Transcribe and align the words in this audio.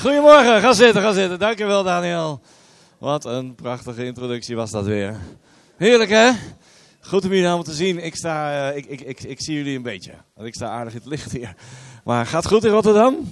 Goedemorgen, 0.00 0.60
ga 0.60 0.72
zitten, 0.72 1.02
ga 1.02 1.12
zitten. 1.12 1.38
Dankjewel 1.38 1.82
Daniel. 1.82 2.40
Wat 2.98 3.24
een 3.24 3.54
prachtige 3.54 4.04
introductie 4.04 4.56
was 4.56 4.70
dat 4.70 4.84
weer. 4.84 5.16
Heerlijk 5.76 6.10
hè? 6.10 6.30
Goed 7.00 7.24
om 7.24 7.30
jullie 7.30 7.46
allemaal 7.46 7.62
te 7.62 7.72
zien. 7.72 8.04
Ik, 8.04 8.16
sta, 8.16 8.68
uh, 8.70 8.76
ik, 8.76 8.86
ik, 8.86 9.22
ik, 9.22 9.42
zie 9.42 9.54
jullie 9.54 9.76
een 9.76 9.82
beetje. 9.82 10.12
Want 10.34 10.48
ik 10.48 10.54
sta 10.54 10.68
aardig 10.68 10.92
in 10.92 10.98
het 10.98 11.08
licht 11.08 11.32
hier. 11.32 11.54
Maar 12.04 12.26
gaat 12.26 12.46
goed 12.46 12.64
in 12.64 12.70
Rotterdam? 12.70 13.30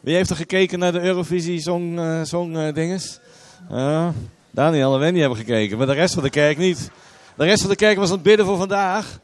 Wie 0.00 0.14
heeft 0.14 0.30
er 0.30 0.36
gekeken 0.36 0.78
naar 0.78 0.92
de 0.92 1.00
Eurovisie 1.00 1.60
Song, 1.60 1.98
uh, 1.98 2.20
song 2.22 2.56
uh, 2.56 2.74
dinges? 2.74 3.20
Daniel 4.50 4.94
en 4.94 5.00
Wendy 5.00 5.20
hebben 5.20 5.38
gekeken, 5.38 5.78
maar 5.78 5.86
de 5.86 5.92
rest 5.92 6.14
van 6.14 6.22
de 6.22 6.30
kerk 6.30 6.58
niet. 6.58 6.90
De 7.36 7.44
rest 7.44 7.60
van 7.60 7.70
de 7.70 7.76
kerk 7.76 7.98
was 7.98 8.08
aan 8.08 8.14
het 8.14 8.22
bidden 8.22 8.46
voor 8.46 8.56
vandaag. 8.56 9.18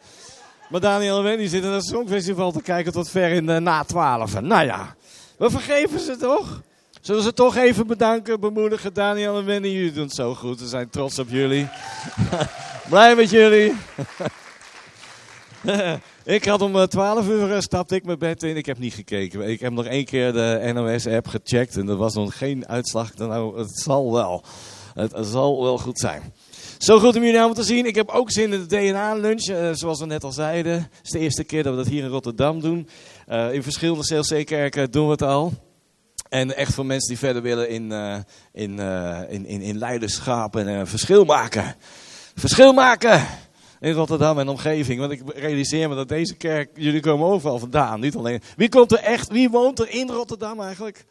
Maar 0.68 0.80
Daniel 0.80 1.16
en 1.16 1.24
Wendy 1.24 1.46
zitten 1.46 1.70
naar 1.70 1.78
het 1.78 1.88
Songfestival 1.88 2.52
te 2.52 2.62
kijken 2.62 2.92
tot 2.92 3.10
ver 3.10 3.30
in 3.30 3.46
de 3.46 3.60
na 3.60 3.84
twaalf. 3.84 4.40
Nou 4.40 4.64
ja, 4.64 4.94
we 5.40 5.50
vergeven 5.50 6.00
ze 6.00 6.16
toch? 6.16 6.62
Zullen 7.00 7.22
ze 7.22 7.32
toch 7.32 7.56
even 7.56 7.86
bedanken, 7.86 8.40
bemoedigen. 8.40 8.94
Daniel 8.94 9.38
en 9.38 9.44
Wendy, 9.44 9.68
jullie 9.68 9.92
doen 9.92 10.04
het 10.04 10.14
zo 10.14 10.34
goed. 10.34 10.60
We 10.60 10.66
zijn 10.66 10.90
trots 10.90 11.18
op 11.18 11.28
jullie. 11.28 11.68
Blij 12.90 13.16
met 13.16 13.30
jullie. 13.30 13.76
ik 16.36 16.44
had 16.44 16.62
om 16.62 16.86
12 16.86 17.28
uur 17.28 17.50
uh, 17.50 17.60
stapte 17.60 17.94
ik 17.94 18.04
mijn 18.04 18.18
bed 18.18 18.42
in. 18.42 18.56
Ik 18.56 18.66
heb 18.66 18.78
niet 18.78 18.94
gekeken. 18.94 19.48
Ik 19.48 19.60
heb 19.60 19.72
nog 19.72 19.86
één 19.86 20.04
keer 20.04 20.32
de 20.32 20.70
NOS-app 20.74 21.28
gecheckt. 21.28 21.76
En 21.76 21.88
er 21.88 21.96
was 21.96 22.14
nog 22.14 22.38
geen 22.38 22.68
uitslag. 22.68 23.14
Nou, 23.14 23.58
het 23.58 23.80
zal 23.80 24.12
wel. 24.12 24.44
Het 24.94 25.12
zal 25.20 25.62
wel 25.62 25.78
goed 25.78 25.98
zijn. 25.98 26.32
Zo 26.78 26.98
goed 26.98 27.16
om 27.16 27.22
jullie 27.22 27.38
allemaal 27.38 27.54
te 27.54 27.62
zien. 27.62 27.86
Ik 27.86 27.94
heb 27.94 28.08
ook 28.08 28.30
zin 28.30 28.52
in 28.52 28.66
de 28.66 28.66
DNA-lunch. 28.66 29.48
Uh, 29.48 29.70
zoals 29.72 29.98
we 30.00 30.06
net 30.06 30.24
al 30.24 30.32
zeiden. 30.32 30.72
Het 30.72 31.00
is 31.02 31.10
de 31.10 31.18
eerste 31.18 31.44
keer 31.44 31.62
dat 31.62 31.72
we 31.72 31.82
dat 31.82 31.88
hier 31.88 32.04
in 32.04 32.10
Rotterdam 32.10 32.60
doen. 32.60 32.88
Uh, 33.30 33.52
in 33.52 33.62
verschillende 33.62 34.02
CLC-kerken 34.04 34.90
doen 34.90 35.04
we 35.04 35.10
het 35.10 35.22
al. 35.22 35.52
En 36.28 36.56
echt 36.56 36.74
voor 36.74 36.86
mensen 36.86 37.08
die 37.08 37.18
verder 37.18 37.42
willen 37.42 37.68
in, 37.68 37.90
uh, 37.90 38.16
in, 38.52 38.78
in, 39.28 39.46
in, 39.46 39.60
in 39.60 39.78
leiderschap 39.78 40.56
en 40.56 40.86
verschil 40.86 41.24
maken. 41.24 41.76
Verschil 42.34 42.72
maken 42.72 43.26
in 43.80 43.92
Rotterdam 43.92 44.38
en 44.38 44.48
omgeving. 44.48 45.00
Want 45.00 45.12
ik 45.12 45.22
realiseer 45.34 45.88
me 45.88 45.94
dat 45.94 46.08
deze 46.08 46.34
kerk, 46.34 46.70
jullie 46.74 47.00
komen 47.00 47.26
overal 47.26 47.58
vandaan. 47.58 48.00
Niet 48.00 48.16
alleen. 48.16 48.42
Wie 48.56 48.68
komt 48.68 48.92
er 48.92 48.98
echt, 48.98 49.28
wie 49.28 49.50
woont 49.50 49.78
er 49.78 49.90
in 49.90 50.08
Rotterdam 50.08 50.60
eigenlijk? 50.60 51.04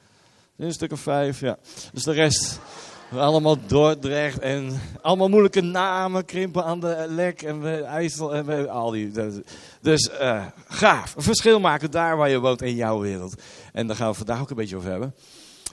Een 0.57 0.73
stuk 0.73 0.91
of 0.91 0.99
vijf, 0.99 1.39
ja. 1.39 1.57
Dus 1.93 2.03
de 2.03 2.11
rest. 2.11 2.59
Allemaal 3.15 3.57
Dordrecht 3.67 4.39
en 4.39 4.81
allemaal 5.01 5.29
moeilijke 5.29 5.61
namen. 5.61 6.25
Krimpen 6.25 6.63
aan 6.63 6.79
de 6.79 7.05
Lek 7.09 7.41
en 7.41 7.61
we 7.61 7.83
IJssel 7.83 8.35
en 8.35 8.45
we, 8.45 8.69
al 8.69 8.91
die. 8.91 9.11
Dus 9.81 10.09
uh, 10.21 10.45
gaaf. 10.67 11.13
Verschil 11.17 11.59
maken 11.59 11.91
daar 11.91 12.17
waar 12.17 12.29
je 12.29 12.39
woont 12.39 12.61
in 12.61 12.75
jouw 12.75 12.99
wereld. 12.99 13.41
En 13.73 13.87
daar 13.87 13.95
gaan 13.95 14.09
we 14.09 14.17
vandaag 14.17 14.41
ook 14.41 14.49
een 14.49 14.55
beetje 14.55 14.75
over 14.75 14.89
hebben. 14.89 15.15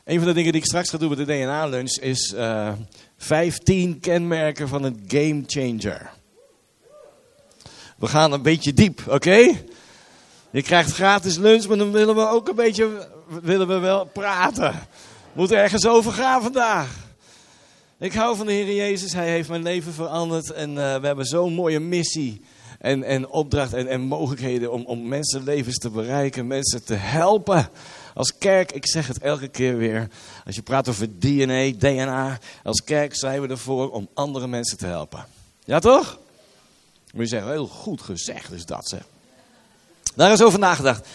Een 0.04 0.18
van 0.18 0.26
de 0.26 0.34
dingen 0.34 0.52
die 0.52 0.60
ik 0.60 0.66
straks 0.66 0.90
ga 0.90 0.98
doen 0.98 1.08
met 1.08 1.18
de 1.18 1.24
DNA-lunch 1.24 1.98
is 1.98 2.34
uh, 2.36 2.72
15 3.16 4.00
kenmerken 4.00 4.68
van 4.68 4.82
een 4.82 5.04
game 5.08 5.42
changer. 5.46 6.10
We 7.96 8.06
gaan 8.06 8.32
een 8.32 8.42
beetje 8.42 8.72
diep, 8.72 9.00
oké? 9.08 9.52
Je 10.50 10.62
krijgt 10.62 10.92
gratis 10.92 11.36
lunch, 11.36 11.66
maar 11.66 11.78
dan 11.78 11.92
willen 11.92 12.14
we 12.14 12.28
ook 12.28 12.48
een 12.48 12.54
beetje 12.54 13.08
willen 13.42 13.68
we 13.68 13.78
wel 13.78 14.04
praten. 14.04 14.72
We 15.32 15.32
moeten 15.32 15.56
ergens 15.56 15.86
over 15.86 16.12
gaan 16.12 16.42
vandaag. 16.42 17.05
Ik 17.98 18.12
hou 18.12 18.36
van 18.36 18.46
de 18.46 18.52
Heer 18.52 18.74
Jezus. 18.74 19.12
Hij 19.12 19.28
heeft 19.28 19.48
mijn 19.48 19.62
leven 19.62 19.92
veranderd. 19.92 20.50
En 20.50 20.70
uh, 20.70 20.76
we 20.76 21.06
hebben 21.06 21.26
zo'n 21.26 21.52
mooie 21.52 21.80
missie 21.80 22.42
en, 22.78 23.02
en 23.02 23.28
opdracht 23.28 23.72
en, 23.72 23.86
en 23.86 24.00
mogelijkheden 24.00 24.72
om, 24.72 24.84
om 24.84 25.08
mensenlevens 25.08 25.78
te 25.78 25.90
bereiken, 25.90 26.46
mensen 26.46 26.84
te 26.84 26.94
helpen. 26.94 27.68
Als 28.14 28.38
kerk, 28.38 28.72
ik 28.72 28.86
zeg 28.86 29.06
het 29.06 29.18
elke 29.18 29.48
keer 29.48 29.76
weer, 29.76 30.08
als 30.46 30.54
je 30.54 30.62
praat 30.62 30.88
over 30.88 31.18
DNA, 31.18 31.72
DNA, 31.78 32.38
als 32.62 32.84
kerk 32.84 33.16
zijn 33.16 33.42
we 33.42 33.48
ervoor 33.48 33.90
om 33.90 34.08
andere 34.14 34.46
mensen 34.46 34.78
te 34.78 34.86
helpen. 34.86 35.26
Ja 35.64 35.78
toch? 35.78 36.18
Moet 37.12 37.22
je 37.22 37.28
zeggen, 37.28 37.50
heel 37.50 37.66
goed 37.66 38.00
gezegd 38.00 38.52
is 38.52 38.66
dat 38.66 38.88
zeg. 38.88 39.02
Daar 40.14 40.32
is 40.32 40.42
over 40.42 40.58
nagedacht. 40.58 41.08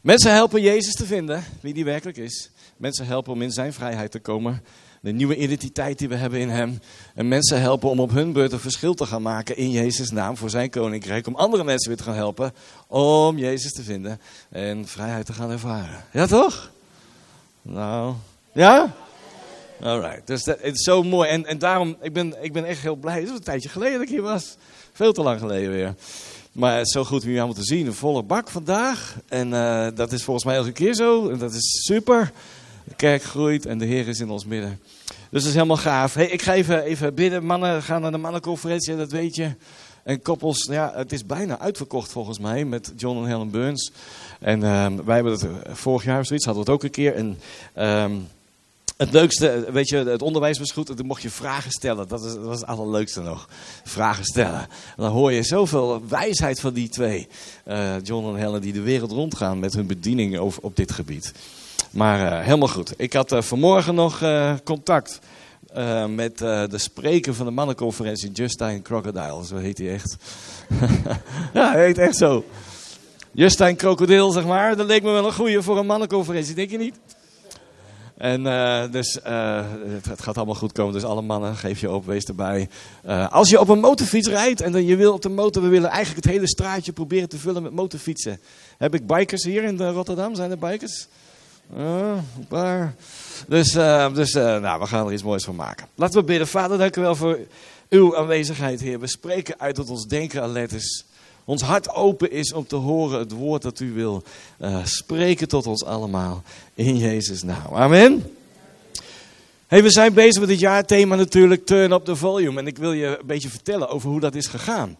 Mensen 0.00 0.32
helpen 0.32 0.60
Jezus 0.62 0.94
te 0.94 1.06
vinden, 1.06 1.44
wie 1.60 1.74
die 1.74 1.84
werkelijk 1.84 2.16
is. 2.16 2.50
Mensen 2.76 3.06
helpen 3.06 3.32
om 3.32 3.42
in 3.42 3.52
zijn 3.52 3.72
vrijheid 3.72 4.10
te 4.10 4.20
komen 4.20 4.62
de 5.06 5.12
nieuwe 5.12 5.36
identiteit 5.36 5.98
die 5.98 6.08
we 6.08 6.14
hebben 6.14 6.40
in 6.40 6.48
Hem. 6.48 6.80
En 7.14 7.28
mensen 7.28 7.60
helpen 7.60 7.90
om 7.90 8.00
op 8.00 8.10
hun 8.10 8.32
beurt 8.32 8.52
een 8.52 8.58
verschil 8.60 8.94
te 8.94 9.06
gaan 9.06 9.22
maken 9.22 9.56
in 9.56 9.70
Jezus' 9.70 10.10
naam 10.10 10.36
voor 10.36 10.50
zijn 10.50 10.70
koninkrijk. 10.70 11.26
Om 11.26 11.34
andere 11.34 11.64
mensen 11.64 11.88
weer 11.88 11.96
te 11.96 12.02
gaan 12.02 12.14
helpen 12.14 12.52
om 12.86 13.38
Jezus 13.38 13.72
te 13.72 13.82
vinden 13.82 14.20
en 14.50 14.86
vrijheid 14.86 15.26
te 15.26 15.32
gaan 15.32 15.50
ervaren. 15.50 16.04
Ja 16.12 16.26
toch? 16.26 16.70
Nou, 17.62 18.14
ja? 18.52 18.94
Alright, 19.80 20.26
dus 20.26 20.44
dat, 20.44 20.60
is 20.60 20.82
zo 20.82 21.02
mooi. 21.02 21.28
En, 21.28 21.46
en 21.46 21.58
daarom, 21.58 21.96
ik 22.00 22.12
ben, 22.12 22.42
ik 22.42 22.52
ben 22.52 22.64
echt 22.64 22.82
heel 22.82 22.96
blij. 22.96 23.14
Het 23.14 23.28
is 23.28 23.30
een 23.30 23.40
tijdje 23.40 23.68
geleden 23.68 23.92
dat 23.92 24.02
ik 24.02 24.08
hier 24.08 24.22
was. 24.22 24.56
Veel 24.92 25.12
te 25.12 25.22
lang 25.22 25.40
geleden 25.40 25.70
weer. 25.70 25.94
Maar 26.52 26.76
het 26.76 26.86
is 26.86 26.92
zo 26.92 27.04
goed 27.04 27.20
om 27.20 27.26
jullie 27.26 27.42
allemaal 27.42 27.62
te 27.62 27.74
zien. 27.74 27.86
Een 27.86 27.94
volle 27.94 28.22
bak 28.22 28.48
vandaag. 28.48 29.16
En 29.28 29.48
uh, 29.48 29.88
dat 29.94 30.12
is 30.12 30.24
volgens 30.24 30.46
mij 30.46 30.56
elke 30.56 30.72
keer 30.72 30.94
zo. 30.94 31.28
En 31.28 31.38
dat 31.38 31.52
is 31.52 31.84
super. 31.84 32.32
De 32.84 32.94
kerk 32.94 33.22
groeit 33.22 33.66
en 33.66 33.78
de 33.78 33.84
Heer 33.84 34.08
is 34.08 34.20
in 34.20 34.30
ons 34.30 34.44
midden. 34.44 34.80
Dus 35.30 35.40
dat 35.40 35.50
is 35.50 35.54
helemaal 35.54 35.76
gaaf. 35.76 36.14
Hey, 36.14 36.26
ik 36.26 36.42
ga 36.42 36.54
even, 36.54 36.82
even 36.82 37.14
bidden. 37.14 37.44
Mannen 37.44 37.82
gaan 37.82 38.00
naar 38.00 38.10
de 38.10 38.18
mannenconferentie, 38.18 38.96
dat 38.96 39.10
weet 39.10 39.34
je. 39.34 39.54
En 40.04 40.22
koppels, 40.22 40.66
ja, 40.70 40.92
het 40.94 41.12
is 41.12 41.26
bijna 41.26 41.58
uitverkocht 41.58 42.12
volgens 42.12 42.38
mij 42.38 42.64
met 42.64 42.92
John 42.96 43.18
en 43.18 43.24
Helen 43.24 43.50
Burns. 43.50 43.92
En 44.40 44.60
uh, 44.60 44.86
wij 45.04 45.14
hebben 45.14 45.32
het 45.32 45.46
vorig 45.68 46.04
jaar 46.04 46.20
of 46.20 46.26
zoiets, 46.26 46.44
hadden 46.44 46.64
we 46.64 46.70
het 46.70 46.78
ook 46.80 46.84
een 46.86 46.94
keer. 46.94 47.14
En 47.14 47.38
uh, 47.76 48.18
het 48.96 49.12
leukste, 49.12 49.66
weet 49.72 49.88
je, 49.88 49.96
het 49.96 50.22
onderwijs 50.22 50.58
was 50.58 50.70
goed. 50.70 50.96
Dan 50.96 51.06
mocht 51.06 51.22
je 51.22 51.30
vragen 51.30 51.70
stellen. 51.70 52.08
Dat, 52.08 52.24
is, 52.24 52.34
dat 52.34 52.44
was 52.44 52.60
het 52.60 52.68
allerleukste 52.68 53.20
nog. 53.20 53.48
Vragen 53.84 54.24
stellen. 54.24 54.60
En 54.60 54.68
dan 54.96 55.10
hoor 55.10 55.32
je 55.32 55.42
zoveel 55.42 56.02
wijsheid 56.08 56.60
van 56.60 56.72
die 56.72 56.88
twee. 56.88 57.28
Uh, 57.68 57.94
John 58.02 58.28
en 58.28 58.40
Helen 58.40 58.60
die 58.60 58.72
de 58.72 58.80
wereld 58.80 59.10
rondgaan 59.10 59.58
met 59.58 59.74
hun 59.74 59.86
bediening 59.86 60.38
over, 60.38 60.62
op 60.62 60.76
dit 60.76 60.92
gebied. 60.92 61.32
Maar 61.96 62.32
uh, 62.32 62.44
helemaal 62.44 62.68
goed. 62.68 62.92
Ik 62.96 63.12
had 63.12 63.32
uh, 63.32 63.42
vanmorgen 63.42 63.94
nog 63.94 64.22
uh, 64.22 64.52
contact 64.64 65.18
met 66.08 66.38
de 66.38 66.78
spreker 66.78 67.34
van 67.34 67.46
de 67.46 67.52
mannenconferentie, 67.52 68.30
Justine 68.32 68.82
Crocodile. 68.82 69.44
Zo 69.44 69.56
heet 69.56 69.78
hij 69.78 69.92
echt. 69.92 70.16
ja, 71.54 71.72
hij 71.72 71.84
heet 71.84 71.98
echt 71.98 72.16
zo. 72.16 72.44
Justine 73.32 73.74
Crocodile, 73.74 74.32
zeg 74.32 74.46
maar. 74.46 74.76
Dat 74.76 74.86
leek 74.86 75.02
me 75.02 75.10
wel 75.10 75.26
een 75.26 75.32
goeie 75.32 75.60
voor 75.60 75.78
een 75.78 75.86
mannenconferentie, 75.86 76.54
denk 76.54 76.70
je 76.70 76.78
niet? 76.78 76.98
En 78.16 78.42
dus 78.90 79.18
het, 79.22 80.06
het, 80.06 80.22
gaat 80.22 80.36
allemaal 80.36 80.54
goed 80.54 80.72
komen. 80.72 80.92
Dus 80.92 81.04
alle 81.04 81.22
mannen, 81.22 81.56
geef 81.56 81.80
je 81.80 81.90
op, 81.90 82.06
wees 82.06 82.24
erbij. 82.24 82.68
als 83.30 83.50
je 83.50 83.60
op 83.60 83.68
een 83.68 83.80
motorfiets 83.80 84.28
rijdt 84.28 84.60
en 84.60 84.72
dan 84.72 84.84
je 84.84 84.96
wil 84.96 85.12
op 85.12 85.22
de 85.22 85.28
motor, 85.28 85.62
we 85.62 85.68
willen 85.68 85.90
eigenlijk 85.90 86.24
het 86.24 86.34
hele 86.34 86.48
straatje 86.48 86.92
proberen 86.92 87.28
te 87.28 87.38
vullen 87.38 87.62
met 87.62 87.72
motorfietsen. 87.72 88.40
Heb 88.78 88.94
ik 88.94 89.06
bikers 89.06 89.44
hier 89.44 89.64
in 89.64 89.82
Rotterdam? 89.82 90.34
Zijn 90.34 90.50
er 90.50 90.58
bikers? 90.58 91.08
Uh, 91.74 92.18
een 92.38 92.46
paar. 92.48 92.94
Dus, 93.48 93.74
uh, 93.74 94.14
dus 94.14 94.34
uh, 94.34 94.60
nou, 94.60 94.80
we 94.80 94.86
gaan 94.86 95.06
er 95.06 95.12
iets 95.12 95.22
moois 95.22 95.44
van 95.44 95.54
maken. 95.54 95.86
Laten 95.94 96.20
we 96.20 96.26
bidden. 96.26 96.48
Vader, 96.48 96.78
dank 96.78 96.96
u 96.96 97.00
wel 97.00 97.14
voor 97.14 97.38
uw 97.88 98.16
aanwezigheid, 98.16 98.80
Heer. 98.80 99.00
We 99.00 99.06
spreken 99.06 99.54
uit 99.58 99.76
dat 99.76 99.90
ons 99.90 100.06
denken 100.06 100.42
alert 100.42 100.72
is. 100.72 101.04
Ons 101.44 101.62
hart 101.62 101.94
open 101.94 102.30
is 102.30 102.52
om 102.52 102.66
te 102.66 102.76
horen 102.76 103.18
het 103.18 103.32
woord 103.32 103.62
dat 103.62 103.80
u 103.80 103.92
wil 103.92 104.22
spreken 104.82 105.48
tot 105.48 105.66
ons 105.66 105.84
allemaal. 105.84 106.42
In 106.74 106.96
Jezus' 106.96 107.42
naam. 107.42 107.74
Amen. 107.74 108.36
Hey, 109.66 109.82
we 109.82 109.90
zijn 109.90 110.12
bezig 110.12 110.40
met 110.40 110.50
het 110.50 110.60
jaarthema 110.60 111.16
natuurlijk 111.16 111.66
Turn 111.66 111.92
Up 111.92 112.04
The 112.04 112.16
Volume. 112.16 112.60
En 112.60 112.66
ik 112.66 112.78
wil 112.78 112.92
je 112.92 113.06
een 113.06 113.26
beetje 113.26 113.48
vertellen 113.48 113.88
over 113.88 114.10
hoe 114.10 114.20
dat 114.20 114.34
is 114.34 114.46
gegaan 114.46 114.96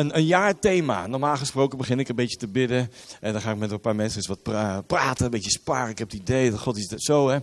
een, 0.00 0.16
een 0.16 0.26
jaarthema. 0.26 1.06
Normaal 1.06 1.36
gesproken 1.36 1.78
begin 1.78 1.98
ik 1.98 2.08
een 2.08 2.14
beetje 2.14 2.36
te 2.36 2.48
bidden. 2.48 2.92
En 3.20 3.32
dan 3.32 3.42
ga 3.42 3.50
ik 3.50 3.56
met 3.56 3.70
een 3.70 3.80
paar 3.80 3.96
mensen 3.96 4.18
eens 4.18 4.26
wat 4.26 4.42
pra 4.42 4.82
praten, 4.86 5.24
een 5.24 5.30
beetje 5.30 5.50
sparen. 5.50 5.90
Ik 5.90 5.98
heb 5.98 6.10
het 6.10 6.20
idee 6.20 6.50
dat 6.50 6.60
God 6.60 6.76
is 6.76 6.88
zo. 6.96 7.28
Hè. 7.28 7.38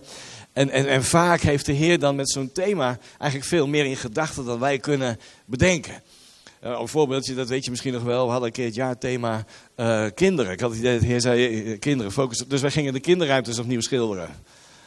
En, 0.52 0.70
en, 0.70 0.86
en 0.86 1.04
vaak 1.04 1.40
heeft 1.40 1.66
de 1.66 1.72
Heer 1.72 1.98
dan 1.98 2.16
met 2.16 2.30
zo'n 2.30 2.52
thema 2.52 2.98
eigenlijk 3.18 3.50
veel 3.50 3.66
meer 3.66 3.84
in 3.84 3.96
gedachten 3.96 4.44
dan 4.44 4.58
wij 4.58 4.78
kunnen 4.78 5.18
bedenken. 5.44 6.02
Uh, 6.64 6.78
een 6.80 6.88
voorbeeldje, 6.88 7.34
dat 7.34 7.48
weet 7.48 7.64
je 7.64 7.70
misschien 7.70 7.92
nog 7.92 8.02
wel. 8.02 8.24
We 8.24 8.30
hadden 8.30 8.48
een 8.48 8.54
keer 8.54 8.64
het 8.64 8.74
jaarthema 8.74 9.44
uh, 9.76 10.06
kinderen. 10.14 10.52
Ik 10.52 10.60
had 10.60 10.70
het 10.70 10.78
idee 10.78 10.92
dat 10.92 11.00
de 11.00 11.06
Heer 11.06 11.20
zei, 11.20 11.62
uh, 11.62 11.78
kinderen, 11.78 12.12
focus. 12.12 12.44
Dus 12.48 12.60
wij 12.60 12.70
gingen 12.70 12.92
de 12.92 13.00
kinderruimtes 13.00 13.58
opnieuw 13.58 13.80
schilderen. 13.80 14.28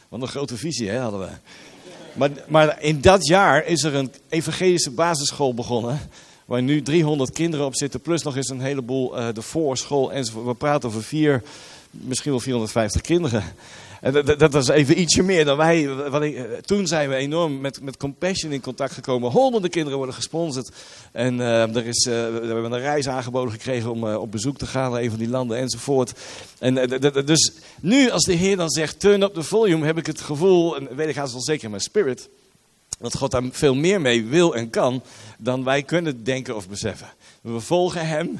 Wat 0.10 0.22
een 0.22 0.28
grote 0.28 0.58
visie 0.58 0.90
hè, 0.90 1.00
hadden 1.00 1.20
we. 1.20 1.28
Maar, 2.14 2.30
maar 2.48 2.82
in 2.82 3.02
dat 3.02 3.28
jaar 3.28 3.66
is 3.66 3.84
er 3.84 3.96
een 3.96 4.12
evangelische 4.30 4.92
basisschool 4.92 5.54
begonnen 5.54 6.00
waar 6.52 6.62
nu 6.62 6.82
300 6.82 7.32
kinderen 7.32 7.66
op 7.66 7.76
zitten, 7.76 8.02
plus 8.02 8.24
nog 8.24 8.36
eens 8.36 8.50
een 8.50 8.62
heleboel 8.62 9.18
uh, 9.18 9.28
de 9.34 9.42
voorschool 9.42 10.12
enzovoort. 10.12 10.46
We 10.46 10.54
praten 10.54 10.90
over 10.90 11.04
vier, 11.04 11.44
misschien 11.92 12.32
wel 12.32 12.40
450 12.40 13.02
kinderen. 13.02 13.44
En 14.02 14.26
dat, 14.38 14.54
was 14.54 14.68
even 14.68 15.00
ietsje 15.00 15.24
meer 15.24 15.46
dan 15.46 15.58
wij. 15.58 15.82
Ik, 15.82 16.66
toen 16.66 16.88
zijn 16.88 17.10
we 17.10 17.16
enorm 17.16 17.62
met, 17.62 17.82
met 17.82 17.98
Compassion 17.98 18.52
in 18.52 18.62
contact 18.62 18.94
gekomen. 18.94 19.32
Honderden 19.32 19.70
kinderen 19.70 19.98
worden 19.98 20.16
gesponsord. 20.16 20.72
En 21.12 21.36
uh, 21.38 21.76
er 21.76 21.86
is, 21.86 22.06
we 22.06 22.42
hebben 22.44 22.72
een 22.72 22.80
reis 22.80 23.08
aangeboden 23.08 23.52
gekregen 23.52 23.92
om 23.92 24.04
op 24.04 24.32
bezoek 24.32 24.58
te 24.58 24.66
gaan 24.66 24.92
naar 24.92 25.02
een 25.02 25.10
van 25.10 25.20
die 25.20 25.30
landen 25.30 25.58
enzovoort. 25.58 26.14
En, 26.60 26.76
dus 27.26 27.52
nu 27.82 28.10
als 28.10 28.24
de 28.24 28.34
Heer 28.34 28.58
dan 28.58 28.70
zegt, 28.70 29.00
turn 29.00 29.22
up 29.22 29.34
the 29.34 29.44
volume, 29.44 29.86
heb 29.86 29.98
ik 29.98 30.06
het 30.06 30.22
gevoel, 30.22 30.78
en 30.78 30.96
weet 30.96 31.10
ik 31.10 31.16
haast 31.16 31.32
wel 31.32 31.44
zeker 31.44 31.64
in 31.64 31.70
mijn 31.70 31.82
spirit, 31.82 32.30
dat 33.02 33.18
God 33.18 33.32
daar 33.32 33.44
veel 33.52 33.76
meer 33.76 34.02
mee 34.02 34.26
wil 34.26 34.56
en 34.56 34.70
kan 34.70 35.04
dan 35.38 35.64
wij 35.64 35.84
kunnen 35.84 36.24
denken 36.24 36.56
of 36.56 36.70
beseffen. 36.70 37.14
We 37.42 37.60
volgen 37.60 38.08
Hem. 38.08 38.40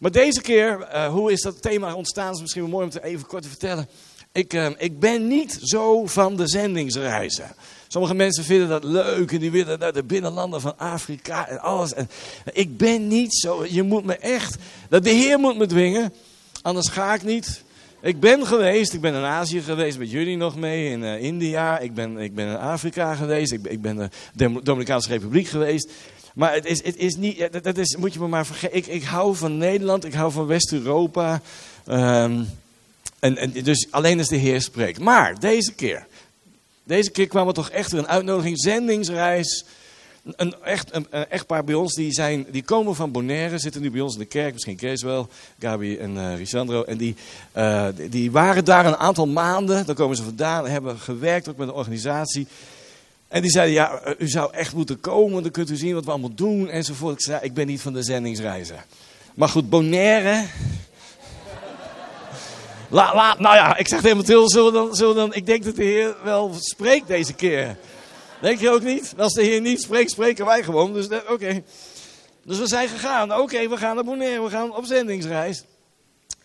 Maar 0.00 0.10
deze 0.10 0.40
keer, 0.40 0.88
uh, 0.94 1.06
hoe 1.06 1.32
is 1.32 1.40
dat 1.40 1.62
thema 1.62 1.94
ontstaan? 1.94 2.32
is 2.32 2.40
misschien 2.40 2.62
wel 2.62 2.70
mooi 2.70 2.86
om 2.86 2.90
het 2.92 3.02
even 3.02 3.26
kort 3.26 3.42
te 3.42 3.48
vertellen. 3.48 3.88
Ik, 4.32 4.54
uh, 4.54 4.70
ik 4.76 4.98
ben 4.98 5.26
niet 5.26 5.58
zo 5.62 6.06
van 6.06 6.36
de 6.36 6.48
zendingsreizen. 6.48 7.54
Sommige 7.88 8.14
mensen 8.14 8.44
vinden 8.44 8.68
dat 8.68 8.84
leuk 8.84 9.32
en 9.32 9.38
die 9.38 9.50
willen 9.50 9.78
naar 9.78 9.92
de 9.92 10.02
binnenlanden 10.02 10.60
van 10.60 10.78
Afrika 10.78 11.48
en 11.48 11.60
alles. 11.60 11.94
En 11.94 12.10
ik 12.52 12.76
ben 12.76 13.08
niet 13.08 13.34
zo. 13.34 13.66
Je 13.68 13.82
moet 13.82 14.04
me 14.04 14.16
echt, 14.16 14.56
dat 14.88 15.04
de 15.04 15.10
Heer 15.10 15.38
moet 15.38 15.58
me 15.58 15.66
dwingen, 15.66 16.12
anders 16.62 16.88
ga 16.88 17.14
ik 17.14 17.22
niet. 17.22 17.62
Ik 18.04 18.20
ben 18.20 18.46
geweest, 18.46 18.92
ik 18.92 19.00
ben 19.00 19.14
in 19.14 19.24
Azië 19.24 19.62
geweest 19.62 19.98
met 19.98 20.10
jullie 20.10 20.36
nog 20.36 20.56
mee, 20.56 20.90
in 20.90 21.02
uh, 21.02 21.22
India. 21.22 21.78
Ik 21.78 21.94
ben, 21.94 22.18
ik 22.18 22.34
ben 22.34 22.48
in 22.48 22.56
Afrika 22.56 23.14
geweest, 23.14 23.52
ik, 23.52 23.66
ik 23.66 23.82
ben 23.82 24.00
in 24.00 24.10
de 24.32 24.60
Dominicaanse 24.62 25.08
Republiek 25.08 25.46
geweest. 25.46 25.90
Maar 26.34 26.54
het 26.54 26.64
is, 26.64 26.84
het 26.84 26.96
is 26.96 27.16
niet, 27.16 27.62
dat 27.62 27.78
is, 27.78 27.96
moet 27.96 28.12
je 28.12 28.18
me 28.18 28.28
maar 28.28 28.46
vergeten. 28.46 28.76
Ik, 28.76 28.86
ik 28.86 29.02
hou 29.02 29.36
van 29.36 29.56
Nederland, 29.58 30.04
ik 30.04 30.12
hou 30.12 30.32
van 30.32 30.46
West-Europa. 30.46 31.40
Um, 31.88 32.48
en, 33.18 33.36
en, 33.36 33.52
dus 33.52 33.86
alleen 33.90 34.18
als 34.18 34.28
de 34.28 34.36
Heer 34.36 34.60
spreekt. 34.60 34.98
Maar 34.98 35.40
deze 35.40 35.72
keer, 35.72 36.06
deze 36.84 37.10
keer 37.10 37.26
kwam 37.26 37.48
er 37.48 37.54
toch 37.54 37.70
echt 37.70 37.92
een 37.92 38.08
uitnodiging, 38.08 38.60
zendingsreis. 38.60 39.64
Een, 40.24 40.54
echt, 40.62 40.94
een, 40.94 41.06
een, 41.10 41.28
echtpaar 41.28 41.64
bij 41.64 41.74
ons, 41.74 41.94
die, 41.94 42.12
zijn, 42.12 42.46
die 42.50 42.62
komen 42.62 42.94
van 42.94 43.12
Bonaire, 43.12 43.58
zitten 43.58 43.80
nu 43.80 43.90
bij 43.90 44.00
ons 44.00 44.12
in 44.12 44.18
de 44.18 44.24
kerk, 44.24 44.52
misschien 44.52 44.76
Kees 44.76 45.02
wel, 45.02 45.28
Gabi 45.58 45.96
en 45.96 46.14
uh. 46.14 46.88
En 46.88 46.96
die, 46.96 47.16
uh, 47.56 47.86
die 48.10 48.30
waren 48.30 48.64
daar 48.64 48.86
een 48.86 48.96
aantal 48.96 49.26
maanden, 49.26 49.86
daar 49.86 49.94
komen 49.94 50.16
ze 50.16 50.22
vandaan, 50.22 50.66
hebben 50.66 50.98
gewerkt 50.98 51.48
ook 51.48 51.56
met 51.56 51.68
een 51.68 51.74
organisatie. 51.74 52.46
En 53.28 53.42
die 53.42 53.50
zeiden, 53.50 53.74
ja, 53.74 53.98
eh, 53.98 54.12
u 54.18 54.28
zou 54.28 54.52
echt 54.52 54.74
moeten 54.74 55.00
komen, 55.00 55.42
dan 55.42 55.52
kunt 55.52 55.70
u 55.70 55.76
zien 55.76 55.94
wat 55.94 56.04
we 56.04 56.10
allemaal 56.10 56.34
doen 56.34 56.68
enzovoort. 56.68 57.14
Ik 57.14 57.22
zei, 57.22 57.38
ik 57.42 57.54
ben 57.54 57.66
niet 57.66 57.80
van 57.80 57.92
de 57.92 58.02
zendingsreizen. 58.02 58.84
Maar 59.34 59.48
goed, 59.48 59.70
Bonaire. 59.70 60.44
Nou 62.90 63.38
ja, 63.38 63.76
ik 63.76 63.88
zeg 63.88 64.00
tegen 64.00 64.16
Mathilde, 64.16 64.48
zullen 64.48 64.72
dan, 64.72 64.94
zullen 64.94 65.14
we 65.14 65.20
dan, 65.20 65.34
ik 65.34 65.46
denk 65.46 65.64
dat 65.64 65.76
de 65.76 65.82
Heer 65.82 66.16
wel 66.24 66.54
spreekt 66.58 67.06
deze 67.06 67.32
keer. 67.32 67.76
Denk 68.40 68.60
je 68.60 68.70
ook 68.70 68.82
niet? 68.82 69.14
Als 69.16 69.32
de 69.32 69.42
Heer 69.42 69.60
niet 69.60 69.82
spreekt, 69.82 70.10
spreken 70.10 70.44
wij 70.44 70.62
gewoon. 70.62 70.92
Dus 70.92 71.06
oké. 71.06 71.32
Okay. 71.32 71.64
Dus 72.44 72.58
we 72.58 72.66
zijn 72.66 72.88
gegaan. 72.88 73.34
Oké, 73.34 73.68
we 73.68 73.76
gaan 73.76 74.04
Bonaire, 74.04 74.42
we 74.42 74.50
gaan 74.50 74.76
op 74.76 74.84
zendingsreis. 74.84 75.64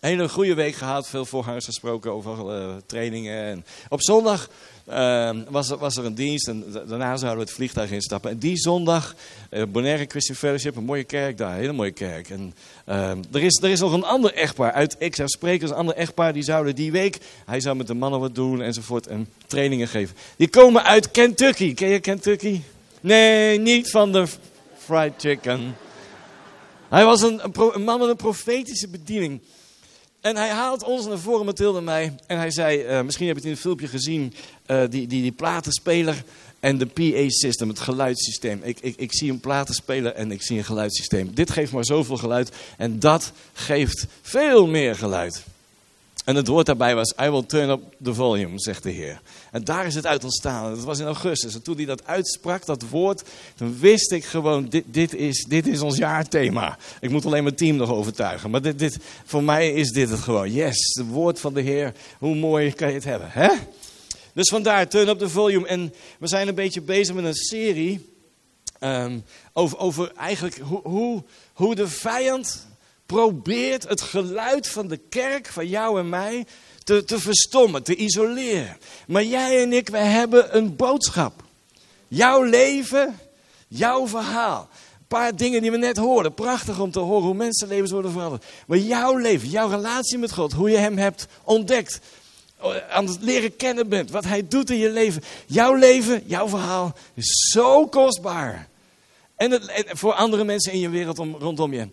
Hele 0.00 0.28
goede 0.28 0.54
week 0.54 0.74
gehad, 0.74 1.08
veel 1.08 1.24
voorgangers 1.24 1.64
gesproken 1.64 2.12
over 2.12 2.60
uh, 2.60 2.76
trainingen. 2.86 3.44
En 3.44 3.64
op 3.88 4.02
zondag 4.02 4.48
uh, 4.90 5.30
was, 5.48 5.68
was 5.68 5.96
er 5.96 6.04
een 6.04 6.14
dienst 6.14 6.48
en 6.48 6.64
daarna 6.88 7.16
zouden 7.16 7.38
we 7.38 7.44
het 7.44 7.54
vliegtuig 7.54 7.90
instappen. 7.90 8.30
En 8.30 8.38
die 8.38 8.56
zondag, 8.56 9.14
uh, 9.50 9.62
Bonaire 9.68 10.06
Christian 10.08 10.36
Fellowship, 10.36 10.76
een 10.76 10.84
mooie 10.84 11.04
kerk 11.04 11.38
daar, 11.38 11.52
een 11.52 11.58
hele 11.58 11.72
mooie 11.72 11.90
kerk. 11.90 12.30
En 12.30 12.54
uh, 12.88 13.10
er, 13.10 13.42
is, 13.42 13.62
er 13.62 13.70
is 13.70 13.80
nog 13.80 13.92
een 13.92 14.04
ander 14.04 14.34
echtpaar 14.34 14.72
uit, 14.72 14.96
ik 14.98 15.14
zou 15.14 15.28
spreken, 15.28 15.68
een 15.68 15.74
ander 15.74 15.94
echtpaar, 15.94 16.32
die 16.32 16.42
zouden 16.42 16.74
die 16.74 16.92
week, 16.92 17.18
hij 17.46 17.60
zou 17.60 17.76
met 17.76 17.86
de 17.86 17.94
mannen 17.94 18.20
wat 18.20 18.34
doen 18.34 18.62
enzovoort 18.62 19.06
en 19.06 19.28
trainingen 19.46 19.88
geven. 19.88 20.16
Die 20.36 20.48
komen 20.48 20.84
uit 20.84 21.10
Kentucky. 21.10 21.74
Ken 21.74 21.88
je 21.88 22.00
Kentucky? 22.00 22.60
Nee, 23.00 23.58
niet 23.58 23.90
van 23.90 24.12
de 24.12 24.26
fried 24.78 25.12
chicken. 25.18 25.76
Hij 26.88 27.04
was 27.04 27.22
een, 27.22 27.40
een 27.74 27.82
man 27.84 27.98
met 27.98 28.08
een 28.08 28.16
profetische 28.16 28.88
bediening. 28.88 29.40
En 30.20 30.36
hij 30.36 30.48
haalt 30.48 30.82
ons 30.82 31.06
naar 31.06 31.18
voren, 31.18 31.44
Mathilde 31.44 31.78
en 31.78 31.84
mij. 31.84 32.14
En 32.26 32.38
hij 32.38 32.50
zei, 32.50 32.84
uh, 32.84 33.02
misschien 33.02 33.26
heb 33.26 33.36
je 33.36 33.40
het 33.40 33.50
in 33.50 33.54
het 33.54 33.60
filmpje 33.60 33.86
gezien, 33.86 34.34
uh, 34.66 34.80
die, 34.80 35.06
die, 35.06 35.22
die 35.22 35.32
platenspeler 35.32 36.24
en 36.60 36.78
de 36.78 36.86
PA-system, 36.86 37.68
het 37.68 37.80
geluidssysteem. 37.80 38.60
Ik, 38.62 38.80
ik, 38.80 38.96
ik 38.96 39.14
zie 39.14 39.30
een 39.30 39.40
platenspeler 39.40 40.12
en 40.12 40.30
ik 40.30 40.42
zie 40.42 40.58
een 40.58 40.64
geluidssysteem. 40.64 41.34
Dit 41.34 41.50
geeft 41.50 41.72
maar 41.72 41.84
zoveel 41.84 42.16
geluid 42.16 42.50
en 42.76 42.98
dat 42.98 43.32
geeft 43.52 44.06
veel 44.22 44.66
meer 44.66 44.96
geluid. 44.96 45.44
En 46.24 46.36
het 46.36 46.46
woord 46.46 46.66
daarbij 46.66 46.94
was, 46.94 47.14
I 47.22 47.28
will 47.28 47.42
turn 47.42 47.70
up 47.70 47.80
the 48.02 48.14
volume, 48.14 48.52
zegt 48.54 48.82
de 48.82 48.90
Heer. 48.90 49.20
En 49.50 49.64
daar 49.64 49.86
is 49.86 49.94
het 49.94 50.06
uit 50.06 50.24
ontstaan. 50.24 50.74
Dat 50.74 50.84
was 50.84 50.98
in 50.98 51.06
augustus. 51.06 51.54
En 51.54 51.62
toen 51.62 51.76
hij 51.76 51.84
dat 51.84 52.06
uitsprak, 52.06 52.66
dat 52.66 52.82
woord, 52.88 53.22
toen 53.56 53.78
wist 53.78 54.12
ik 54.12 54.24
gewoon, 54.24 54.68
dit, 54.68 54.84
dit, 54.86 55.14
is, 55.14 55.44
dit 55.48 55.66
is 55.66 55.80
ons 55.80 55.96
jaarthema. 55.96 56.78
Ik 57.00 57.10
moet 57.10 57.26
alleen 57.26 57.42
mijn 57.42 57.56
team 57.56 57.76
nog 57.76 57.90
overtuigen. 57.90 58.50
Maar 58.50 58.62
dit, 58.62 58.78
dit, 58.78 58.98
voor 59.24 59.42
mij 59.42 59.72
is 59.72 59.90
dit 59.90 60.10
het 60.10 60.20
gewoon. 60.20 60.52
Yes, 60.52 60.94
het 60.98 61.08
woord 61.08 61.40
van 61.40 61.54
de 61.54 61.60
Heer. 61.60 61.94
Hoe 62.18 62.34
mooi 62.34 62.72
kan 62.72 62.88
je 62.88 62.94
het 62.94 63.04
hebben, 63.04 63.28
hè? 63.30 63.48
Dus 64.34 64.48
vandaar, 64.48 64.88
turn 64.88 65.08
up 65.08 65.18
the 65.18 65.28
volume. 65.28 65.66
En 65.66 65.94
we 66.18 66.26
zijn 66.26 66.48
een 66.48 66.54
beetje 66.54 66.80
bezig 66.80 67.14
met 67.14 67.24
een 67.24 67.34
serie 67.34 68.14
um, 68.80 69.24
over, 69.52 69.78
over 69.78 70.12
eigenlijk 70.16 70.58
hoe, 70.58 70.80
hoe, 70.82 71.22
hoe 71.52 71.74
de 71.74 71.88
vijand 71.88 72.66
probeert 73.10 73.88
het 73.88 74.00
geluid 74.00 74.68
van 74.68 74.88
de 74.88 74.96
kerk, 74.96 75.46
van 75.46 75.66
jou 75.66 75.98
en 75.98 76.08
mij, 76.08 76.46
te, 76.84 77.04
te 77.04 77.18
verstommen, 77.18 77.82
te 77.82 77.96
isoleren. 77.96 78.76
Maar 79.06 79.24
jij 79.24 79.62
en 79.62 79.72
ik, 79.72 79.88
wij 79.88 80.06
hebben 80.06 80.56
een 80.56 80.76
boodschap. 80.76 81.42
Jouw 82.08 82.42
leven, 82.42 83.18
jouw 83.68 84.06
verhaal. 84.06 84.68
Een 84.98 85.06
paar 85.08 85.36
dingen 85.36 85.62
die 85.62 85.70
we 85.70 85.76
net 85.76 85.96
hoorden. 85.96 86.34
Prachtig 86.34 86.80
om 86.80 86.90
te 86.90 86.98
horen 86.98 87.24
hoe 87.24 87.34
mensenlevens 87.34 87.90
worden 87.90 88.12
veranderd. 88.12 88.44
Maar 88.66 88.78
jouw 88.78 89.16
leven, 89.16 89.48
jouw 89.48 89.68
relatie 89.68 90.18
met 90.18 90.32
God, 90.32 90.52
hoe 90.52 90.70
je 90.70 90.76
hem 90.76 90.98
hebt 90.98 91.26
ontdekt. 91.44 92.00
Aan 92.90 93.06
het 93.06 93.18
leren 93.20 93.56
kennen 93.56 93.88
bent, 93.88 94.10
wat 94.10 94.24
hij 94.24 94.48
doet 94.48 94.70
in 94.70 94.78
je 94.78 94.90
leven. 94.90 95.22
Jouw 95.46 95.74
leven, 95.74 96.22
jouw 96.26 96.48
verhaal 96.48 96.96
is 97.14 97.50
zo 97.52 97.86
kostbaar. 97.86 98.68
En, 99.36 99.50
het, 99.50 99.66
en 99.66 99.96
voor 99.96 100.12
andere 100.12 100.44
mensen 100.44 100.72
in 100.72 100.80
je 100.80 100.88
wereld 100.88 101.18
om, 101.18 101.36
rondom 101.38 101.72
je. 101.72 101.88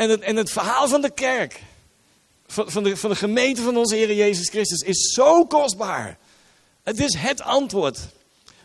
En 0.00 0.10
het, 0.10 0.20
en 0.20 0.36
het 0.36 0.50
verhaal 0.50 0.88
van 0.88 1.00
de 1.00 1.10
kerk, 1.10 1.62
van, 2.46 2.70
van, 2.70 2.82
de, 2.82 2.96
van 2.96 3.10
de 3.10 3.16
gemeente 3.16 3.62
van 3.62 3.76
onze 3.76 3.94
Heer 3.94 4.14
Jezus 4.14 4.48
Christus, 4.48 4.80
is 4.80 5.12
zo 5.14 5.46
kostbaar. 5.46 6.18
Het 6.82 7.00
is 7.00 7.14
het 7.18 7.42
antwoord. 7.42 7.98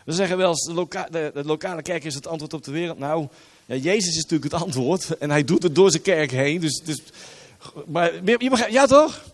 We 0.04 0.12
zeggen 0.12 0.36
wel 0.36 0.48
eens, 0.48 0.64
de, 0.64 1.30
de, 1.34 1.44
lokale 1.44 1.82
kerk 1.82 2.04
is 2.04 2.14
het 2.14 2.26
antwoord 2.26 2.54
op 2.54 2.64
de 2.64 2.70
wereld. 2.70 2.98
Nou, 2.98 3.28
ja, 3.66 3.74
Jezus 3.74 4.08
is 4.08 4.22
natuurlijk 4.22 4.52
het 4.52 4.62
antwoord. 4.62 5.18
En 5.18 5.30
hij 5.30 5.44
doet 5.44 5.62
het 5.62 5.74
door 5.74 5.90
zijn 5.90 6.02
kerk 6.02 6.30
heen. 6.30 6.60
Dus, 6.60 6.80
dus, 6.84 7.02
maar 7.86 8.14
je 8.24 8.50
begrijpt, 8.50 8.72
ja 8.72 8.86
toch? 8.86 9.24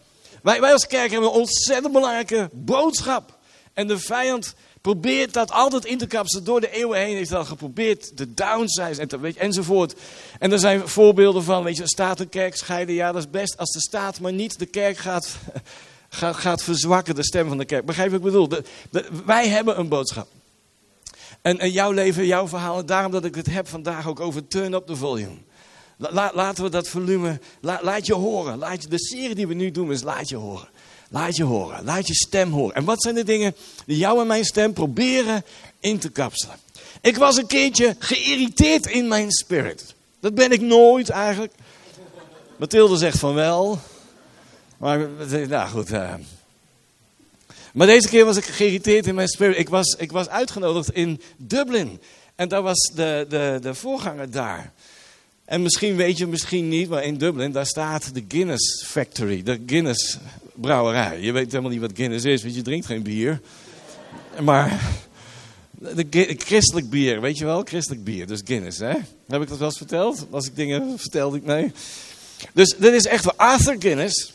Wij, 0.42 0.60
wij 0.60 0.72
als 0.72 0.86
kerk 0.86 1.10
hebben 1.10 1.28
een 1.28 1.34
ontzettend 1.34 1.92
belangrijke 1.92 2.48
boodschap. 2.52 3.38
En 3.72 3.86
de 3.86 3.98
vijand 3.98 4.54
probeert 4.82 5.32
dat 5.32 5.50
altijd 5.50 5.84
in 5.84 5.98
te 5.98 6.06
kapselen. 6.06 6.44
Door 6.44 6.60
de 6.60 6.70
eeuwen 6.70 6.98
heen 6.98 7.16
heeft 7.16 7.30
dat 7.30 7.46
geprobeerd. 7.46 8.16
De 8.16 8.34
downsize 8.34 9.00
en 9.00 9.20
weet 9.20 9.34
je, 9.34 9.40
enzovoort. 9.40 9.94
En 10.38 10.52
er 10.52 10.58
zijn 10.58 10.88
voorbeelden 10.88 11.44
van, 11.44 11.62
weet 11.62 11.76
je, 11.76 11.88
staat 11.88 12.20
een 12.20 12.28
kerk 12.28 12.56
scheiden. 12.56 12.94
Ja, 12.94 13.12
dat 13.12 13.22
is 13.22 13.30
best 13.30 13.56
als 13.56 13.70
de 13.70 13.80
staat 13.80 14.20
maar 14.20 14.32
niet 14.32 14.58
de 14.58 14.66
kerk 14.66 14.96
gaat, 14.96 15.36
gaat, 16.08 16.36
gaat 16.36 16.62
verzwakken, 16.62 17.14
de 17.14 17.24
stem 17.24 17.48
van 17.48 17.58
de 17.58 17.64
kerk. 17.64 17.86
Begrijp 17.86 18.10
wat 18.10 18.18
ik 18.18 18.24
bedoel? 18.24 18.48
Wij 19.24 19.48
hebben 19.48 19.78
een 19.78 19.88
boodschap. 19.88 20.28
En, 21.42 21.58
en, 21.58 21.70
jouw 21.70 21.90
leven, 21.90 22.26
jouw 22.26 22.48
verhaal. 22.48 22.86
Daarom 22.86 23.12
dat 23.12 23.24
ik 23.24 23.34
het 23.34 23.46
heb 23.46 23.68
vandaag 23.68 24.08
ook 24.08 24.20
over 24.20 24.46
turn 24.46 24.72
up 24.72 24.86
the 24.86 24.96
volume. 24.96 25.36
La, 25.96 26.30
laten 26.34 26.64
we 26.64 26.70
dat 26.70 26.88
volume, 26.88 27.40
la, 27.60 27.78
laat 27.82 28.06
je 28.06 28.14
horen. 28.14 28.58
Laat 28.58 28.82
je, 28.82 28.88
de 28.88 28.98
serie 28.98 29.34
die 29.34 29.46
we 29.46 29.54
nu 29.54 29.70
doen 29.70 29.92
is 29.92 30.02
laat 30.02 30.28
je 30.28 30.36
horen. 30.36 30.68
Laat 31.12 31.36
je 31.36 31.44
horen. 31.44 31.84
Laat 31.84 32.06
je 32.06 32.14
stem 32.14 32.52
horen. 32.52 32.74
En 32.74 32.84
wat 32.84 33.02
zijn 33.02 33.14
de 33.14 33.24
dingen 33.24 33.54
die 33.86 33.96
jou 33.96 34.20
en 34.20 34.26
mijn 34.26 34.44
stem 34.44 34.72
proberen 34.72 35.44
in 35.80 35.98
te 35.98 36.10
kapselen? 36.10 36.56
Ik 37.00 37.16
was 37.16 37.36
een 37.36 37.46
keertje 37.46 37.96
geïrriteerd 37.98 38.86
in 38.86 39.08
mijn 39.08 39.30
spirit. 39.30 39.94
Dat 40.20 40.34
ben 40.34 40.52
ik 40.52 40.60
nooit 40.60 41.08
eigenlijk. 41.08 41.52
Mathilde 42.56 42.96
zegt 42.96 43.18
van 43.18 43.34
wel. 43.34 43.78
Maar, 44.76 45.08
nou 45.48 45.68
goed. 45.68 45.92
Uh. 45.92 46.14
Maar 47.72 47.86
deze 47.86 48.08
keer 48.08 48.24
was 48.24 48.36
ik 48.36 48.44
geïrriteerd 48.44 49.06
in 49.06 49.14
mijn 49.14 49.28
spirit. 49.28 49.58
Ik 49.58 49.68
was, 49.68 49.94
ik 49.98 50.12
was 50.12 50.28
uitgenodigd 50.28 50.90
in 50.90 51.20
Dublin. 51.36 52.00
En 52.34 52.48
daar 52.48 52.62
was 52.62 52.90
de, 52.94 53.26
de, 53.28 53.58
de 53.60 53.74
voorganger 53.74 54.30
daar. 54.30 54.72
En 55.44 55.62
misschien 55.62 55.96
weet 55.96 56.18
je, 56.18 56.26
misschien 56.26 56.68
niet, 56.68 56.88
maar 56.88 57.04
in 57.04 57.16
Dublin, 57.16 57.52
daar 57.52 57.66
staat 57.66 58.14
de 58.14 58.24
Guinness 58.28 58.84
Factory, 58.86 59.42
de 59.42 59.62
Guinness 59.66 60.18
brouwerij. 60.54 61.20
Je 61.20 61.32
weet 61.32 61.50
helemaal 61.50 61.70
niet 61.70 61.80
wat 61.80 61.90
Guinness 61.94 62.24
is, 62.24 62.42
want 62.42 62.54
je 62.54 62.62
drinkt 62.62 62.86
geen 62.86 63.02
bier. 63.02 63.40
Maar 64.40 64.80
de, 65.94 66.34
christelijk 66.38 66.90
bier, 66.90 67.20
weet 67.20 67.38
je 67.38 67.44
wel? 67.44 67.62
Christelijk 67.64 68.04
bier, 68.04 68.26
dus 68.26 68.40
Guinness, 68.44 68.78
hè? 68.78 68.94
Heb 69.28 69.42
ik 69.42 69.48
dat 69.48 69.58
wel 69.58 69.68
eens 69.68 69.76
verteld? 69.76 70.26
Als 70.30 70.46
ik 70.46 70.56
dingen 70.56 70.98
vertelde, 70.98 71.40
nee. 71.44 71.72
Dus 72.52 72.74
dit 72.78 72.92
is 72.92 73.06
echt 73.06 73.24
wel 73.24 73.36
Arthur 73.36 73.76
Guinness. 73.78 74.32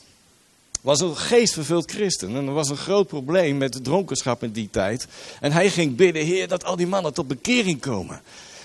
was 0.82 1.02
een 1.02 1.18
geestvervuld 1.18 1.92
christen. 1.92 2.36
En 2.36 2.48
er 2.48 2.54
was 2.54 2.70
een 2.70 2.78
groot 2.78 3.08
probleem 3.08 3.58
met 3.58 3.74
de 3.74 3.82
dronkenschap 3.82 4.44
in 4.44 4.52
die 4.52 4.70
tijd. 4.72 5.08
En 5.40 5.52
hij 5.52 5.70
ging 5.70 5.96
bidden, 5.96 6.26
Heer, 6.26 6.48
dat 6.48 6.64
al 6.64 6.76
die 6.76 6.88
mannen 6.88 7.14
tot 7.14 7.28
bekering 7.28 7.82
komen. 7.82 8.22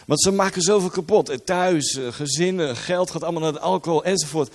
Want 0.06 0.22
ze 0.22 0.30
maken 0.30 0.62
zoveel 0.62 0.90
kapot. 0.90 1.46
Thuis, 1.46 1.96
eh, 1.96 2.12
gezinnen, 2.12 2.76
geld 2.76 3.10
gaat 3.10 3.22
allemaal 3.22 3.42
naar 3.42 3.52
de 3.52 3.60
alcohol 3.60 4.04
enzovoort. 4.04 4.50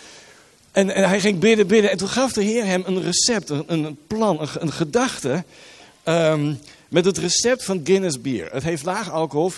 En, 0.71 0.89
en, 0.89 1.07
hij 1.07 1.19
ging 1.19 1.39
bidden, 1.39 1.67
bidden. 1.67 1.91
En 1.91 1.97
toen 1.97 2.07
gaf 2.07 2.33
de 2.33 2.43
Heer 2.43 2.65
hem 2.65 2.83
een 2.85 3.01
recept, 3.01 3.49
een, 3.49 3.65
een 3.67 3.97
plan, 4.07 4.47
een, 4.59 4.71
gedachte. 4.71 5.43
Ehm, 6.03 6.53
met 6.89 7.05
het 7.05 7.17
recept 7.17 7.63
van 7.63 7.81
Guinness 7.83 8.21
bier. 8.21 8.49
Het 8.51 8.63
heeft 8.63 8.83
laag 8.83 9.11
alcohol, 9.11 9.51
4,2%. 9.51 9.55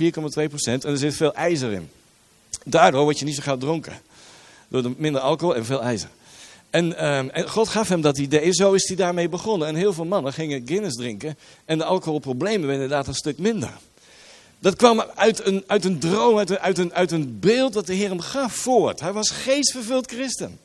En 0.63 0.81
er 0.81 0.97
zit 0.97 1.15
veel 1.15 1.33
ijzer 1.33 1.71
in. 1.71 1.89
Daardoor 2.65 3.03
word 3.03 3.19
je 3.19 3.25
niet 3.25 3.35
zo 3.35 3.41
gauw 3.41 3.57
dronken. 3.57 4.01
Door 4.67 4.81
de 4.81 4.93
minder 4.97 5.21
alcohol 5.21 5.55
en 5.55 5.65
veel 5.65 5.81
ijzer. 5.81 6.09
En, 6.69 6.97
ehm, 6.97 7.27
en, 7.27 7.49
God 7.49 7.67
gaf 7.67 7.89
hem 7.89 8.01
dat 8.01 8.17
idee. 8.17 8.53
Zo 8.53 8.73
is 8.73 8.87
hij 8.87 8.95
daarmee 8.95 9.29
begonnen. 9.29 9.67
En 9.67 9.75
heel 9.75 9.93
veel 9.93 10.05
mannen 10.05 10.33
gingen 10.33 10.61
Guinness 10.65 10.95
drinken. 10.95 11.37
En 11.65 11.77
de 11.77 11.83
alcoholproblemen 11.83 12.67
werden 12.67 12.83
inderdaad 12.83 13.07
een 13.07 13.13
stuk 13.13 13.37
minder. 13.37 13.71
Dat 14.59 14.75
kwam 14.75 15.03
uit 15.15 15.45
een, 15.45 15.63
uit 15.67 15.85
een 15.85 15.99
droom, 15.99 16.37
uit 16.37 16.49
een, 16.49 16.59
uit, 16.59 16.77
een, 16.77 16.93
uit 16.93 17.11
een 17.11 17.39
beeld 17.39 17.73
dat 17.73 17.87
de 17.87 17.93
Heer 17.93 18.09
hem 18.09 18.19
gaf 18.19 18.53
voort. 18.53 18.99
Hij 18.99 19.13
was 19.13 19.29
geestvervuld 19.29 20.11
christen. 20.11 20.59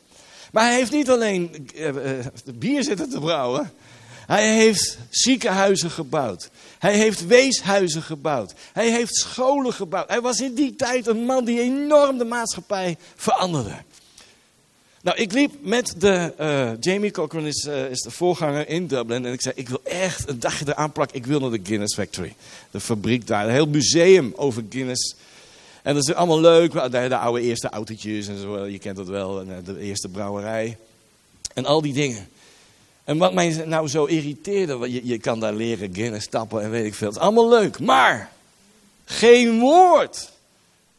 Maar 0.54 0.64
hij 0.64 0.74
heeft 0.74 0.92
niet 0.92 1.10
alleen 1.10 1.68
uh, 1.74 2.26
bier 2.54 2.82
zitten 2.82 3.10
te 3.10 3.20
brouwen. 3.20 3.72
Hij 4.26 4.54
heeft 4.54 4.98
ziekenhuizen 5.10 5.90
gebouwd. 5.90 6.50
Hij 6.78 6.96
heeft 6.96 7.26
weeshuizen 7.26 8.02
gebouwd. 8.02 8.54
Hij 8.72 8.90
heeft 8.90 9.16
scholen 9.16 9.72
gebouwd. 9.72 10.08
Hij 10.08 10.20
was 10.20 10.40
in 10.40 10.54
die 10.54 10.76
tijd 10.76 11.06
een 11.06 11.24
man 11.24 11.44
die 11.44 11.60
enorm 11.60 12.18
de 12.18 12.24
maatschappij 12.24 12.96
veranderde. 13.16 13.74
Nou, 15.02 15.16
ik 15.16 15.32
liep 15.32 15.52
met 15.60 15.94
de. 15.98 16.34
Uh, 16.40 16.70
Jamie 16.80 17.10
Cochran 17.10 17.46
is, 17.46 17.64
is 17.90 18.00
de 18.00 18.10
voorganger 18.10 18.68
in 18.68 18.86
Dublin. 18.86 19.24
En 19.24 19.32
ik 19.32 19.42
zei: 19.42 19.54
Ik 19.56 19.68
wil 19.68 19.80
echt 19.84 20.28
een 20.28 20.40
dagje 20.40 20.64
eraan 20.68 20.92
plakken. 20.92 21.16
Ik 21.16 21.26
wil 21.26 21.40
naar 21.40 21.50
de 21.50 21.60
Guinness 21.62 21.94
Factory. 21.94 22.34
De 22.70 22.80
fabriek 22.80 23.26
daar. 23.26 23.44
Een 23.44 23.52
heel 23.52 23.68
museum 23.68 24.32
over 24.36 24.64
Guinness. 24.68 25.14
En 25.84 25.94
dat 25.94 26.08
is 26.08 26.14
allemaal 26.14 26.40
leuk. 26.40 26.72
De, 26.72 27.08
de 27.08 27.16
oude 27.16 27.40
eerste 27.40 27.68
autootjes 27.68 28.28
en 28.28 28.38
zo. 28.38 28.66
Je 28.66 28.78
kent 28.78 28.96
dat 28.96 29.08
wel. 29.08 29.40
En 29.40 29.64
de 29.64 29.78
eerste 29.78 30.08
brouwerij. 30.08 30.76
En 31.54 31.64
al 31.64 31.80
die 31.80 31.92
dingen. 31.92 32.28
En 33.04 33.18
wat 33.18 33.34
mij 33.34 33.64
nou 33.66 33.88
zo 33.88 34.04
irriteerde. 34.04 34.92
Je, 34.92 35.06
je 35.06 35.18
kan 35.18 35.40
daar 35.40 35.54
leren 35.54 35.94
Guinness 35.94 36.26
stappen 36.26 36.62
en 36.62 36.70
weet 36.70 36.84
ik 36.84 36.94
veel. 36.94 37.08
Het 37.08 37.16
is 37.16 37.22
allemaal 37.22 37.48
leuk. 37.48 37.78
Maar. 37.78 38.32
Geen 39.04 39.58
woord 39.58 40.32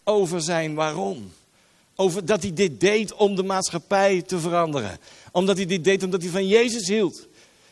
over 0.03 0.41
zijn 0.41 0.73
waarom. 0.73 1.31
Over 1.95 2.25
dat 2.25 2.41
hij 2.41 2.53
dit 2.53 2.79
deed 2.79 3.13
om 3.13 3.35
de 3.35 3.43
maatschappij 3.43 4.21
te 4.21 4.39
veranderen. 4.39 4.97
Omdat 5.31 5.57
hij 5.57 5.65
dit 5.65 5.83
deed 5.83 6.03
omdat 6.03 6.21
hij 6.21 6.31
van 6.31 6.47
Jezus 6.47 6.87
hield. 6.87 7.27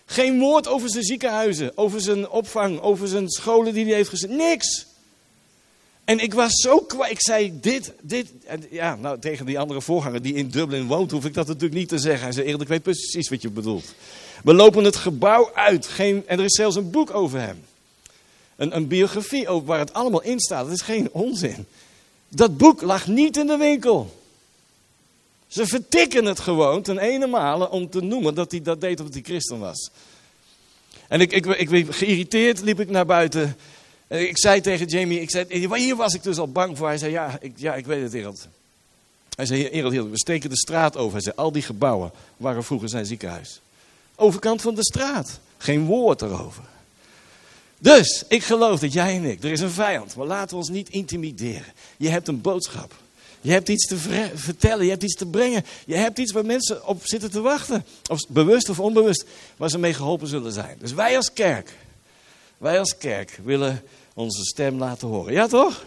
Geen 0.05 0.39
woord 0.39 0.67
over 0.67 0.89
zijn 0.89 1.03
ziekenhuizen, 1.03 1.77
over 1.77 2.01
zijn 2.01 2.29
opvang, 2.29 2.81
over 2.81 3.07
zijn 3.07 3.29
scholen 3.29 3.73
die 3.73 3.85
hij 3.85 3.93
heeft 3.93 4.09
gezet. 4.09 4.29
Niks. 4.29 4.85
En 6.05 6.19
ik 6.19 6.33
was 6.33 6.51
zo 6.53 6.79
kwaad. 6.79 7.09
Ik 7.09 7.21
zei 7.21 7.59
dit, 7.61 7.93
dit. 8.01 8.27
En 8.45 8.65
ja, 8.69 8.95
nou, 8.95 9.19
tegen 9.19 9.45
die 9.45 9.59
andere 9.59 9.81
voorganger 9.81 10.21
die 10.21 10.33
in 10.33 10.49
Dublin 10.49 10.87
woont, 10.87 11.11
hoef 11.11 11.25
ik 11.25 11.33
dat 11.33 11.47
natuurlijk 11.47 11.73
niet 11.73 11.89
te 11.89 11.97
zeggen. 11.97 12.23
Hij 12.23 12.31
zei 12.31 12.45
eerlijk, 12.45 12.63
ik 12.63 12.69
weet 12.69 12.83
precies 12.83 13.29
wat 13.29 13.41
je 13.41 13.49
bedoelt. 13.49 13.93
We 14.43 14.53
lopen 14.53 14.83
het 14.83 14.95
gebouw 14.95 15.51
uit. 15.53 15.87
Geen, 15.87 16.23
en 16.27 16.39
er 16.39 16.45
is 16.45 16.55
zelfs 16.55 16.75
een 16.75 16.91
boek 16.91 17.13
over 17.13 17.39
hem. 17.39 17.65
Een, 18.55 18.75
een 18.75 18.87
biografie 18.87 19.47
over 19.47 19.67
waar 19.67 19.79
het 19.79 19.93
allemaal 19.93 20.21
in 20.21 20.39
staat. 20.39 20.65
Dat 20.65 20.73
is 20.73 20.81
geen 20.81 21.09
onzin. 21.11 21.65
Dat 22.29 22.57
boek 22.57 22.81
lag 22.81 23.07
niet 23.07 23.37
in 23.37 23.47
de 23.47 23.57
winkel. 23.57 24.21
Ze 25.47 25.67
vertikken 25.67 26.25
het 26.25 26.39
gewoon 26.39 26.81
ten 26.81 26.97
ene 26.97 27.27
male 27.27 27.69
om 27.69 27.89
te 27.89 28.01
noemen 28.01 28.35
dat 28.35 28.51
hij 28.51 28.61
dat 28.61 28.81
deed 28.81 28.99
omdat 28.99 29.13
hij 29.13 29.23
christen 29.23 29.59
was. 29.59 29.89
En 31.07 31.21
ik, 31.21 31.31
ik, 31.31 31.45
ik, 31.45 31.93
geïrriteerd 31.93 32.61
liep 32.61 32.79
ik 32.79 32.89
naar 32.89 33.05
buiten. 33.05 33.55
Ik 34.19 34.37
zei 34.39 34.61
tegen 34.61 34.85
Jamie, 34.85 35.21
ik 35.21 35.29
zei, 35.29 35.45
hier 35.75 35.95
was 35.95 36.13
ik 36.13 36.23
dus 36.23 36.37
al 36.37 36.51
bang 36.51 36.77
voor. 36.77 36.87
Hij 36.87 36.97
zei, 36.97 37.11
ja, 37.11 37.37
ik, 37.39 37.51
ja, 37.55 37.75
ik 37.75 37.85
weet 37.85 38.03
het 38.03 38.13
Ereld. 38.13 38.47
Hij 39.35 39.45
zei, 39.45 39.67
Ereld, 39.67 39.93
we 39.93 40.09
steken 40.13 40.49
de 40.49 40.57
straat 40.57 40.97
over. 40.97 41.11
Hij 41.11 41.21
zei, 41.21 41.35
al 41.35 41.51
die 41.51 41.61
gebouwen 41.61 42.11
waren 42.37 42.63
vroeger 42.63 42.89
zijn 42.89 43.05
ziekenhuis. 43.05 43.61
Overkant 44.15 44.61
van 44.61 44.75
de 44.75 44.83
straat. 44.83 45.39
Geen 45.57 45.85
woord 45.85 46.21
erover. 46.21 46.63
Dus, 47.79 48.23
ik 48.27 48.43
geloof 48.43 48.79
dat 48.79 48.93
jij 48.93 49.15
en 49.15 49.23
ik, 49.23 49.43
er 49.43 49.51
is 49.51 49.59
een 49.59 49.69
vijand, 49.69 50.15
maar 50.15 50.27
laten 50.27 50.49
we 50.49 50.55
ons 50.55 50.69
niet 50.69 50.89
intimideren. 50.89 51.73
Je 51.97 52.09
hebt 52.09 52.27
een 52.27 52.41
boodschap. 52.41 52.93
Je 53.41 53.51
hebt 53.51 53.69
iets 53.69 53.87
te 53.87 53.97
vertellen, 54.35 54.83
je 54.83 54.91
hebt 54.91 55.03
iets 55.03 55.15
te 55.15 55.25
brengen. 55.25 55.65
Je 55.85 55.95
hebt 55.95 56.17
iets 56.17 56.31
waar 56.31 56.45
mensen 56.45 56.87
op 56.87 57.01
zitten 57.03 57.31
te 57.31 57.41
wachten. 57.41 57.85
Of 58.09 58.19
bewust 58.29 58.69
of 58.69 58.79
onbewust, 58.79 59.25
waar 59.57 59.69
ze 59.69 59.77
mee 59.77 59.93
geholpen 59.93 60.27
zullen 60.27 60.51
zijn. 60.51 60.77
Dus 60.79 60.93
wij 60.93 61.15
als 61.15 61.33
kerk, 61.33 61.71
wij 62.57 62.79
als 62.79 62.97
kerk 62.97 63.39
willen 63.43 63.83
onze 64.13 64.43
stem 64.43 64.77
laten 64.77 65.07
horen. 65.07 65.33
Ja 65.33 65.47
toch? 65.47 65.85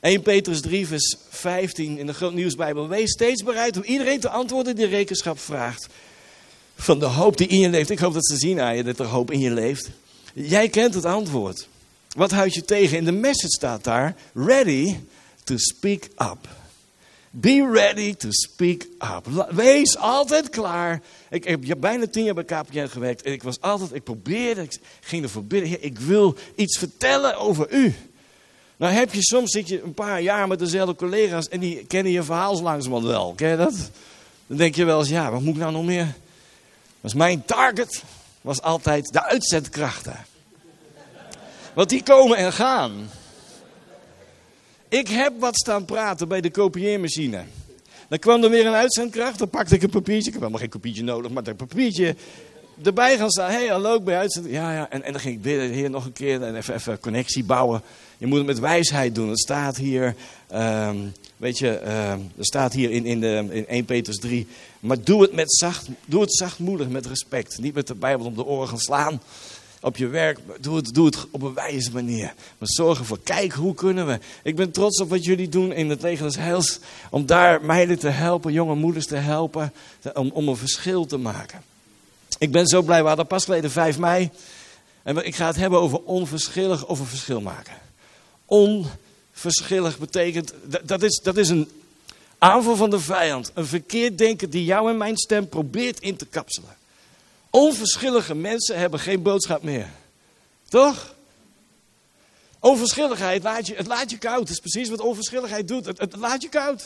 1 0.00 0.22
Petrus 0.22 0.60
3 0.60 0.86
vers 0.86 1.16
15 1.28 1.98
in 1.98 2.06
de 2.06 2.14
Groot 2.14 2.34
Nieuwsbijbel. 2.34 2.88
Wees 2.88 3.10
steeds 3.10 3.42
bereid 3.42 3.76
om 3.76 3.82
iedereen 3.82 4.20
te 4.20 4.28
antwoorden 4.28 4.76
die 4.76 4.86
rekenschap 4.86 5.38
vraagt. 5.38 5.88
Van 6.76 6.98
de 6.98 7.04
hoop 7.04 7.36
die 7.36 7.46
in 7.46 7.58
je 7.58 7.68
leeft. 7.68 7.90
Ik 7.90 7.98
hoop 7.98 8.14
dat 8.14 8.26
ze 8.26 8.36
zien 8.36 8.60
aan 8.60 8.76
je 8.76 8.84
dat 8.84 8.98
er 8.98 9.06
hoop 9.06 9.30
in 9.30 9.40
je 9.40 9.50
leeft. 9.50 9.88
Jij 10.34 10.68
kent 10.68 10.94
het 10.94 11.04
antwoord. 11.04 11.68
Wat 12.16 12.30
houd 12.30 12.54
je 12.54 12.64
tegen? 12.64 12.96
In 12.96 13.04
de 13.04 13.12
message 13.12 13.48
staat 13.48 13.84
daar: 13.84 14.16
ready 14.34 14.96
to 15.44 15.56
speak 15.56 16.04
up. 16.04 16.48
Be 17.38 17.68
ready 17.72 18.14
to 18.14 18.28
speak 18.30 18.86
up. 18.98 19.46
Wees 19.50 19.96
altijd 19.96 20.48
klaar. 20.48 21.00
Ik 21.30 21.44
heb 21.44 21.76
bijna 21.78 22.06
tien 22.06 22.24
jaar 22.24 22.34
bij 22.34 22.44
KPN 22.44 22.86
gewerkt. 22.86 23.22
En 23.22 23.32
ik 23.32 23.42
was 23.42 23.60
altijd, 23.60 23.94
ik 23.94 24.04
probeerde, 24.04 24.62
ik 24.62 24.78
ging 25.00 25.22
ervoor 25.22 25.44
bidden. 25.44 25.84
Ik 25.84 25.98
wil 25.98 26.36
iets 26.54 26.78
vertellen 26.78 27.38
over 27.38 27.72
u. 27.72 27.94
Nou 28.76 28.92
heb 28.92 29.14
je 29.14 29.22
soms, 29.22 29.50
zit 29.50 29.68
je 29.68 29.82
een 29.82 29.94
paar 29.94 30.20
jaar 30.20 30.48
met 30.48 30.58
dezelfde 30.58 30.94
collega's 30.94 31.48
en 31.48 31.60
die 31.60 31.84
kennen 31.84 32.12
je 32.12 32.22
verhaal 32.22 32.62
langzamerhand 32.62 33.10
wel. 33.10 33.32
Ken 33.36 33.50
je 33.50 33.56
dat? 33.56 33.90
Dan 34.46 34.56
denk 34.56 34.74
je 34.74 34.84
wel 34.84 34.98
eens, 34.98 35.08
ja, 35.08 35.30
wat 35.30 35.40
moet 35.40 35.54
ik 35.54 35.60
nou 35.60 35.72
nog 35.72 35.84
meer? 35.84 36.14
Was 37.00 37.14
mijn 37.14 37.44
target 37.44 38.02
was 38.40 38.62
altijd 38.62 39.12
de 39.12 39.22
uitzendkrachten. 39.22 40.26
Want 41.74 41.88
die 41.88 42.02
komen 42.02 42.36
en 42.36 42.52
gaan. 42.52 43.10
Ik 44.96 45.08
heb 45.08 45.32
wat 45.38 45.56
staan 45.56 45.84
praten 45.84 46.28
bij 46.28 46.40
de 46.40 46.50
kopieermachine. 46.50 47.44
Dan 48.08 48.18
kwam 48.18 48.42
er 48.42 48.50
weer 48.50 48.66
een 48.66 48.74
uitzendkracht, 48.74 49.38
dan 49.38 49.48
pakte 49.48 49.74
ik 49.74 49.82
een 49.82 49.90
papiertje. 49.90 50.26
Ik 50.26 50.32
heb 50.32 50.40
helemaal 50.40 50.60
geen 50.60 50.68
papiertje 50.68 51.02
nodig, 51.02 51.30
maar 51.30 51.46
een 51.46 51.56
papiertje 51.56 52.16
erbij 52.82 53.16
gaan 53.16 53.30
staan. 53.30 53.50
Hé, 53.50 53.56
hey, 53.56 53.66
hallo, 53.66 54.00
ben 54.00 54.18
uitzend. 54.18 54.46
Ja, 54.48 54.72
ja. 54.72 54.90
En, 54.90 55.02
en 55.02 55.12
dan 55.12 55.20
ging 55.20 55.34
ik 55.34 55.42
bidden, 55.42 55.70
heer, 55.70 55.90
nog 55.90 56.04
een 56.04 56.12
keer. 56.12 56.42
En 56.42 56.56
even, 56.56 56.74
even 56.74 56.98
connectie 56.98 57.44
bouwen. 57.44 57.82
Je 58.18 58.26
moet 58.26 58.38
het 58.38 58.46
met 58.46 58.58
wijsheid 58.58 59.14
doen. 59.14 59.28
Het 59.28 59.40
staat 59.40 59.76
hier, 59.76 60.14
um, 60.54 61.12
weet 61.36 61.58
je, 61.58 61.80
um, 61.80 62.32
er 62.38 62.44
staat 62.44 62.72
hier 62.72 62.90
in, 62.90 63.04
in, 63.04 63.20
de, 63.20 63.46
in 63.50 63.66
1 63.66 63.84
Petrus 63.84 64.16
3. 64.16 64.46
Maar 64.80 65.00
doe 65.00 65.22
het 65.22 65.32
met 65.32 65.56
zacht, 65.56 65.88
doe 66.06 66.20
het 66.20 66.34
zachtmoedig, 66.34 66.88
met 66.88 67.06
respect. 67.06 67.58
Niet 67.58 67.74
met 67.74 67.86
de 67.86 67.94
Bijbel 67.94 68.26
om 68.26 68.34
de 68.34 68.44
oren 68.44 68.68
gaan 68.68 68.78
slaan 68.78 69.20
op 69.80 69.96
je 69.96 70.06
werk. 70.06 70.38
Doe 70.60 70.76
het, 70.76 70.94
doe 70.94 71.06
het 71.06 71.26
op 71.30 71.42
een 71.42 71.54
wijze 71.54 71.92
manier. 71.92 72.34
Maar 72.58 72.68
zorg 72.68 72.98
ervoor. 72.98 73.20
Kijk, 73.20 73.52
hoe 73.52 73.74
kunnen 73.74 74.06
we. 74.06 74.18
Ik 74.42 74.56
ben 74.56 74.70
trots 74.70 75.00
op 75.00 75.08
wat 75.08 75.24
jullie 75.24 75.48
doen 75.48 75.72
in 75.72 75.90
het 75.90 76.02
leger 76.02 76.26
des 76.26 76.36
heils. 76.36 76.78
Om 77.10 77.26
daar 77.26 77.64
meiden 77.64 77.98
te 77.98 78.08
helpen, 78.08 78.52
jonge 78.52 78.74
moeders 78.74 79.06
te 79.06 79.16
helpen. 79.16 79.72
Om, 80.14 80.30
om 80.32 80.48
een 80.48 80.56
verschil 80.56 81.06
te 81.06 81.16
maken. 81.16 81.62
Ik 82.38 82.52
ben 82.52 82.66
zo 82.66 82.82
blij. 82.82 83.02
We 83.02 83.08
hadden 83.08 83.26
pas 83.26 83.44
geleden 83.44 83.70
5 83.70 83.98
mei. 83.98 84.30
En 85.02 85.26
ik 85.26 85.34
ga 85.34 85.46
het 85.46 85.56
hebben 85.56 85.80
over 85.80 86.02
onverschillig 86.02 86.86
of 86.86 87.00
een 87.00 87.06
verschil 87.06 87.40
maken. 87.40 87.74
Onverschillig 88.44 89.98
betekent, 89.98 90.52
dat 90.82 91.02
is, 91.02 91.20
dat 91.22 91.36
is 91.36 91.48
een 91.48 91.68
aanval 92.38 92.76
van 92.76 92.90
de 92.90 93.00
vijand. 93.00 93.50
Een 93.54 93.66
verkeerd 93.66 94.18
denken 94.18 94.50
die 94.50 94.64
jou 94.64 94.90
en 94.90 94.96
mijn 94.96 95.16
stem 95.16 95.48
probeert 95.48 96.00
in 96.00 96.16
te 96.16 96.26
kapselen. 96.26 96.76
Onverschillige 97.56 98.34
mensen 98.34 98.78
hebben 98.78 99.00
geen 99.00 99.22
boodschap 99.22 99.62
meer. 99.62 99.88
Toch? 100.68 101.14
Onverschilligheid 102.60 103.42
laat 103.42 103.66
je, 103.66 103.74
het 103.74 103.86
laat 103.86 104.10
je 104.10 104.18
koud. 104.18 104.38
Dat 104.38 104.50
is 104.50 104.58
precies 104.58 104.88
wat 104.88 105.00
onverschilligheid 105.00 105.68
doet. 105.68 105.86
Het, 105.86 106.16
laat 106.16 106.42
je 106.42 106.48
koud. 106.48 106.84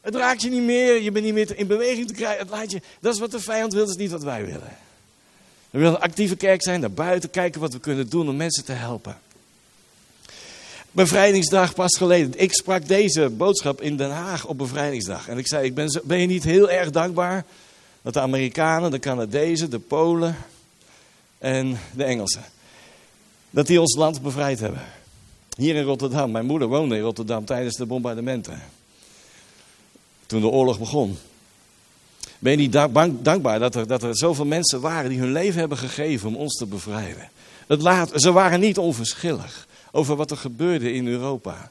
Het 0.00 0.14
raakt 0.14 0.42
je 0.42 0.50
niet 0.50 0.62
meer. 0.62 1.02
Je 1.02 1.10
bent 1.10 1.24
niet 1.24 1.34
meer 1.34 1.58
in 1.58 1.66
beweging 1.66 2.06
te 2.06 2.14
krijgen. 2.14 2.38
Het 2.38 2.50
laat 2.50 2.70
je, 2.70 2.80
dat 3.00 3.14
is 3.14 3.20
wat 3.20 3.30
de 3.30 3.40
vijand 3.40 3.72
wil. 3.72 3.82
Dat 3.82 3.94
is 3.94 4.00
niet 4.00 4.10
wat 4.10 4.22
wij 4.22 4.44
willen. 4.44 4.76
We 5.70 5.78
willen 5.78 5.94
een 5.94 6.00
actieve 6.00 6.36
kerk 6.36 6.62
zijn. 6.62 6.80
Naar 6.80 6.92
buiten 6.92 7.30
kijken 7.30 7.60
wat 7.60 7.72
we 7.72 7.80
kunnen 7.80 8.08
doen 8.08 8.28
om 8.28 8.36
mensen 8.36 8.64
te 8.64 8.72
helpen. 8.72 9.18
Bevrijdingsdag 10.90 11.74
pas 11.74 11.96
geleden. 11.96 12.40
Ik 12.40 12.52
sprak 12.52 12.88
deze 12.88 13.28
boodschap 13.28 13.80
in 13.80 13.96
Den 13.96 14.10
Haag 14.10 14.46
op 14.46 14.58
bevrijdingsdag. 14.58 15.28
En 15.28 15.38
ik 15.38 15.46
zei, 15.46 15.64
ik 15.64 15.74
ben, 15.74 16.00
ben 16.04 16.18
je 16.18 16.26
niet 16.26 16.44
heel 16.44 16.70
erg 16.70 16.90
dankbaar 16.90 17.44
dat 18.02 18.14
de 18.14 18.20
Amerikanen, 18.20 18.90
de 18.90 18.98
Canadezen, 18.98 19.70
de 19.70 19.78
Polen 19.78 20.36
en 21.38 21.78
de 21.94 22.04
Engelsen, 22.04 22.44
dat 23.50 23.66
die 23.66 23.80
ons 23.80 23.96
land 23.96 24.22
bevrijd 24.22 24.60
hebben. 24.60 24.82
Hier 25.56 25.74
in 25.74 25.84
Rotterdam. 25.84 26.30
Mijn 26.30 26.46
moeder 26.46 26.68
woonde 26.68 26.96
in 26.96 27.02
Rotterdam 27.02 27.44
tijdens 27.44 27.76
de 27.76 27.86
bombardementen. 27.86 28.62
Toen 30.26 30.40
de 30.40 30.46
oorlog 30.46 30.78
begon. 30.78 31.18
Ben 32.38 32.52
je 32.52 32.58
niet 32.58 32.72
dank, 32.72 33.24
dankbaar 33.24 33.58
dat 33.58 33.74
er, 33.74 33.86
dat 33.86 34.02
er 34.02 34.16
zoveel 34.16 34.44
mensen 34.44 34.80
waren 34.80 35.10
die 35.10 35.18
hun 35.18 35.32
leven 35.32 35.60
hebben 35.60 35.78
gegeven 35.78 36.28
om 36.28 36.36
ons 36.36 36.56
te 36.56 36.66
bevrijden? 36.66 37.30
Laat, 37.66 38.10
ze 38.14 38.32
waren 38.32 38.60
niet 38.60 38.78
onverschillig 38.78 39.66
over 39.90 40.16
wat 40.16 40.30
er 40.30 40.36
gebeurde 40.36 40.92
in 40.92 41.06
Europa. 41.06 41.70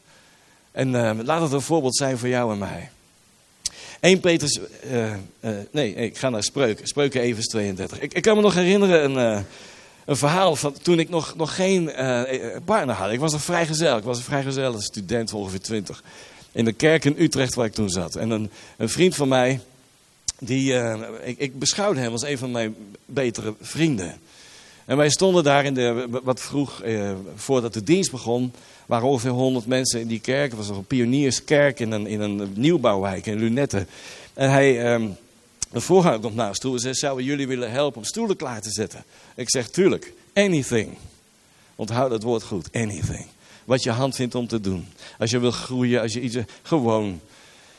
En 0.71 0.93
uh, 0.93 1.11
laat 1.23 1.41
het 1.41 1.51
een 1.51 1.61
voorbeeld 1.61 1.95
zijn 1.95 2.17
voor 2.17 2.29
jou 2.29 2.51
en 2.51 2.57
mij. 2.57 2.89
1 4.01 4.19
Petrus, 4.19 4.59
uh, 4.91 5.13
uh, 5.41 5.51
nee, 5.71 5.93
ik 5.93 6.17
ga 6.17 6.29
naar 6.29 6.43
Spreuken, 6.43 6.87
Spreuken 6.87 7.21
Evers 7.21 7.47
32. 7.47 7.99
Ik, 7.99 8.13
ik 8.13 8.21
kan 8.21 8.35
me 8.35 8.41
nog 8.41 8.53
herinneren 8.53 9.03
een, 9.03 9.45
een 10.05 10.17
verhaal 10.17 10.55
van 10.55 10.73
toen 10.81 10.99
ik 10.99 11.09
nog, 11.09 11.35
nog 11.35 11.55
geen 11.55 11.85
partner 12.65 12.95
had. 12.95 13.11
Ik 13.11 13.19
was 13.19 13.33
een 13.33 13.39
vrijgezel, 13.39 13.97
ik 13.97 14.03
was 14.03 14.17
een 14.17 14.23
vrijgezel 14.23 14.81
student, 14.81 15.33
ongeveer 15.33 15.61
20. 15.61 16.03
In 16.51 16.65
de 16.65 16.73
kerk 16.73 17.05
in 17.05 17.15
Utrecht 17.17 17.55
waar 17.55 17.65
ik 17.65 17.73
toen 17.73 17.89
zat. 17.89 18.15
En 18.15 18.29
een, 18.29 18.49
een 18.77 18.89
vriend 18.89 19.15
van 19.15 19.27
mij, 19.27 19.59
die, 20.39 20.73
ik, 21.23 21.37
ik 21.37 21.59
beschouwde 21.59 21.99
hem 21.99 22.11
als 22.11 22.23
een 22.23 22.37
van 22.37 22.51
mijn 22.51 22.75
betere 23.05 23.53
vrienden. 23.61 24.19
En 24.85 24.97
wij 24.97 25.09
stonden 25.09 25.43
daar 25.43 25.65
in 25.65 25.73
de, 25.73 26.07
wat 26.23 26.39
vroeg, 26.39 26.81
eh, 26.81 27.11
voordat 27.35 27.73
de 27.73 27.83
dienst 27.83 28.11
begon, 28.11 28.53
waren 28.85 29.07
ongeveer 29.07 29.31
100 29.31 29.65
mensen 29.65 29.99
in 29.99 30.07
die 30.07 30.19
kerk. 30.19 30.49
Het 30.49 30.57
was 30.57 30.67
nog 30.67 30.77
een 30.77 30.85
pionierskerk 30.85 31.79
in 31.79 31.91
een, 31.91 32.07
in 32.07 32.21
een 32.21 32.51
nieuwbouwwijk 32.55 33.25
in 33.25 33.37
Lunette. 33.37 33.85
En 34.33 34.49
hij, 34.49 34.93
eh, 34.93 35.01
de 35.71 35.81
voorganger 35.81 36.19
komt 36.19 36.35
naast 36.35 36.61
toe 36.61 36.73
en 36.73 36.79
zegt, 36.79 36.97
zouden 36.97 37.25
jullie 37.25 37.47
willen 37.47 37.71
helpen 37.71 37.97
om 37.97 38.03
stoelen 38.03 38.35
klaar 38.35 38.61
te 38.61 38.71
zetten? 38.71 39.03
Ik 39.35 39.49
zeg, 39.49 39.69
tuurlijk, 39.69 40.13
anything. 40.33 40.97
Onthoud 41.75 42.09
dat 42.09 42.23
woord 42.23 42.43
goed, 42.43 42.69
anything. 42.71 43.25
Wat 43.65 43.83
je 43.83 43.91
hand 43.91 44.15
vindt 44.15 44.35
om 44.35 44.47
te 44.47 44.61
doen. 44.61 44.87
Als 45.19 45.31
je 45.31 45.39
wil 45.39 45.51
groeien, 45.51 46.01
als 46.01 46.13
je 46.13 46.21
iets, 46.21 46.37
gewoon. 46.61 47.19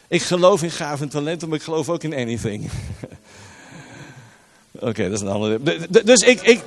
Ik 0.09 0.23
geloof 0.23 0.63
in 0.63 0.71
gaven 0.71 1.05
en 1.05 1.13
talenten, 1.13 1.49
maar 1.49 1.59
ik 1.59 1.65
geloof 1.65 1.89
ook 1.89 2.03
in 2.03 2.15
anything. 2.15 2.71
Oké, 4.73 5.03
dat 5.03 5.13
is 5.13 5.21
een 5.21 5.29
andere. 5.29 5.61
Dus 6.05 6.21
ik, 6.21 6.41
ik, 6.41 6.63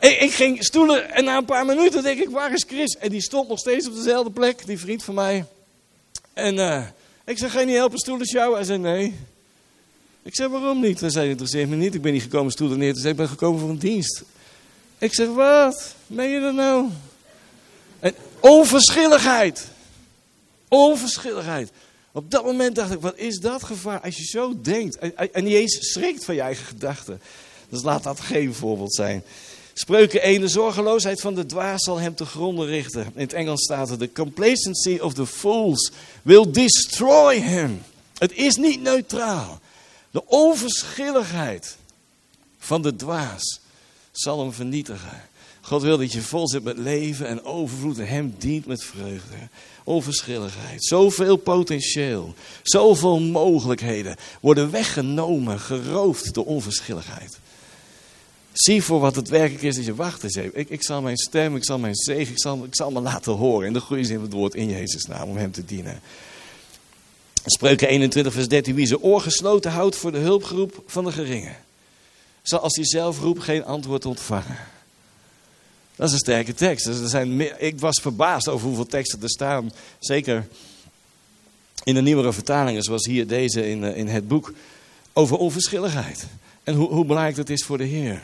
ik, 0.00 0.20
ik, 0.20 0.32
ging 0.32 0.64
stoelen 0.64 1.10
en 1.10 1.24
na 1.24 1.36
een 1.36 1.44
paar 1.44 1.66
minuten 1.66 2.02
denk 2.02 2.20
ik, 2.20 2.30
waar 2.30 2.52
is 2.52 2.64
Chris? 2.68 2.96
En 2.96 3.10
die 3.10 3.22
stond 3.22 3.48
nog 3.48 3.58
steeds 3.58 3.88
op 3.88 3.94
dezelfde 3.94 4.30
plek, 4.30 4.66
die 4.66 4.78
vriend 4.78 5.04
van 5.04 5.14
mij. 5.14 5.44
En 6.32 6.54
uh, 6.54 6.86
ik 7.24 7.38
zei, 7.38 7.50
ga 7.50 7.60
je 7.60 7.66
niet 7.66 7.76
helpen 7.76 7.98
stoelen 7.98 8.26
sjouwen? 8.26 8.56
Hij 8.56 8.66
zei, 8.66 8.78
nee. 8.78 9.14
Ik 10.22 10.34
zei, 10.34 10.48
waarom 10.48 10.80
niet? 10.80 11.00
Hij 11.00 11.10
zei, 11.10 11.28
interesseert 11.28 11.68
me 11.68 11.76
niet. 11.76 11.94
Ik 11.94 12.02
ben 12.02 12.12
niet 12.12 12.22
gekomen 12.22 12.52
stoelen 12.52 12.78
neer 12.78 12.94
te 12.94 13.00
zetten. 13.00 13.10
Ik 13.10 13.16
ben 13.16 13.28
gekomen 13.28 13.60
voor 13.60 13.70
een 13.70 13.78
dienst. 13.78 14.22
Ik 14.98 15.14
zeg, 15.14 15.28
wat? 15.28 15.94
Meen 16.06 16.30
je 16.30 16.40
dat 16.40 16.54
nou? 16.54 16.88
En 18.00 18.14
onverschilligheid. 18.40 19.66
Onverschilligheid. 20.68 21.70
Op 22.12 22.30
dat 22.30 22.44
moment 22.44 22.74
dacht 22.74 22.92
ik, 22.92 23.00
wat 23.00 23.16
is 23.16 23.38
dat 23.38 23.62
gevaar 23.62 24.00
als 24.00 24.16
je 24.16 24.24
zo 24.24 24.60
denkt. 24.62 24.98
En, 24.98 25.32
en 25.32 25.44
niet 25.44 25.54
eens 25.54 25.78
schrikt 25.80 26.24
van 26.24 26.34
je 26.34 26.40
eigen 26.40 26.64
gedachten. 26.64 27.20
Dus 27.68 27.82
laat 27.82 28.02
dat 28.02 28.20
geen 28.20 28.54
voorbeeld 28.54 28.94
zijn. 28.94 29.22
Spreuken 29.80 30.22
1, 30.22 30.40
de 30.40 30.48
zorgeloosheid 30.48 31.20
van 31.20 31.34
de 31.34 31.46
dwaas 31.46 31.82
zal 31.82 31.98
hem 31.98 32.14
te 32.14 32.24
gronden 32.24 32.66
richten. 32.66 33.04
In 33.14 33.20
het 33.20 33.32
Engels 33.32 33.62
staat 33.62 33.90
er, 33.90 33.98
the 33.98 34.12
complacency 34.12 34.98
of 34.98 35.14
the 35.14 35.26
fools 35.26 35.90
will 36.22 36.50
destroy 36.50 37.36
him. 37.40 37.82
Het 38.18 38.32
is 38.32 38.56
niet 38.56 38.82
neutraal. 38.82 39.60
De 40.10 40.26
onverschilligheid 40.26 41.76
van 42.58 42.82
de 42.82 42.96
dwaas 42.96 43.60
zal 44.12 44.40
hem 44.40 44.52
vernietigen. 44.52 45.22
God 45.60 45.82
wil 45.82 45.98
dat 45.98 46.12
je 46.12 46.22
vol 46.22 46.48
zit 46.48 46.62
met 46.62 46.78
leven 46.78 47.26
en 47.26 47.44
overvloed 47.44 47.98
en 47.98 48.08
hem 48.08 48.34
dient 48.38 48.66
met 48.66 48.84
vreugde. 48.84 49.36
Onverschilligheid, 49.84 50.84
zoveel 50.84 51.36
potentieel, 51.36 52.34
zoveel 52.62 53.20
mogelijkheden 53.20 54.16
worden 54.40 54.70
weggenomen, 54.70 55.60
geroofd 55.60 56.34
door 56.34 56.46
onverschilligheid. 56.46 57.39
Zie 58.60 58.82
voor 58.82 59.00
wat 59.00 59.16
het 59.16 59.28
werkelijk 59.28 59.62
is 59.62 59.76
dat 59.76 59.84
je 59.84 59.94
wacht 59.94 60.22
eens. 60.22 60.36
Ik, 60.36 60.68
ik 60.68 60.82
zal 60.82 61.02
mijn 61.02 61.16
stem, 61.16 61.56
ik 61.56 61.64
zal 61.64 61.78
mijn 61.78 61.94
zegen, 61.94 62.32
ik 62.32 62.40
zal, 62.40 62.64
ik 62.64 62.74
zal 62.74 62.90
me 62.90 63.00
laten 63.00 63.32
horen. 63.32 63.66
In 63.66 63.72
de 63.72 63.80
goede 63.80 64.04
zin 64.04 64.14
van 64.14 64.24
het 64.24 64.32
woord 64.32 64.54
in 64.54 64.68
Jezus 64.68 65.04
naam, 65.04 65.28
om 65.28 65.36
hem 65.36 65.52
te 65.52 65.64
dienen. 65.64 66.00
Spreuken 67.44 67.88
21 67.88 68.32
vers 68.32 68.48
13. 68.48 68.74
Wie 68.74 68.86
zijn 68.86 69.00
oor 69.00 69.20
gesloten 69.20 69.70
houdt 69.70 69.96
voor 69.96 70.12
de 70.12 70.18
hulpgroep 70.18 70.82
van 70.86 71.04
de 71.04 71.12
geringen. 71.12 71.56
Zal 72.42 72.58
als 72.58 72.76
hij 72.76 72.84
zelf 72.84 73.20
roept 73.20 73.42
geen 73.42 73.64
antwoord 73.64 74.06
ontvangen. 74.06 74.58
Dat 75.96 76.06
is 76.06 76.12
een 76.12 76.18
sterke 76.18 76.54
tekst. 76.54 76.86
Er 76.86 77.08
zijn 77.08 77.60
ik 77.62 77.78
was 77.78 78.00
verbaasd 78.00 78.48
over 78.48 78.66
hoeveel 78.66 78.86
teksten 78.86 79.22
er 79.22 79.30
staan. 79.30 79.72
Zeker 79.98 80.48
in 81.84 81.94
de 81.94 82.02
nieuwere 82.02 82.32
vertalingen, 82.32 82.82
zoals 82.82 83.06
hier 83.06 83.26
deze 83.26 83.70
in, 83.70 83.84
eh, 83.84 83.96
in 83.96 84.08
het 84.08 84.28
boek. 84.28 84.52
Over 85.12 85.36
onverschilligheid. 85.36 86.26
En 86.64 86.74
hoe, 86.74 86.88
hoe 86.88 87.04
belangrijk 87.04 87.36
dat 87.36 87.48
is 87.48 87.64
voor 87.64 87.78
de 87.78 87.84
Heer. 87.84 88.22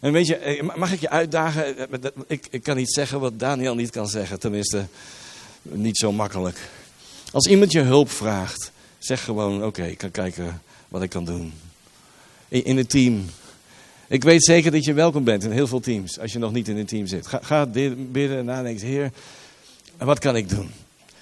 En 0.00 0.12
weet 0.12 0.26
je, 0.26 0.36
eh, 0.36 0.76
mag 0.76 0.92
ik 0.92 1.00
je 1.00 1.10
uitdagen? 1.10 1.90
Eh, 1.92 2.10
ik, 2.26 2.46
ik 2.50 2.62
kan 2.62 2.76
niet 2.76 2.92
zeggen 2.92 3.20
wat 3.20 3.38
Daniel 3.38 3.74
niet 3.74 3.90
kan 3.90 4.08
zeggen. 4.08 4.40
Tenminste, 4.40 4.86
niet 5.62 5.98
zo 5.98 6.12
makkelijk. 6.12 6.58
Als 7.32 7.46
iemand 7.46 7.72
je 7.72 7.80
hulp 7.80 8.10
vraagt, 8.10 8.72
zeg 8.98 9.24
gewoon: 9.24 9.64
Oké, 9.64 9.84
ik 9.84 9.98
kan 9.98 10.10
kijken 10.10 10.62
wat 10.88 11.02
ik 11.02 11.10
kan 11.10 11.24
doen. 11.24 11.52
In, 12.48 12.64
in 12.64 12.76
het 12.76 12.90
team. 12.90 13.24
Ik 14.06 14.24
weet 14.24 14.44
zeker 14.44 14.70
dat 14.70 14.84
je 14.84 14.92
welkom 14.92 15.24
bent 15.24 15.44
in 15.44 15.50
heel 15.50 15.66
veel 15.66 15.80
teams. 15.80 16.18
Als 16.18 16.32
je 16.32 16.38
nog 16.38 16.52
niet 16.52 16.68
in 16.68 16.76
een 16.76 16.86
team 16.86 17.06
zit. 17.06 17.26
Ga, 17.26 17.40
ga 17.42 17.66
bidden 17.66 18.38
en 18.38 18.44
nadenken: 18.44 18.86
Heer, 18.86 19.12
wat 19.98 20.18
kan 20.18 20.36
ik 20.36 20.48
doen? 20.48 20.70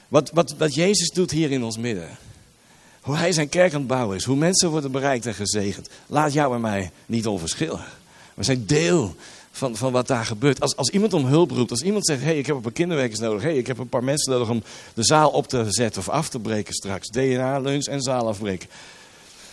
Wat, 0.09 0.31
wat, 0.31 0.55
wat 0.59 0.75
Jezus 0.75 1.09
doet 1.09 1.31
hier 1.31 1.51
in 1.51 1.62
ons 1.62 1.79
midden. 1.79 2.09
Hoe 3.01 3.17
hij 3.17 3.33
zijn 3.33 3.49
kerk 3.49 3.73
aan 3.73 3.79
het 3.79 3.89
bouwen 3.89 4.17
is. 4.17 4.25
Hoe 4.25 4.37
mensen 4.37 4.71
worden 4.71 4.91
bereikt 4.93 5.27
en 5.27 5.35
gezegend. 5.35 5.89
Laat 6.07 6.33
jou 6.33 6.55
en 6.55 6.61
mij 6.61 6.91
niet 7.07 7.27
onverschillig. 7.27 7.99
We 8.37 8.42
zijn 8.42 8.66
deel 8.66 9.14
van, 9.51 9.77
van 9.77 9.92
wat 9.92 10.07
daar 10.07 10.25
gebeurt. 10.25 10.61
Als, 10.61 10.77
als 10.77 10.90
iemand 10.90 11.12
om 11.12 11.25
hulp 11.25 11.51
roept, 11.51 11.70
als 11.70 11.83
iemand 11.83 12.07
zegt: 12.07 12.22
hey, 12.22 12.38
ik 12.38 12.46
heb 12.46 12.57
een 12.57 12.62
paar 12.62 12.72
kinderwerkers 12.72 13.20
nodig. 13.20 13.42
hey, 13.42 13.57
ik 13.57 13.66
heb 13.66 13.79
een 13.79 13.88
paar 13.88 14.05
mensen 14.05 14.33
nodig 14.33 14.49
om 14.49 14.62
de 14.94 15.05
zaal 15.05 15.31
op 15.31 15.49
te 15.49 15.64
zetten 15.68 16.01
of 16.01 16.09
af 16.09 16.29
te 16.29 16.38
breken 16.38 16.75
straks. 16.75 17.09
DNA, 17.09 17.59
lunch 17.59 17.85
en 17.85 18.01
zaal 18.01 18.29
afbreken. 18.29 18.68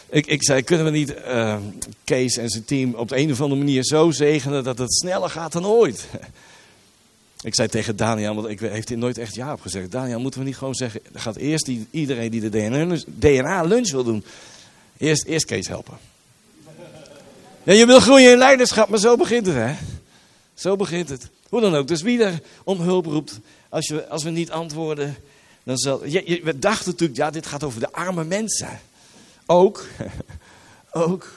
Ik, 0.09 0.25
ik 0.25 0.43
zei: 0.43 0.61
kunnen 0.61 0.85
we 0.85 0.91
niet 0.91 1.15
uh, 1.27 1.57
Kees 2.03 2.37
en 2.37 2.49
zijn 2.49 2.65
team 2.65 2.93
op 2.93 3.09
de 3.09 3.17
een 3.17 3.31
of 3.31 3.41
andere 3.41 3.59
manier 3.59 3.83
zo 3.83 4.11
zegenen 4.11 4.63
dat 4.63 4.77
het 4.77 4.93
sneller 4.93 5.29
gaat 5.29 5.51
dan 5.51 5.65
ooit? 5.65 6.07
Ik 7.43 7.55
zei 7.55 7.67
tegen 7.67 7.95
Daniel, 7.95 8.35
want 8.35 8.47
ik 8.47 8.59
heeft 8.59 8.89
hij 8.89 8.97
nooit 8.97 9.17
echt 9.17 9.35
ja 9.35 9.53
op 9.53 9.61
gezegd. 9.61 9.91
Daniel, 9.91 10.19
moeten 10.19 10.39
we 10.39 10.45
niet 10.45 10.57
gewoon 10.57 10.75
zeggen, 10.75 11.01
gaat 11.13 11.35
eerst 11.35 11.65
die, 11.65 11.87
iedereen 11.91 12.31
die 12.31 12.49
de 12.49 13.05
DNA-lunch 13.05 13.91
wil 13.91 14.03
doen, 14.03 14.23
eerst, 14.97 15.25
eerst 15.25 15.45
Kees 15.45 15.67
helpen. 15.67 15.97
Ja, 17.65 17.73
je 17.73 17.85
wil 17.85 17.99
groeien 17.99 18.31
in 18.31 18.37
leiderschap, 18.37 18.89
maar 18.89 18.99
zo 18.99 19.15
begint 19.17 19.45
het, 19.45 19.55
hè? 19.55 19.73
Zo 20.53 20.75
begint 20.75 21.09
het. 21.09 21.29
Hoe 21.49 21.61
dan 21.61 21.75
ook. 21.75 21.87
Dus 21.87 22.01
wie 22.01 22.23
er 22.23 22.41
om 22.63 22.79
hulp 22.79 23.05
roept, 23.05 23.39
als, 23.69 23.87
je, 23.87 24.07
als 24.07 24.23
we 24.23 24.29
niet 24.29 24.51
antwoorden, 24.51 25.15
dan 25.63 25.77
zal. 25.77 26.05
Je, 26.05 26.41
we 26.43 26.59
dachten 26.59 26.91
natuurlijk, 26.91 27.19
ja, 27.19 27.29
dit 27.29 27.45
gaat 27.45 27.63
over 27.63 27.79
de 27.79 27.91
arme 27.91 28.23
mensen. 28.23 28.79
Ook. 29.45 29.85
ook. 30.91 31.31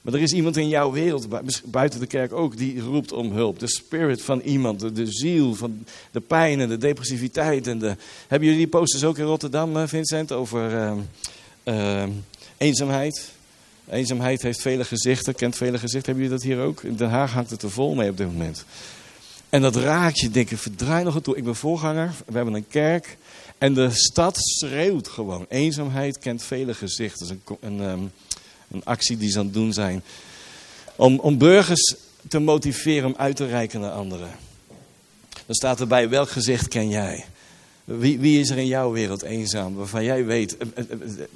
Maar 0.00 0.14
er 0.14 0.20
is 0.20 0.32
iemand 0.32 0.56
in 0.56 0.68
jouw 0.68 0.92
wereld, 0.92 1.26
buiten 1.64 2.00
de 2.00 2.06
kerk 2.06 2.32
ook, 2.32 2.56
die 2.56 2.80
roept 2.80 3.12
om 3.12 3.32
hulp. 3.32 3.58
De 3.58 3.68
spirit 3.68 4.22
van 4.22 4.40
iemand, 4.40 4.96
de, 4.96 5.06
ziel 5.12 5.54
van 5.54 5.84
de 6.10 6.20
pijn 6.20 6.60
en 6.60 6.68
de 6.68 6.78
depressiviteit. 6.78 7.66
En 7.66 7.78
de... 7.78 7.96
Hebben 8.26 8.48
jullie 8.48 8.62
die 8.62 8.78
posters 8.78 9.04
ook 9.04 9.18
in 9.18 9.24
Rotterdam, 9.24 9.76
eh, 9.76 9.86
Vincent, 9.86 10.32
over 10.32 10.94
uh, 11.64 12.04
eenzaamheid? 12.56 13.33
Eenzaamheid 13.90 14.42
heeft 14.42 14.60
vele 14.60 14.84
gezichten, 14.84 15.34
kent 15.34 15.56
vele 15.56 15.78
gezichten. 15.78 16.12
Hebben 16.12 16.24
jullie 16.24 16.38
dat 16.38 16.48
hier 16.48 16.60
ook? 16.60 16.82
In 16.82 16.96
Den 16.96 17.10
Haag 17.10 17.32
hangt 17.32 17.50
het 17.50 17.62
er 17.62 17.70
vol 17.70 17.94
mee 17.94 18.10
op 18.10 18.16
dit 18.16 18.26
moment. 18.26 18.64
En 19.48 19.62
dat 19.62 19.76
raakt 19.76 20.20
je, 20.20 20.30
denk 20.30 20.50
ik, 20.50 20.58
verdraai 20.58 21.04
nog 21.04 21.14
een 21.14 21.22
toe. 21.22 21.36
Ik 21.36 21.44
ben 21.44 21.56
voorganger, 21.56 22.12
we 22.26 22.36
hebben 22.36 22.54
een 22.54 22.68
kerk. 22.68 23.16
En 23.58 23.74
de 23.74 23.90
stad 23.90 24.36
schreeuwt 24.38 25.08
gewoon. 25.08 25.46
Eenzaamheid 25.48 26.18
kent 26.18 26.42
vele 26.42 26.74
gezichten. 26.74 27.28
Dat 27.28 27.36
is 27.36 27.56
een, 27.60 27.78
een 27.78 27.88
um, 27.88 28.10
een 28.74 28.84
actie 28.84 29.16
die 29.16 29.30
ze 29.30 29.38
aan 29.38 29.44
het 29.44 29.54
doen 29.54 29.72
zijn. 29.72 30.02
Om, 30.96 31.18
om 31.18 31.38
burgers 31.38 31.94
te 32.28 32.38
motiveren 32.38 33.08
om 33.08 33.14
uit 33.16 33.36
te 33.36 33.46
reiken 33.46 33.80
naar 33.80 33.90
anderen. 33.90 34.30
Dan 35.46 35.54
staat 35.54 35.80
erbij, 35.80 36.08
welk 36.08 36.30
gezicht 36.30 36.68
ken 36.68 36.88
jij? 36.88 37.24
Wie, 37.84 38.18
wie 38.18 38.40
is 38.40 38.50
er 38.50 38.58
in 38.58 38.66
jouw 38.66 38.92
wereld 38.92 39.22
eenzaam 39.22 39.74
waarvan 39.74 40.04
jij 40.04 40.24
weet, 40.24 40.56
eh, 40.56 40.68
eh, 40.74 40.84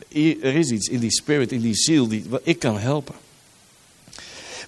eh, 0.09 0.45
er 0.45 0.55
is 0.55 0.71
iets 0.71 0.89
in 0.89 0.99
die 0.99 1.13
spirit, 1.13 1.53
in 1.53 1.61
die 1.61 1.75
ziel, 1.75 2.09
die, 2.09 2.25
ik 2.43 2.59
kan 2.59 2.79
helpen. 2.79 3.15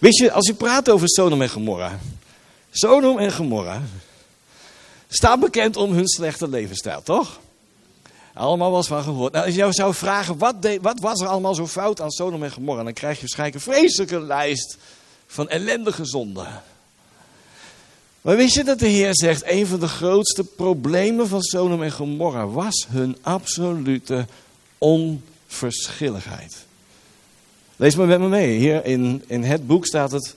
Weet 0.01 0.17
je, 0.17 0.33
als 0.33 0.47
je 0.47 0.55
praat 0.55 0.91
over 0.91 1.09
Sodom 1.09 1.43
en 1.43 1.49
Gomorra. 1.49 1.99
Sodom 2.71 3.19
en 3.19 3.33
Gomorra 3.33 3.83
staat 5.09 5.41
bekend 5.41 5.77
om 5.77 5.93
hun 5.93 6.09
slechte 6.09 6.49
levensstijl, 6.49 7.03
toch? 7.03 7.41
Allemaal 8.35 8.71
was 8.71 8.87
van 8.87 9.03
gehoord. 9.03 9.33
Nou, 9.33 9.45
als 9.45 9.55
je 9.55 9.61
jou 9.61 9.73
zou 9.73 9.95
vragen, 9.95 10.39
wat, 10.39 10.55
wat 10.81 11.01
was 11.01 11.21
er 11.21 11.27
allemaal 11.27 11.55
zo 11.55 11.67
fout 11.67 12.01
aan 12.01 12.11
Sodom 12.11 12.43
en 12.43 12.53
Gomorra? 12.53 12.83
Dan 12.83 12.93
krijg 12.93 13.15
je 13.15 13.21
waarschijnlijk 13.21 13.67
een 13.67 13.73
vreselijke 13.73 14.21
lijst 14.21 14.77
van 15.27 15.49
ellendige 15.49 16.05
zonden. 16.05 16.63
Maar 18.21 18.37
wist 18.37 18.55
je 18.55 18.65
dat 18.65 18.79
de 18.79 18.89
Heer 18.89 19.11
zegt, 19.13 19.43
een 19.47 19.67
van 19.67 19.81
de 19.81 19.89
grootste 19.89 20.45
problemen 20.45 21.29
van 21.29 21.43
Sodom 21.43 21.83
en 21.83 21.93
Gomorra 21.93 22.47
was 22.47 22.87
hun 22.89 23.17
absolute 23.21 24.27
onverschilligheid. 24.79 26.57
Lees 27.77 27.95
maar 27.95 28.07
met 28.07 28.21
me 28.21 28.29
mee. 28.29 28.59
Hier 28.59 28.85
in, 28.85 29.25
in 29.27 29.43
het 29.43 29.67
boek 29.67 29.87
staat 29.87 30.11
het. 30.11 30.35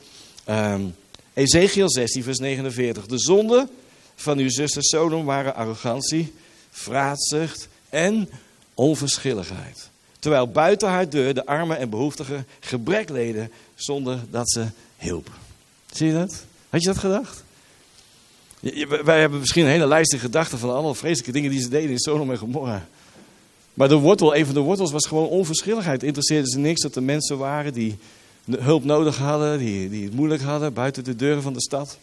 Um, 0.49 0.95
Ezekiel 1.33 1.89
16, 1.89 2.23
vers 2.23 2.37
49. 2.37 3.05
De 3.05 3.19
zonden 3.19 3.69
van 4.15 4.37
uw 4.37 4.49
zuster 4.49 4.83
Sodom 4.83 5.25
waren 5.25 5.55
arrogantie, 5.55 6.33
vraatzucht 6.71 7.67
en 7.89 8.29
onverschilligheid. 8.73 9.89
Terwijl 10.19 10.47
buiten 10.47 10.89
haar 10.89 11.09
deur 11.09 11.33
de 11.33 11.45
armen 11.45 11.77
en 11.77 11.89
behoeftigen 11.89 12.45
gebrek 12.59 13.09
leden 13.09 13.51
zonder 13.75 14.19
dat 14.29 14.51
ze 14.51 14.65
hielpen. 14.97 15.33
Zie 15.91 16.07
je 16.07 16.13
dat? 16.13 16.43
Had 16.69 16.81
je 16.81 16.87
dat 16.87 16.97
gedacht? 16.97 17.42
Wij 19.03 19.19
hebben 19.19 19.39
misschien 19.39 19.63
een 19.63 19.69
hele 19.69 19.87
lijst 19.87 20.13
in 20.13 20.19
gedachten 20.19 20.59
van 20.59 20.73
alle 20.73 20.95
vreselijke 20.95 21.31
dingen 21.31 21.51
die 21.51 21.61
ze 21.61 21.69
deden 21.69 21.89
in 21.89 21.99
Sodom 21.99 22.31
en 22.31 22.37
Gomorra. 22.37 22.87
Maar 23.73 23.87
de 23.87 23.95
wortel, 23.95 24.35
een 24.35 24.45
van 24.45 24.53
de 24.53 24.59
wortels 24.59 24.91
was 24.91 25.05
gewoon 25.05 25.27
onverschilligheid. 25.27 26.03
Interesseerde 26.03 26.49
ze 26.49 26.59
niks 26.59 26.81
dat 26.81 26.95
er 26.95 27.03
mensen 27.03 27.37
waren 27.37 27.73
die 27.73 27.97
hulp 28.49 28.83
nodig 28.83 29.17
hadden, 29.17 29.57
die, 29.57 29.89
die 29.89 30.03
het 30.03 30.13
moeilijk 30.13 30.41
hadden 30.41 30.73
buiten 30.73 31.03
de 31.03 31.15
deuren 31.15 31.41
van 31.41 31.53
de 31.53 31.61
stad. 31.61 31.97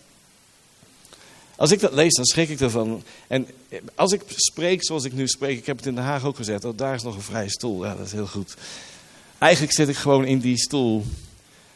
Als 1.56 1.70
ik 1.70 1.80
dat 1.80 1.92
lees, 1.92 2.14
dan 2.14 2.24
schrik 2.24 2.48
ik 2.48 2.60
ervan. 2.60 3.02
En 3.26 3.46
als 3.94 4.12
ik 4.12 4.22
spreek 4.26 4.84
zoals 4.84 5.04
ik 5.04 5.12
nu 5.12 5.28
spreek, 5.28 5.58
ik 5.58 5.66
heb 5.66 5.76
het 5.76 5.86
in 5.86 5.94
Den 5.94 6.04
Haag 6.04 6.24
ook 6.24 6.36
gezegd, 6.36 6.64
oh, 6.64 6.76
daar 6.76 6.94
is 6.94 7.02
nog 7.02 7.14
een 7.14 7.22
vrije 7.22 7.50
stoel. 7.50 7.84
Ja, 7.84 7.94
dat 7.94 8.06
is 8.06 8.12
heel 8.12 8.26
goed. 8.26 8.54
Eigenlijk 9.38 9.72
zit 9.74 9.88
ik 9.88 9.96
gewoon 9.96 10.24
in 10.24 10.38
die 10.38 10.58
stoel 10.58 11.04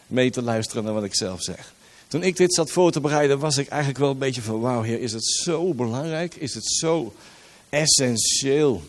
mee 0.06 0.30
te 0.30 0.42
luisteren 0.42 0.84
naar 0.84 0.92
wat 0.92 1.04
ik 1.04 1.16
zelf 1.16 1.42
zeg. 1.42 1.74
Toen 2.14 2.22
ik 2.22 2.36
dit 2.36 2.54
zat 2.54 2.70
voor 2.70 2.90
te 2.90 3.00
bereiden, 3.00 3.38
was 3.38 3.56
ik 3.56 3.68
eigenlijk 3.68 4.00
wel 4.00 4.10
een 4.10 4.18
beetje 4.18 4.42
van, 4.42 4.60
wauw 4.60 4.82
heer, 4.82 5.00
is 5.00 5.12
het 5.12 5.24
zo 5.26 5.74
belangrijk? 5.74 6.34
Is 6.34 6.54
het 6.54 6.66
zo 6.66 7.14
essentieel? 7.68 8.82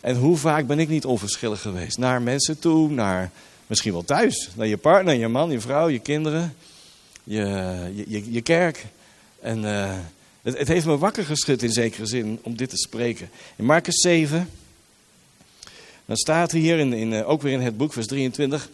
En 0.00 0.16
hoe 0.16 0.36
vaak 0.36 0.66
ben 0.66 0.78
ik 0.78 0.88
niet 0.88 1.04
onverschillig 1.04 1.60
geweest? 1.60 1.98
Naar 1.98 2.22
mensen 2.22 2.58
toe, 2.58 2.90
naar 2.90 3.30
misschien 3.66 3.92
wel 3.92 4.04
thuis. 4.04 4.50
Naar 4.54 4.66
je 4.66 4.76
partner, 4.76 5.14
je 5.14 5.28
man, 5.28 5.50
je 5.50 5.60
vrouw, 5.60 5.88
je 5.88 5.98
kinderen, 5.98 6.54
je, 7.24 8.04
je, 8.06 8.32
je, 8.32 8.40
kerk. 8.40 8.86
En 9.40 9.58
uh, 9.64 9.94
het, 10.42 10.58
het, 10.58 10.68
heeft 10.68 10.86
me 10.86 10.98
wakker 10.98 11.24
geschud 11.24 11.62
in 11.62 11.72
zekere 11.72 12.06
zin 12.06 12.38
om 12.42 12.56
dit 12.56 12.70
te 12.70 12.76
spreken. 12.76 13.30
In 13.56 13.64
Marcus 13.64 14.00
7, 14.00 14.50
dan 16.06 16.16
staat 16.16 16.52
er 16.52 16.58
hier, 16.58 16.78
in, 16.78 16.92
in, 16.92 17.12
eh, 17.12 17.28
ook 17.28 17.42
weer 17.42 17.52
in 17.52 17.60
het 17.60 17.76
boek, 17.76 17.92
vers 17.92 18.06
23... 18.06 18.68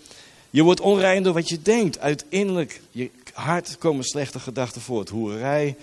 Je 0.51 0.63
wordt 0.63 0.81
onrein 0.81 1.23
door 1.23 1.33
wat 1.33 1.49
je 1.49 1.63
denkt. 1.63 1.99
Uit 1.99 2.25
innerlijk 2.29 2.81
je 2.91 3.11
hart 3.35 3.79
komen 3.79 4.05
slechte 4.05 4.41
gedachten 4.41 4.81
voort. 4.81 5.09
Hoerij, 5.09 5.77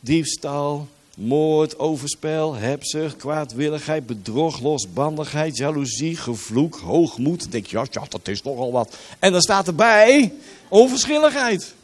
diefstal, 0.00 0.88
moord, 1.16 1.78
overspel, 1.78 2.54
hebzucht, 2.54 3.16
kwaadwilligheid, 3.16 4.06
bedrog, 4.06 4.60
losbandigheid, 4.60 5.56
jaloezie, 5.56 6.16
gevloek, 6.16 6.76
hoogmoed. 6.76 7.40
Dan 7.40 7.50
denk 7.50 7.66
je, 7.66 7.76
ja, 7.76 7.86
ja, 7.90 8.04
dat 8.08 8.28
is 8.28 8.40
toch 8.40 8.58
al 8.58 8.72
wat. 8.72 8.96
En 9.18 9.32
dan 9.32 9.40
staat 9.40 9.66
erbij 9.66 10.32
onverschilligheid. 10.68 11.74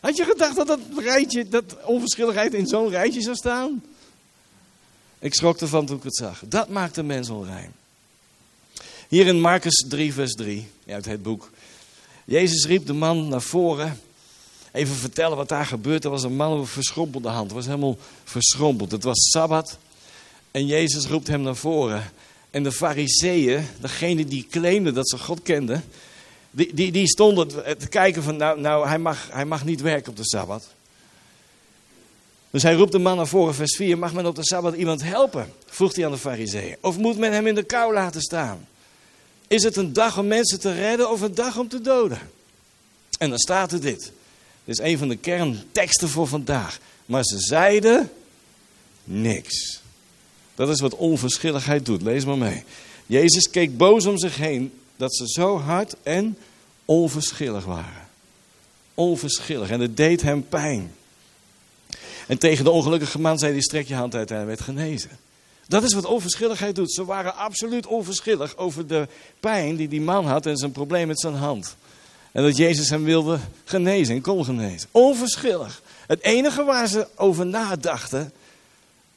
Had 0.00 0.16
je 0.16 0.24
gedacht 0.24 0.56
dat 0.56 0.66
dat 0.66 0.80
rijtje, 0.96 1.48
dat 1.48 1.76
onverschilligheid 1.84 2.54
in 2.54 2.66
zo'n 2.66 2.88
rijtje 2.88 3.20
zou 3.20 3.36
staan? 3.36 3.82
Ik 5.18 5.34
schrok 5.34 5.60
ervan 5.60 5.86
toen 5.86 5.96
ik 5.96 6.02
het 6.02 6.16
zag. 6.16 6.42
Dat 6.46 6.68
maakt 6.68 6.94
de 6.94 7.02
mens 7.02 7.28
onrein. 7.28 7.72
Hier 9.08 9.26
in 9.26 9.40
Marcus 9.40 9.84
3, 9.88 10.12
vers 10.12 10.32
3, 10.32 10.68
uit 10.86 11.04
het 11.04 11.22
boek. 11.22 11.50
Jezus 12.24 12.66
riep 12.66 12.86
de 12.86 12.92
man 12.92 13.28
naar 13.28 13.42
voren. 13.42 14.00
Even 14.78 14.94
vertellen 14.94 15.36
wat 15.36 15.48
daar 15.48 15.66
gebeurde. 15.66 16.04
Er 16.04 16.10
was 16.10 16.22
een 16.22 16.36
man 16.36 16.50
met 16.50 16.58
een 16.58 16.66
verschrompelde 16.66 17.28
hand. 17.28 17.44
Het 17.44 17.52
was 17.52 17.66
helemaal 17.66 17.96
verschrompeld. 18.24 18.90
Het 18.90 19.04
was 19.04 19.30
Sabbat. 19.30 19.78
En 20.50 20.66
Jezus 20.66 21.06
roept 21.06 21.26
hem 21.26 21.40
naar 21.40 21.56
voren. 21.56 22.12
En 22.50 22.62
de 22.62 22.72
fariseeën, 22.72 23.66
degene 23.80 24.24
die 24.24 24.46
claimden 24.50 24.94
dat 24.94 25.08
ze 25.08 25.18
God 25.18 25.42
kenden, 25.42 25.84
die, 26.50 26.74
die, 26.74 26.92
die 26.92 27.06
stonden 27.06 27.48
te 27.78 27.88
kijken 27.88 28.22
van, 28.22 28.36
nou, 28.36 28.60
nou 28.60 28.88
hij, 28.88 28.98
mag, 28.98 29.28
hij 29.30 29.44
mag 29.44 29.64
niet 29.64 29.80
werken 29.80 30.10
op 30.10 30.16
de 30.16 30.26
Sabbat. 30.26 30.66
Dus 32.50 32.62
hij 32.62 32.74
roept 32.74 32.92
de 32.92 32.98
man 32.98 33.16
naar 33.16 33.26
voren, 33.26 33.54
vers 33.54 33.76
4, 33.76 33.98
mag 33.98 34.12
men 34.12 34.26
op 34.26 34.34
de 34.34 34.46
Sabbat 34.46 34.74
iemand 34.74 35.02
helpen? 35.02 35.52
Vroeg 35.66 35.94
hij 35.94 36.04
aan 36.04 36.10
de 36.10 36.18
fariseeën. 36.18 36.76
Of 36.80 36.98
moet 36.98 37.18
men 37.18 37.32
hem 37.32 37.46
in 37.46 37.54
de 37.54 37.62
kou 37.62 37.92
laten 37.92 38.20
staan? 38.20 38.68
Is 39.48 39.62
het 39.62 39.76
een 39.76 39.92
dag 39.92 40.18
om 40.18 40.26
mensen 40.26 40.60
te 40.60 40.72
redden 40.72 41.10
of 41.10 41.20
een 41.20 41.34
dag 41.34 41.58
om 41.58 41.68
te 41.68 41.80
doden? 41.80 42.18
En 43.18 43.28
dan 43.28 43.38
staat 43.38 43.72
er 43.72 43.80
dit. 43.80 44.12
Dit 44.68 44.78
is 44.78 44.84
een 44.84 44.98
van 44.98 45.08
de 45.08 45.16
kernteksten 45.16 46.08
voor 46.08 46.26
vandaag. 46.26 46.78
Maar 47.06 47.24
ze 47.24 47.38
zeiden 47.38 48.10
niks. 49.04 49.80
Dat 50.54 50.68
is 50.68 50.80
wat 50.80 50.94
onverschilligheid 50.94 51.86
doet. 51.86 52.02
Lees 52.02 52.24
maar 52.24 52.38
mee. 52.38 52.64
Jezus 53.06 53.50
keek 53.50 53.76
boos 53.76 54.06
om 54.06 54.18
zich 54.18 54.36
heen 54.36 54.72
dat 54.96 55.16
ze 55.16 55.24
zo 55.26 55.58
hard 55.58 55.94
en 56.02 56.38
onverschillig 56.84 57.64
waren. 57.64 58.08
Onverschillig. 58.94 59.70
En 59.70 59.80
het 59.80 59.96
deed 59.96 60.22
hem 60.22 60.48
pijn. 60.48 60.94
En 62.26 62.38
tegen 62.38 62.64
de 62.64 62.70
ongelukkige 62.70 63.20
man 63.20 63.38
zei 63.38 63.52
hij, 63.52 63.62
strek 63.62 63.88
je 63.88 63.94
hand 63.94 64.14
uit 64.14 64.30
en 64.30 64.36
hij 64.36 64.46
werd 64.46 64.60
genezen. 64.60 65.10
Dat 65.68 65.82
is 65.82 65.94
wat 65.94 66.04
onverschilligheid 66.04 66.74
doet. 66.74 66.94
Ze 66.94 67.04
waren 67.04 67.36
absoluut 67.36 67.86
onverschillig 67.86 68.56
over 68.56 68.86
de 68.86 69.08
pijn 69.40 69.76
die 69.76 69.88
die 69.88 70.00
man 70.00 70.26
had 70.26 70.46
en 70.46 70.56
zijn 70.56 70.72
probleem 70.72 71.06
met 71.06 71.20
zijn 71.20 71.34
hand. 71.34 71.76
En 72.38 72.44
dat 72.44 72.56
Jezus 72.56 72.90
hem 72.90 73.04
wilde 73.04 73.38
genezen 73.64 74.14
en 74.14 74.20
kon 74.20 74.44
genezen. 74.44 74.88
Onverschillig. 74.90 75.82
Het 76.06 76.22
enige 76.22 76.64
waar 76.64 76.86
ze 76.86 77.06
over 77.14 77.46
nadachten, 77.46 78.32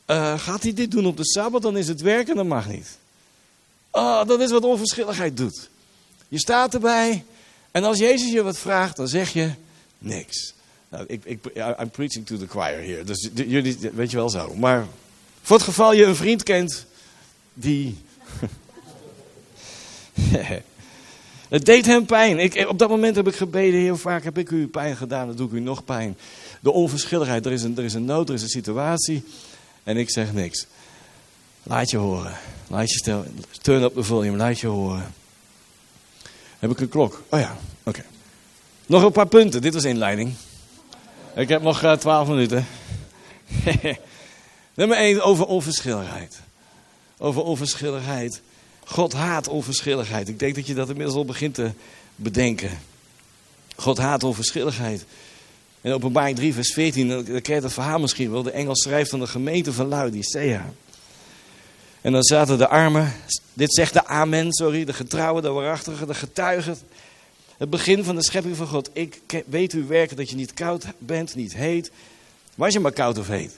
uh, 0.08 0.40
gaat 0.40 0.64
hij 0.64 0.74
dit 0.74 0.92
doen 0.92 1.06
op 1.06 1.18
de 1.18 1.26
Sabbat, 1.26 1.62
dan 1.62 1.78
is 1.78 1.88
het 1.88 2.02
werken, 2.02 2.36
dat 2.36 2.46
mag 2.46 2.68
niet. 2.68 2.98
Oh, 3.92 4.26
dat 4.28 4.40
is 4.40 4.52
wat 4.52 4.64
onverschilligheid 4.64 5.38
doet. 5.38 5.70
Je 6.28 6.40
staat 6.40 6.74
erbij 6.74 7.24
en 7.72 7.84
als 7.84 7.98
Jezus 7.98 8.32
je 8.32 8.42
wat 8.42 8.58
vraagt, 8.58 8.96
dan 8.96 9.08
zeg 9.08 9.34
je 9.34 9.52
niks. 9.98 10.54
Nou, 10.90 11.06
ik, 11.08 11.26
ik, 11.26 11.46
I'm 11.80 11.90
preaching 11.90 12.26
to 12.26 12.38
the 12.38 12.48
choir 12.48 12.80
hier, 12.80 13.06
dus 13.06 13.30
jullie, 13.34 13.78
weet 13.94 14.12
je 14.12 14.18
wel 14.18 14.30
zo. 14.30 14.56
Maar 14.56 14.88
voor 15.42 15.56
het 15.56 15.66
geval 15.66 15.94
je 15.94 16.06
een 16.06 16.16
vriend 16.16 16.44
kent 16.44 16.86
die. 17.54 17.98
het 21.52 21.66
deed 21.66 21.86
hem 21.86 22.06
pijn. 22.06 22.40
Ik, 22.40 22.66
op 22.70 22.80
dat 22.80 22.90
moment 22.90 23.16
heb 23.16 23.28
ik 23.28 23.36
gebeden, 23.36 23.80
heel 23.80 23.98
vaak 23.98 24.24
heb 24.24 24.38
ik 24.38 24.50
u 24.50 24.68
pijn 24.68 24.96
gedaan, 24.96 25.28
dan 25.28 25.36
doe 25.36 25.48
ik 25.48 25.54
u 25.54 25.60
nog 25.60 25.84
pijn. 25.84 26.18
De 26.60 26.72
onverschilligheid, 26.72 27.46
er 27.46 27.52
is 27.52 27.64
een, 27.64 27.78
er 27.78 27.84
is 27.84 27.94
een 27.94 28.06
nood, 28.06 28.30
er 28.30 28.36
is 28.36 28.42
een 28.42 28.50
situatie. 28.50 29.24
En 29.84 29.98
ik 29.98 30.10
zeg 30.10 30.34
niks. 30.34 30.66
Laat 31.64 31.90
je 31.90 31.98
horen. 31.98 32.38
Laat 32.68 32.90
je 32.90 32.98
stel, 32.98 33.26
turn 33.62 33.84
up 33.84 33.94
the 33.94 34.04
volume, 34.04 34.38
laat 34.38 34.60
je 34.60 34.68
horen. 34.68 35.14
Heb 36.60 36.72
ik 36.72 36.80
een 36.80 36.90
klok? 36.90 37.24
Oh 37.30 37.40
ja, 37.40 37.58
oké. 37.84 38.04
Nog 38.86 39.04
een 39.04 39.12
paar 39.12 39.28
punten, 39.28 39.62
dit 39.62 39.74
was 39.74 39.84
inleiding. 39.84 40.34
Ik 41.36 41.50
heb 41.50 41.62
nog 41.62 41.84
uh, 41.84 41.94
twaalf 41.94 42.28
minuten. 42.28 42.68
Nummer 44.74 44.98
1 44.98 45.22
over 45.22 45.46
onverschilligheid. 45.46 46.40
Over 47.18 47.44
onverschilligheid. 47.44 48.42
God 48.86 49.14
haat 49.14 49.48
onverschilligheid. 49.48 50.28
Ik 50.28 50.40
denk 50.40 50.56
dat 50.56 50.68
je 50.68 50.74
dat 50.74 50.90
inmiddels 50.90 51.18
al 51.18 51.26
begint 51.26 51.54
te 51.54 51.72
bedenken. 52.16 52.80
God 53.76 53.98
haat 53.98 54.24
onverschilligheid. 54.24 55.06
In 55.82 55.92
openbaring 55.92 56.36
3 56.36 56.54
vers 56.54 56.74
14, 56.74 57.08
dan 57.08 57.24
krijg 57.24 57.48
je 57.48 57.54
het 57.54 57.74
verhaal 57.74 58.00
misschien 58.00 58.32
wel. 58.32 58.44
De 58.44 58.52
engel 58.52 58.76
schrijft 58.76 59.14
aan 59.14 59.20
de 59.20 59.28
gemeente 59.28 59.74
van 59.74 59.88
Laodicea. 59.88 60.74
En 62.02 62.12
dan 62.12 62.24
zaten 62.24 62.58
de 62.58 62.68
armen, 62.68 63.14
dit 63.54 63.74
zegt 63.74 63.94
de 63.94 64.06
amen, 64.06 64.54
sorry, 64.54 64.86
de 64.86 64.94
getrouwen, 64.94 65.44
de 65.44 65.50
waarachtigen, 65.50 66.08
de 66.08 66.14
getuigen. 66.14 66.78
Het 67.58 67.70
begin 67.70 68.04
van 68.04 68.16
de 68.16 68.24
schepping 68.24 68.56
van 68.58 68.68
God. 68.68 68.90
Ik 68.94 69.22
weet 69.48 69.74
u 69.74 69.84
werken 69.84 70.18
dat 70.18 70.30
je 70.30 70.36
niet 70.36 70.54
koud 70.54 70.86
bent, 70.98 71.36
niet 71.36 71.56
heet. 71.56 71.92
Was 72.56 72.74
je 72.74 72.80
maar 72.80 72.92
koud 72.92 73.18
of 73.18 73.28
heet? 73.28 73.58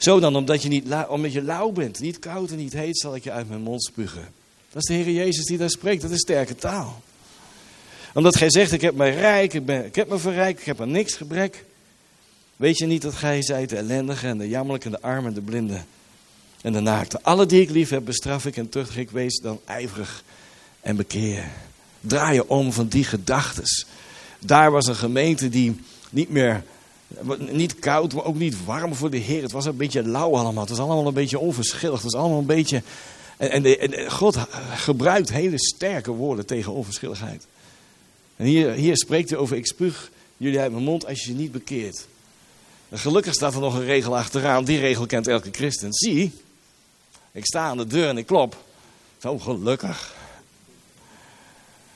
Zo 0.00 0.20
dan, 0.20 0.36
omdat 0.36 0.62
je, 0.62 0.68
niet, 0.68 0.84
omdat 1.08 1.32
je 1.32 1.42
lauw 1.42 1.70
bent, 1.70 2.00
niet 2.00 2.18
koud 2.18 2.50
en 2.50 2.56
niet 2.56 2.72
heet, 2.72 2.98
zal 2.98 3.14
ik 3.14 3.24
je 3.24 3.30
uit 3.30 3.48
mijn 3.48 3.60
mond 3.60 3.84
spugen. 3.84 4.28
Dat 4.72 4.82
is 4.82 4.88
de 4.88 4.94
Heer 4.94 5.10
Jezus 5.10 5.44
die 5.44 5.58
daar 5.58 5.70
spreekt. 5.70 6.02
Dat 6.02 6.10
is 6.10 6.20
sterke 6.20 6.54
taal. 6.54 7.02
Omdat 8.14 8.36
gij 8.36 8.50
zegt, 8.50 8.72
ik 8.72 8.80
heb 8.80 8.94
me 8.94 9.08
rijk, 9.08 9.54
ik, 9.54 9.94
heb 9.94 10.08
me 10.08 10.18
verrijkt, 10.18 10.60
ik 10.60 10.66
heb 10.66 10.80
aan 10.80 10.90
niks 10.90 11.14
gebrek. 11.14 11.64
Weet 12.56 12.78
je 12.78 12.86
niet 12.86 13.02
dat 13.02 13.14
gij 13.14 13.42
zijt 13.42 13.68
de 13.68 13.76
ellendige 13.76 14.26
en 14.26 14.38
de 14.38 14.48
jammerlijke 14.48 14.86
en 14.86 14.92
de 14.92 15.02
arme 15.02 15.28
en 15.28 15.34
de 15.34 15.40
blinde 15.40 15.80
en 16.60 16.72
de 16.72 16.80
naakte. 16.80 17.22
Alle 17.22 17.46
die 17.46 17.60
ik 17.60 17.70
lief 17.70 17.90
heb, 17.90 18.04
bestraf 18.04 18.46
ik 18.46 18.56
en 18.56 18.68
terug 18.68 18.96
ik 18.96 19.10
wees 19.10 19.40
dan 19.40 19.60
ijverig 19.64 20.24
en 20.80 20.96
bekeer. 20.96 21.44
Draai 22.00 22.34
je 22.34 22.48
om 22.48 22.72
van 22.72 22.88
die 22.88 23.04
gedachtes. 23.04 23.86
Daar 24.38 24.70
was 24.70 24.86
een 24.86 24.96
gemeente 24.96 25.48
die 25.48 25.80
niet 26.10 26.30
meer 26.30 26.64
niet 27.38 27.78
koud, 27.78 28.14
maar 28.14 28.24
ook 28.24 28.38
niet 28.38 28.64
warm 28.64 28.94
voor 28.94 29.10
de 29.10 29.16
Heer. 29.16 29.42
Het 29.42 29.52
was 29.52 29.64
een 29.64 29.76
beetje 29.76 30.08
lauw 30.08 30.36
allemaal. 30.36 30.60
Het 30.60 30.76
was 30.76 30.78
allemaal 30.78 31.06
een 31.06 31.14
beetje 31.14 31.38
onverschillig. 31.38 32.02
Het 32.02 32.12
was 32.12 32.20
allemaal 32.20 32.38
een 32.38 32.46
beetje... 32.46 32.82
En, 33.36 33.80
en, 33.80 34.10
God 34.10 34.36
gebruikt 34.74 35.30
hele 35.30 35.58
sterke 35.58 36.10
woorden 36.10 36.46
tegen 36.46 36.72
onverschilligheid. 36.72 37.46
En 38.36 38.46
hier, 38.46 38.72
hier 38.72 38.96
spreekt 38.96 39.30
hij 39.30 39.38
over, 39.38 39.56
ik 39.56 39.66
spuug 39.66 40.10
jullie 40.36 40.60
uit 40.60 40.72
mijn 40.72 40.84
mond 40.84 41.06
als 41.06 41.24
je 41.24 41.30
je 41.30 41.36
niet 41.36 41.52
bekeert. 41.52 42.06
En 42.88 42.98
gelukkig 42.98 43.34
staat 43.34 43.54
er 43.54 43.60
nog 43.60 43.74
een 43.74 43.84
regel 43.84 44.16
achteraan. 44.16 44.64
Die 44.64 44.78
regel 44.78 45.06
kent 45.06 45.26
elke 45.26 45.48
christen. 45.52 45.92
Zie, 45.92 46.32
ik 47.32 47.46
sta 47.46 47.64
aan 47.64 47.76
de 47.76 47.86
deur 47.86 48.08
en 48.08 48.18
ik 48.18 48.26
klop. 48.26 48.56
Zo 49.18 49.38
gelukkig. 49.38 50.14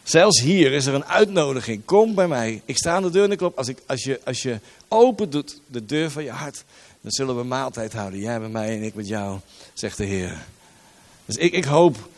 Zelfs 0.03 0.41
hier 0.41 0.73
is 0.73 0.87
er 0.87 0.95
een 0.95 1.05
uitnodiging. 1.05 1.85
Kom 1.85 2.15
bij 2.15 2.29
mij. 2.29 2.63
Ik 2.65 2.77
sta 2.77 2.95
aan 2.95 3.03
de 3.03 3.11
deur 3.11 3.25
en 3.25 3.33
ik 3.33 3.39
klop. 3.39 3.59
Als, 3.59 3.69
ik, 3.69 3.79
als, 3.87 4.05
je, 4.05 4.21
als 4.25 4.43
je 4.43 4.59
open 4.95 5.31
doet 5.31 5.61
de 5.67 5.85
deur 5.85 6.11
van 6.11 6.25
je 6.25 6.31
hart, 6.31 6.65
dan 7.01 7.11
zullen 7.11 7.37
we 7.37 7.43
maaltijd 7.43 7.93
houden. 7.93 8.21
Jij 8.21 8.41
met 8.41 8.53
mij 8.53 8.77
en 8.77 8.83
ik 8.83 8.95
met 8.95 9.09
jou, 9.09 9.39
zegt 9.73 9.97
de 9.97 10.05
Heer. 10.05 10.45
Dus 11.25 11.37
ik, 11.37 11.53
ik 11.53 11.65
hoop, 11.65 12.09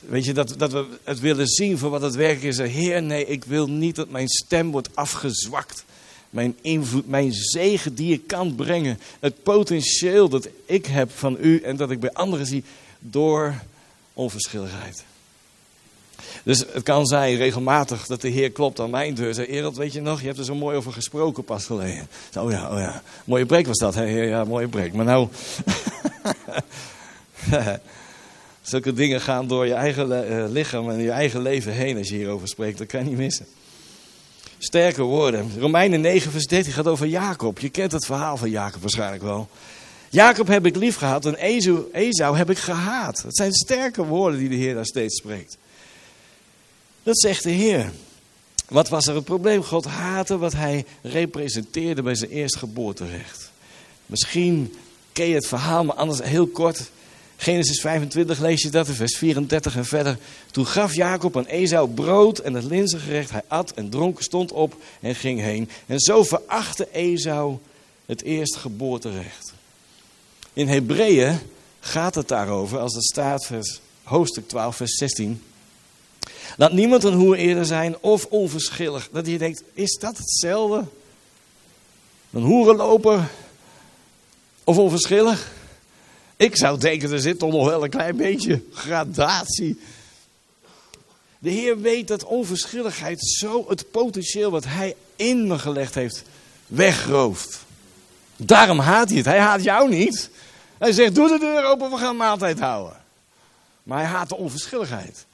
weet 0.00 0.24
je, 0.24 0.32
dat, 0.32 0.54
dat 0.58 0.72
we 0.72 0.86
het 1.04 1.20
willen 1.20 1.46
zien 1.46 1.78
voor 1.78 1.90
wat 1.90 2.02
het 2.02 2.14
werkelijk 2.14 2.58
is. 2.58 2.72
Heer, 2.72 3.02
nee, 3.02 3.26
ik 3.26 3.44
wil 3.44 3.66
niet 3.68 3.96
dat 3.96 4.10
mijn 4.10 4.28
stem 4.28 4.70
wordt 4.70 4.88
afgezwakt. 4.94 5.84
Mijn 6.30 6.56
invloed, 6.60 7.08
mijn 7.08 7.32
zegen 7.32 7.94
die 7.94 8.12
ik 8.12 8.26
kan 8.26 8.54
brengen. 8.54 8.98
Het 9.20 9.42
potentieel 9.42 10.28
dat 10.28 10.48
ik 10.64 10.86
heb 10.86 11.10
van 11.10 11.36
u 11.40 11.60
en 11.60 11.76
dat 11.76 11.90
ik 11.90 12.00
bij 12.00 12.12
anderen 12.12 12.46
zie 12.46 12.64
door 12.98 13.54
onverschilligheid. 14.12 15.04
Dus 16.42 16.64
het 16.72 16.82
kan 16.82 17.06
zijn 17.06 17.36
regelmatig 17.36 18.06
dat 18.06 18.20
de 18.20 18.28
Heer 18.28 18.50
klopt 18.50 18.80
aan 18.80 18.90
mijn 18.90 19.14
deur. 19.14 19.34
Zei, 19.34 19.46
Ereld, 19.46 19.76
weet 19.76 19.92
je 19.92 20.00
nog, 20.00 20.20
je 20.20 20.26
hebt 20.26 20.38
er 20.38 20.44
zo 20.44 20.54
mooi 20.54 20.76
over 20.76 20.92
gesproken 20.92 21.44
pas 21.44 21.66
geleden. 21.66 22.08
Oh 22.38 22.50
ja, 22.50 22.70
oh 22.70 22.78
ja. 22.78 23.02
Mooie 23.24 23.46
preek 23.46 23.66
was 23.66 23.78
dat, 23.78 23.94
hè? 23.94 24.04
Ja, 24.04 24.44
mooie 24.44 24.68
preek. 24.68 24.92
Maar 24.92 25.04
nou... 25.04 25.28
Zulke 28.66 28.92
dingen 28.92 29.20
gaan 29.20 29.46
door 29.46 29.66
je 29.66 29.74
eigen 29.74 30.28
eh, 30.28 30.50
lichaam 30.50 30.90
en 30.90 30.98
je 30.98 31.10
eigen 31.10 31.42
leven 31.42 31.72
heen 31.72 31.98
als 31.98 32.08
je 32.08 32.14
hierover 32.14 32.48
spreekt. 32.48 32.78
Dat 32.78 32.86
kan 32.86 33.00
je 33.00 33.06
niet 33.06 33.18
missen. 33.18 33.46
Sterke 34.58 35.02
woorden. 35.02 35.50
Romeinen 35.58 36.00
9 36.00 36.30
vers 36.30 36.44
13 36.44 36.72
gaat 36.72 36.86
over 36.86 37.06
Jacob. 37.06 37.58
Je 37.58 37.68
kent 37.68 37.92
het 37.92 38.06
verhaal 38.06 38.36
van 38.36 38.50
Jacob 38.50 38.80
waarschijnlijk 38.80 39.22
wel. 39.22 39.48
Jacob 40.10 40.46
heb 40.46 40.66
ik 40.66 40.76
lief 40.76 40.96
gehad 40.96 41.26
en 41.26 41.34
Esau 41.92 42.36
heb 42.36 42.50
ik 42.50 42.58
gehaat. 42.58 43.22
Het 43.22 43.36
zijn 43.36 43.52
sterke 43.52 44.04
woorden 44.04 44.38
die 44.38 44.48
de 44.48 44.54
Heer 44.54 44.74
daar 44.74 44.86
steeds 44.86 45.16
spreekt. 45.16 45.56
Dat 47.06 47.20
zegt 47.20 47.42
de 47.42 47.50
Heer. 47.50 47.92
Wat 48.68 48.88
was 48.88 49.06
er 49.06 49.14
het 49.14 49.24
probleem? 49.24 49.62
God 49.62 49.84
haatte 49.84 50.38
wat 50.38 50.52
hij 50.52 50.84
representeerde 51.02 52.02
bij 52.02 52.14
zijn 52.14 52.30
eerstgeboorterecht. 52.30 53.50
Misschien 54.06 54.74
ken 55.12 55.26
je 55.26 55.34
het 55.34 55.46
verhaal, 55.46 55.84
maar 55.84 55.96
anders 55.96 56.22
heel 56.22 56.46
kort. 56.46 56.90
Genesis 57.36 57.80
25 57.80 58.38
lees 58.38 58.62
je 58.62 58.68
dat 58.68 58.88
in 58.88 58.94
vers 58.94 59.16
34 59.16 59.76
en 59.76 59.84
verder. 59.84 60.18
Toen 60.50 60.66
gaf 60.66 60.94
Jacob 60.94 61.36
aan 61.36 61.46
Esau 61.46 61.88
brood 61.88 62.38
en 62.38 62.54
het 62.54 62.64
linzengerecht. 62.64 63.30
Hij 63.30 63.42
at 63.48 63.72
en 63.72 63.90
dronk, 63.90 64.22
stond 64.22 64.52
op 64.52 64.76
en 65.00 65.14
ging 65.14 65.40
heen. 65.40 65.68
En 65.86 66.00
zo 66.00 66.22
verachtte 66.22 66.88
Esau 66.92 67.58
het 68.06 68.22
eerstgeboorterecht. 68.22 69.52
In 70.52 70.68
Hebreeën 70.68 71.38
gaat 71.80 72.14
het 72.14 72.28
daarover, 72.28 72.78
als 72.78 72.94
het 72.94 73.04
staat, 73.04 73.46
vers, 73.46 73.80
hoofdstuk 74.02 74.48
12, 74.48 74.76
vers 74.76 74.94
16. 74.94 75.42
Laat 76.56 76.72
niemand 76.72 77.04
een 77.04 77.14
hoer 77.14 77.36
eerder 77.36 77.66
zijn 77.66 77.98
of 78.00 78.24
onverschillig. 78.24 79.08
Dat 79.12 79.26
je 79.26 79.38
denkt, 79.38 79.62
is 79.72 79.98
dat 80.00 80.16
hetzelfde? 80.16 80.84
Een 82.30 82.42
hoerenloper 82.42 83.30
of 84.64 84.78
onverschillig? 84.78 85.52
Ik 86.36 86.56
zou 86.56 86.78
denken, 86.78 87.12
er 87.12 87.20
zit 87.20 87.38
toch 87.38 87.52
nog 87.52 87.66
wel 87.66 87.84
een 87.84 87.90
klein 87.90 88.16
beetje 88.16 88.62
gradatie. 88.72 89.80
De 91.38 91.50
Heer 91.50 91.80
weet 91.80 92.08
dat 92.08 92.24
onverschilligheid 92.24 93.26
zo 93.26 93.64
het 93.68 93.90
potentieel 93.90 94.50
wat 94.50 94.64
Hij 94.64 94.94
in 95.16 95.46
me 95.46 95.58
gelegd 95.58 95.94
heeft, 95.94 96.22
wegrooft. 96.66 97.64
Daarom 98.36 98.78
haat 98.78 99.08
hij 99.08 99.16
het. 99.16 99.26
Hij 99.26 99.38
haat 99.38 99.62
jou 99.62 99.88
niet. 99.88 100.30
Hij 100.78 100.92
zegt, 100.92 101.14
doe 101.14 101.28
de 101.28 101.38
deur 101.38 101.64
open, 101.64 101.90
we 101.90 101.96
gaan 101.96 102.16
maaltijd 102.16 102.60
houden. 102.60 102.96
Maar 103.82 103.98
hij 103.98 104.06
haat 104.06 104.28
de 104.28 104.36
onverschilligheid. 104.36 105.25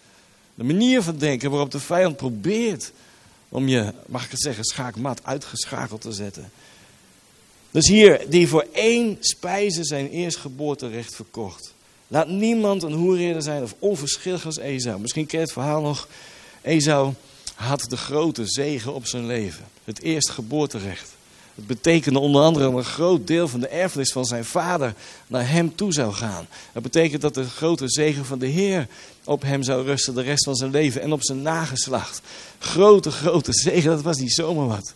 De 0.62 0.68
manier 0.68 1.02
van 1.02 1.16
denken 1.16 1.50
waarop 1.50 1.70
de 1.70 1.80
vijand 1.80 2.16
probeert 2.16 2.92
om 3.48 3.68
je, 3.68 3.92
mag 4.06 4.24
ik 4.24 4.30
het 4.30 4.40
zeggen, 4.40 4.64
schaakmat 4.64 5.20
uitgeschakeld 5.24 6.00
te 6.00 6.12
zetten. 6.12 6.50
Dus 7.70 7.88
hier, 7.88 8.24
die 8.28 8.48
voor 8.48 8.66
één 8.72 9.16
spijze 9.20 9.84
zijn 9.84 10.08
eerstgeboorterecht 10.08 11.14
verkocht. 11.14 11.74
Laat 12.08 12.28
niemand 12.28 12.82
een 12.82 12.92
hoereerder 12.92 13.42
zijn 13.42 13.62
of 13.62 13.74
onverschillig 13.78 14.46
als 14.46 14.58
Esau. 14.58 15.00
Misschien 15.00 15.26
ken 15.26 15.38
je 15.38 15.44
het 15.44 15.52
verhaal 15.52 15.82
nog. 15.82 16.08
Esau 16.60 17.12
had 17.54 17.84
de 17.88 17.96
grote 17.96 18.42
zegen 18.46 18.94
op 18.94 19.06
zijn 19.06 19.26
leven. 19.26 19.64
Het 19.84 20.02
eerstgeboorterecht. 20.02 21.10
Het 21.62 21.70
betekende 21.70 22.18
onder 22.18 22.42
andere 22.42 22.64
dat 22.64 22.74
een 22.74 22.84
groot 22.84 23.26
deel 23.26 23.48
van 23.48 23.60
de 23.60 23.68
erfenis 23.68 24.12
van 24.12 24.24
zijn 24.24 24.44
vader 24.44 24.94
naar 25.26 25.48
hem 25.48 25.74
toe 25.74 25.92
zou 25.92 26.12
gaan. 26.12 26.46
Het 26.72 26.82
betekent 26.82 27.22
dat 27.22 27.34
de 27.34 27.44
grote 27.44 27.88
zegen 27.88 28.24
van 28.24 28.38
de 28.38 28.46
Heer 28.46 28.86
op 29.24 29.42
hem 29.42 29.62
zou 29.62 29.84
rusten 29.84 30.14
de 30.14 30.22
rest 30.22 30.44
van 30.44 30.54
zijn 30.54 30.70
leven 30.70 31.02
en 31.02 31.12
op 31.12 31.22
zijn 31.22 31.42
nageslacht. 31.42 32.20
Grote, 32.58 33.10
grote 33.10 33.52
zegen, 33.52 33.90
dat 33.90 34.02
was 34.02 34.18
niet 34.18 34.32
zomaar 34.32 34.66
wat. 34.66 34.94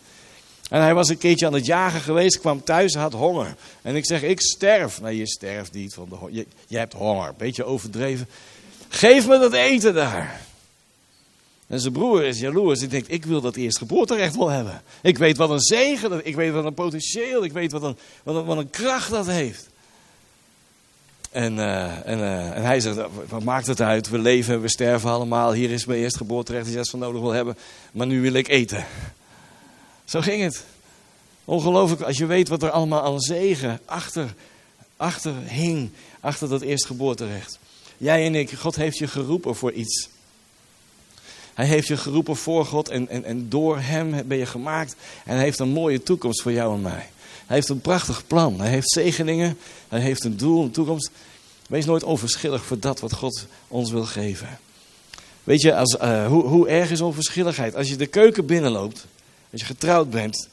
En 0.69 0.81
hij 0.81 0.93
was 0.93 1.09
een 1.09 1.17
keertje 1.17 1.45
aan 1.45 1.53
het 1.53 1.65
jagen 1.65 2.01
geweest, 2.01 2.39
kwam 2.39 2.63
thuis 2.63 2.93
en 2.93 3.01
had 3.01 3.13
honger. 3.13 3.55
En 3.81 3.95
ik 3.95 4.05
zeg, 4.05 4.21
ik 4.21 4.41
sterf. 4.41 5.01
Nee, 5.01 5.17
je 5.17 5.27
sterft 5.27 5.73
niet 5.73 5.93
van 5.93 6.09
de. 6.09 6.17
Je, 6.31 6.45
je 6.67 6.77
hebt 6.77 6.93
honger, 6.93 7.33
beetje 7.37 7.63
overdreven. 7.63 8.27
Geef 8.87 9.27
me 9.27 9.39
dat 9.39 9.53
eten 9.53 9.93
daar. 9.93 10.41
En 11.67 11.79
zijn 11.79 11.93
broer 11.93 12.23
is 12.23 12.39
jaloers. 12.39 12.79
Die 12.79 12.87
denkt, 12.87 13.11
ik 13.11 13.25
wil 13.25 13.41
dat 13.41 13.55
eerst 13.55 13.77
geboorterecht 13.77 14.35
wel 14.35 14.49
hebben. 14.49 14.81
Ik 15.01 15.17
weet 15.17 15.37
wat 15.37 15.49
een 15.49 15.61
zegen, 15.61 16.25
ik 16.25 16.35
weet 16.35 16.51
wat 16.51 16.65
een 16.65 16.73
potentieel, 16.73 17.43
ik 17.43 17.51
weet 17.51 17.71
wat 17.71 17.83
een, 17.83 17.97
wat 18.23 18.35
een, 18.35 18.45
wat 18.45 18.57
een 18.57 18.69
kracht 18.69 19.09
dat 19.09 19.27
heeft. 19.27 19.69
En, 21.31 21.57
uh, 21.57 22.07
en, 22.07 22.19
uh, 22.19 22.55
en 22.55 22.63
hij 22.63 22.79
zegt, 22.79 22.99
wat 23.29 23.43
maakt 23.43 23.67
het 23.67 23.81
uit? 23.81 24.09
We 24.09 24.17
leven, 24.17 24.61
we 24.61 24.69
sterven 24.69 25.09
allemaal. 25.09 25.53
Hier 25.53 25.71
is 25.71 25.85
mijn 25.85 25.99
eerst 25.99 26.17
geboorterecht, 26.17 26.65
die 26.65 26.73
zes 26.73 26.89
van 26.89 26.99
nodig 26.99 27.21
wil 27.21 27.31
hebben. 27.31 27.57
Maar 27.91 28.07
nu 28.07 28.21
wil 28.21 28.33
ik 28.33 28.47
eten. 28.47 28.85
Zo 30.05 30.21
ging 30.21 30.43
het. 30.43 30.65
Ongelooflijk, 31.45 32.01
als 32.01 32.17
je 32.17 32.25
weet 32.25 32.47
wat 32.47 32.63
er 32.63 32.69
allemaal 32.69 33.03
aan 33.03 33.19
zegen 33.19 33.79
achter, 33.85 34.33
achter 34.97 35.33
hing. 35.45 35.89
Achter 36.19 36.49
dat 36.49 36.61
eerstgeboorterecht. 36.61 37.59
Jij 37.97 38.25
en 38.25 38.35
ik, 38.35 38.51
God 38.51 38.75
heeft 38.75 38.97
je 38.97 39.07
geroepen 39.07 39.55
voor 39.55 39.71
iets. 39.71 40.09
Hij 41.57 41.65
heeft 41.65 41.87
je 41.87 41.97
geroepen 41.97 42.35
voor 42.35 42.65
God 42.65 42.89
en, 42.89 43.09
en, 43.09 43.23
en 43.23 43.49
door 43.49 43.79
hem 43.79 44.27
ben 44.27 44.37
je 44.37 44.45
gemaakt. 44.45 44.95
En 45.25 45.35
hij 45.35 45.43
heeft 45.43 45.59
een 45.59 45.69
mooie 45.69 46.03
toekomst 46.03 46.41
voor 46.41 46.51
jou 46.51 46.75
en 46.75 46.81
mij. 46.81 47.09
Hij 47.45 47.55
heeft 47.55 47.69
een 47.69 47.81
prachtig 47.81 48.27
plan. 48.27 48.59
Hij 48.59 48.69
heeft 48.69 48.89
zegeningen. 48.89 49.57
Hij 49.87 49.99
heeft 49.99 50.23
een 50.23 50.37
doel, 50.37 50.63
een 50.63 50.71
toekomst. 50.71 51.11
Wees 51.67 51.85
nooit 51.85 52.03
onverschillig 52.03 52.65
voor 52.65 52.79
dat 52.79 52.99
wat 52.99 53.13
God 53.13 53.45
ons 53.67 53.91
wil 53.91 54.05
geven. 54.05 54.59
Weet 55.43 55.61
je, 55.61 55.75
als, 55.75 55.97
uh, 56.01 56.27
hoe, 56.27 56.43
hoe 56.43 56.67
erg 56.67 56.91
is 56.91 57.01
onverschilligheid? 57.01 57.75
Als 57.75 57.89
je 57.89 57.95
de 57.95 58.07
keuken 58.07 58.45
binnenloopt, 58.45 59.05
als 59.51 59.61
je 59.61 59.67
getrouwd 59.67 60.09
bent, 60.09 60.49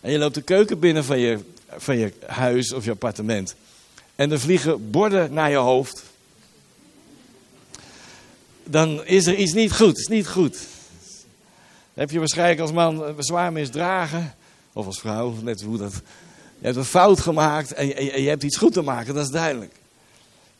en 0.00 0.10
je 0.10 0.18
loopt 0.18 0.34
de 0.34 0.42
keuken 0.42 0.78
binnen 0.78 1.04
van 1.04 1.18
je, 1.18 1.38
van 1.76 1.96
je 1.96 2.12
huis 2.26 2.72
of 2.72 2.84
je 2.84 2.90
appartement, 2.90 3.54
en 4.14 4.30
er 4.30 4.40
vliegen 4.40 4.90
borden 4.90 5.32
naar 5.32 5.50
je 5.50 5.56
hoofd, 5.56 6.02
dan 8.64 9.04
is 9.04 9.26
er 9.26 9.34
iets 9.34 9.52
niet 9.52 9.72
goed. 9.72 9.98
Is 9.98 10.06
niet 10.06 10.28
goed. 10.28 10.58
heb 11.94 12.10
je 12.10 12.18
waarschijnlijk 12.18 12.60
als 12.60 12.72
man 12.72 13.14
zwaar 13.18 13.52
misdragen, 13.52 14.34
of 14.72 14.86
als 14.86 15.00
vrouw, 15.00 15.34
net 15.42 15.62
hoe 15.62 15.78
dat. 15.78 15.92
Je 16.58 16.66
hebt 16.66 16.76
een 16.76 16.84
fout 16.84 17.20
gemaakt 17.20 17.72
en 17.72 17.86
je, 17.86 18.22
je 18.22 18.28
hebt 18.28 18.42
iets 18.42 18.56
goed 18.56 18.72
te 18.72 18.82
maken, 18.82 19.14
dat 19.14 19.24
is 19.24 19.30
duidelijk. 19.30 19.72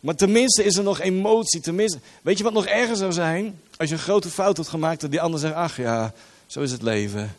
Maar 0.05 0.15
tenminste 0.15 0.65
is 0.65 0.77
er 0.77 0.83
nog 0.83 1.01
emotie. 1.01 1.61
Tenminste, 1.61 1.99
weet 2.23 2.39
je 2.39 2.45
wat 2.45 2.53
nog 2.53 2.67
erger 2.67 2.97
zou 2.97 3.13
zijn? 3.13 3.61
Als 3.77 3.89
je 3.89 3.95
een 3.95 4.01
grote 4.01 4.31
fout 4.31 4.57
hebt 4.57 4.69
gemaakt 4.69 5.03
en 5.03 5.11
die 5.11 5.21
ander 5.21 5.41
zegt: 5.41 5.55
Ach 5.55 5.77
ja, 5.77 6.13
zo 6.47 6.61
is 6.61 6.73
het 6.73 6.83
leven. 6.83 7.37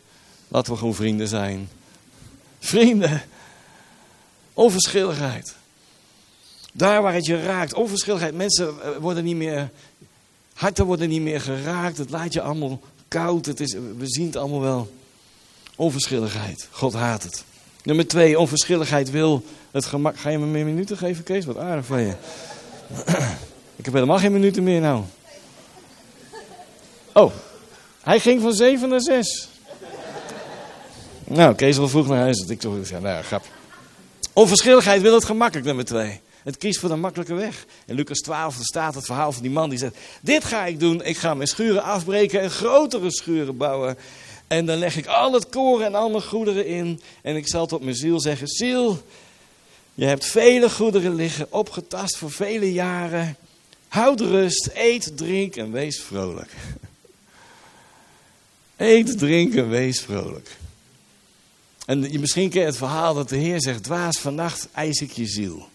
Laten 0.48 0.72
we 0.72 0.78
gewoon 0.78 0.94
vrienden 0.94 1.28
zijn. 1.28 1.68
Vrienden. 2.58 3.22
Onverschilligheid. 4.52 5.54
Daar 6.72 7.02
waar 7.02 7.14
het 7.14 7.26
je 7.26 7.42
raakt. 7.42 7.74
Onverschilligheid. 7.74 8.34
Mensen 8.34 8.82
eh, 8.82 8.96
worden 8.96 9.24
niet 9.24 9.36
meer. 9.36 9.70
Harten 10.56 10.86
worden 10.86 11.08
niet 11.08 11.22
meer 11.22 11.40
geraakt. 11.40 11.98
Het 11.98 12.10
laat 12.10 12.32
je 12.32 12.40
allemaal 12.40 12.80
koud. 13.08 13.46
Het 13.46 13.60
is, 13.60 13.72
we 13.72 14.06
zien 14.06 14.26
het 14.26 14.36
allemaal 14.36 14.60
wel. 14.60 14.88
Onverschilligheid. 15.76 16.68
God 16.70 16.92
haat 16.92 17.22
het. 17.22 17.44
Nummer 17.82 18.06
twee, 18.06 18.38
onverschilligheid 18.38 19.10
wil 19.10 19.44
het 19.70 19.84
gemak. 19.84 20.18
Ga 20.18 20.28
je 20.30 20.38
me 20.38 20.46
meer 20.46 20.64
minuten 20.64 20.96
geven, 20.96 21.24
Kees? 21.24 21.44
Wat 21.44 21.56
aardig 21.56 21.86
van 21.86 22.00
je. 22.00 22.14
Ik 23.76 23.84
heb 23.84 23.94
helemaal 23.94 24.18
geen 24.18 24.32
minuten 24.32 24.62
meer 24.62 24.80
nou. 24.80 25.02
Oh, 27.12 27.32
hij 28.00 28.20
ging 28.20 28.42
van 28.42 28.52
zeven 28.52 28.88
naar 28.88 29.00
zes. 29.00 29.48
Nou, 31.24 31.54
Kees 31.54 31.76
wel 31.76 31.88
vroeg 31.88 32.06
naar 32.06 32.20
huis. 32.20 32.46
Ik 32.48 32.60
toch, 32.60 32.88
ja, 32.88 32.98
nou 32.98 33.22
grap. 33.22 33.44
Onverschilligheid 34.32 35.02
wil 35.02 35.14
het 35.14 35.24
gemakkelijk, 35.24 35.66
nummer 35.66 35.84
twee. 35.84 36.20
Het 36.46 36.56
kiest 36.56 36.78
voor 36.78 36.88
de 36.88 36.96
makkelijke 36.96 37.34
weg. 37.34 37.64
In 37.86 37.94
Lucas 37.94 38.18
12 38.18 38.56
staat 38.60 38.94
het 38.94 39.04
verhaal 39.04 39.32
van 39.32 39.42
die 39.42 39.50
man 39.50 39.70
die 39.70 39.78
zegt: 39.78 39.96
Dit 40.20 40.44
ga 40.44 40.64
ik 40.64 40.80
doen. 40.80 41.04
Ik 41.04 41.16
ga 41.16 41.34
mijn 41.34 41.48
schuren 41.48 41.82
afbreken 41.82 42.40
en 42.40 42.50
grotere 42.50 43.12
schuren 43.12 43.56
bouwen. 43.56 43.96
En 44.46 44.66
dan 44.66 44.78
leg 44.78 44.96
ik 44.96 45.06
al 45.06 45.32
het 45.32 45.48
koren 45.48 45.86
en 45.86 45.94
al 45.94 46.10
mijn 46.10 46.22
goederen 46.22 46.66
in. 46.66 47.00
En 47.22 47.36
ik 47.36 47.48
zal 47.48 47.66
tot 47.66 47.82
mijn 47.82 47.96
ziel 47.96 48.20
zeggen: 48.20 48.48
Ziel, 48.48 49.02
je 49.94 50.04
hebt 50.04 50.26
vele 50.26 50.70
goederen 50.70 51.14
liggen, 51.14 51.52
opgetast 51.52 52.16
voor 52.16 52.30
vele 52.30 52.72
jaren. 52.72 53.36
Houd 53.88 54.20
rust, 54.20 54.70
eet, 54.74 55.16
drink 55.16 55.56
en 55.56 55.72
wees 55.72 56.00
vrolijk. 56.00 56.50
Eet, 58.76 59.18
drinken, 59.18 59.68
wees 59.68 60.00
vrolijk. 60.00 60.56
En 61.86 62.20
misschien 62.20 62.50
ken 62.50 62.60
je 62.60 62.66
het 62.66 62.76
verhaal 62.76 63.14
dat 63.14 63.28
de 63.28 63.36
Heer 63.36 63.60
zegt: 63.60 63.82
Dwaas, 63.82 64.18
vannacht 64.18 64.68
eis 64.72 65.00
ik 65.00 65.12
je 65.12 65.26
ziel. 65.26 65.68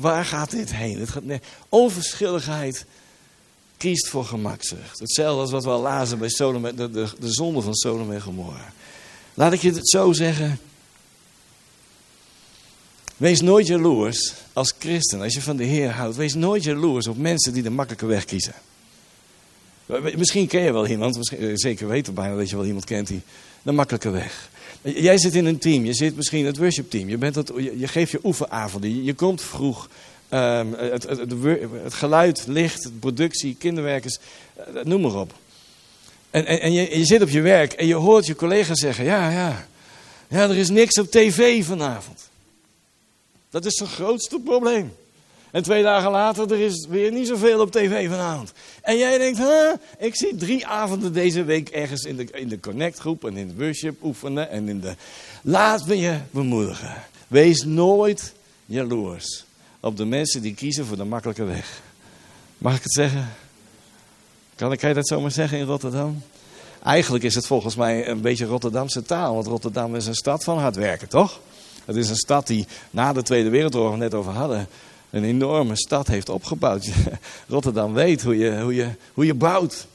Waar 0.00 0.24
gaat 0.24 0.50
dit 0.50 0.74
heen? 0.74 0.98
Het 0.98 1.08
gaat, 1.08 1.24
nee, 1.24 1.40
onverschilligheid 1.68 2.84
kiest 3.76 4.08
voor 4.08 4.24
gemakzucht. 4.24 4.98
Hetzelfde 4.98 5.40
als 5.40 5.50
wat 5.50 5.64
we 5.64 5.70
al 5.70 5.80
lazen 5.80 6.18
bij 6.18 6.28
de, 6.28 6.90
de, 6.90 7.08
de 7.18 7.32
zonde 7.32 7.60
van 7.60 7.74
Sodom 7.74 8.12
en 8.12 8.22
Gomorra. 8.22 8.72
Laat 9.34 9.52
ik 9.52 9.60
je 9.60 9.72
het 9.72 9.88
zo 9.88 10.12
zeggen. 10.12 10.60
Wees 13.16 13.40
nooit 13.40 13.66
jaloers 13.66 14.34
als 14.52 14.74
christen, 14.78 15.20
als 15.20 15.34
je 15.34 15.42
van 15.42 15.56
de 15.56 15.64
Heer 15.64 15.90
houdt. 15.90 16.16
Wees 16.16 16.34
nooit 16.34 16.64
jaloers 16.64 17.06
op 17.06 17.16
mensen 17.16 17.52
die 17.52 17.62
de 17.62 17.70
makkelijke 17.70 18.06
weg 18.06 18.24
kiezen. 18.24 18.54
Misschien 20.16 20.46
ken 20.46 20.62
je 20.62 20.72
wel 20.72 20.86
iemand, 20.86 21.30
eh, 21.30 21.50
zeker 21.54 21.88
weten 21.88 22.14
bijna 22.14 22.36
dat 22.36 22.50
je 22.50 22.56
wel 22.56 22.64
iemand 22.64 22.84
kent 22.84 23.06
die 23.06 23.22
de 23.62 23.72
makkelijke 23.72 24.10
weg. 24.10 24.50
Jij 24.94 25.18
zit 25.18 25.34
in 25.34 25.44
een 25.44 25.58
team, 25.58 25.84
je 25.84 25.94
zit 25.94 26.16
misschien 26.16 26.38
in 26.38 26.46
het 26.46 26.56
worshipteam, 26.56 27.08
je, 27.08 27.18
bent 27.18 27.34
het, 27.34 27.52
je, 27.56 27.88
geeft 27.88 28.10
je 28.10 28.20
oefenavonden, 28.22 29.04
je, 29.04 29.14
komt 29.14 29.42
vroeg. 29.42 29.88
Um, 30.30 30.72
het, 30.74 31.02
het, 31.02 31.18
het, 31.82 31.94
geluid, 31.94 32.46
licht, 32.46 32.90
productie, 33.00 33.56
kinderwerkers, 33.58 34.18
eh, 34.56 34.84
noem 34.84 35.00
maar 35.00 35.14
op. 35.14 35.34
En, 36.30 36.46
en, 36.46 36.60
en 36.60 36.72
je, 36.72 36.98
je, 36.98 37.04
zit 37.04 37.22
op 37.22 37.28
je 37.28 37.40
werk 37.40 37.72
en 37.72 37.86
je 37.86 37.94
hoort 37.94 38.26
je 38.26 38.36
collega's 38.36 38.80
zeggen: 38.80 39.04
Ja, 39.04 39.30
ja, 39.30 39.66
ja, 40.28 40.42
er 40.48 40.56
is 40.56 40.68
niks 40.68 40.98
op 40.98 41.10
tv 41.10 41.64
vanavond. 41.64 42.28
Dat 43.50 43.64
is 43.64 43.78
het 43.78 43.88
grootste 43.88 44.38
probleem. 44.38 44.92
En 45.50 45.62
twee 45.62 45.82
dagen 45.82 46.10
later, 46.10 46.52
er 46.52 46.60
is 46.60 46.86
weer 46.88 47.12
niet 47.12 47.26
zoveel 47.26 47.60
op 47.60 47.72
tv 47.72 48.08
vanavond. 48.08 48.52
En 48.82 48.98
jij 48.98 49.18
denkt, 49.18 49.38
huh, 49.38 49.72
ik 49.98 50.16
zie 50.16 50.36
drie 50.36 50.66
avonden 50.66 51.12
deze 51.12 51.44
week 51.44 51.68
ergens 51.68 52.02
in 52.02 52.16
de, 52.16 52.24
in 52.24 52.48
de 52.48 52.60
connectgroep 52.60 53.24
en 53.24 53.36
in 53.36 53.48
de 53.48 53.64
worship 53.64 54.02
oefenen. 54.02 54.50
En 54.50 54.68
in 54.68 54.80
de... 54.80 54.94
Laat 55.42 55.86
me 55.86 55.98
je 55.98 56.18
bemoedigen. 56.30 56.94
Wees 57.28 57.64
nooit 57.64 58.32
jaloers 58.66 59.44
op 59.80 59.96
de 59.96 60.04
mensen 60.04 60.42
die 60.42 60.54
kiezen 60.54 60.86
voor 60.86 60.96
de 60.96 61.04
makkelijke 61.04 61.44
weg. 61.44 61.80
Mag 62.58 62.76
ik 62.76 62.82
het 62.82 62.92
zeggen? 62.92 63.28
Kan 64.54 64.72
ik 64.72 64.94
dat 64.94 65.08
zomaar 65.08 65.30
zeggen 65.30 65.58
in 65.58 65.66
Rotterdam? 65.66 66.22
Eigenlijk 66.82 67.24
is 67.24 67.34
het 67.34 67.46
volgens 67.46 67.76
mij 67.76 68.08
een 68.08 68.20
beetje 68.20 68.44
Rotterdamse 68.44 69.02
taal. 69.02 69.34
Want 69.34 69.46
Rotterdam 69.46 69.96
is 69.96 70.06
een 70.06 70.14
stad 70.14 70.44
van 70.44 70.58
hard 70.58 70.76
werken, 70.76 71.08
toch? 71.08 71.40
Het 71.84 71.96
is 71.96 72.08
een 72.08 72.16
stad 72.16 72.46
die 72.46 72.66
na 72.90 73.12
de 73.12 73.22
Tweede 73.22 73.48
Wereldoorlog 73.48 73.96
net 73.96 74.14
over 74.14 74.32
hadden 74.32 74.68
een 75.10 75.24
enorme 75.24 75.76
stad 75.76 76.06
heeft 76.06 76.28
opgebouwd. 76.28 76.88
Rotterdam 77.48 77.92
weet 77.92 78.22
hoe 78.22 78.36
je, 78.36 78.60
hoe 78.60 78.74
je, 78.74 78.88
hoe 79.14 79.26
je 79.26 79.34
bouwt. 79.34 79.86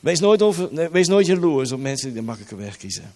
Wees 0.00 0.20
nooit, 0.20 0.42
over, 0.42 0.90
wees 0.92 1.06
nooit 1.08 1.26
jaloers 1.26 1.72
op 1.72 1.80
mensen 1.80 2.06
die 2.06 2.16
de 2.16 2.22
makkelijke 2.22 2.56
weg 2.56 2.76
kiezen. 2.76 3.14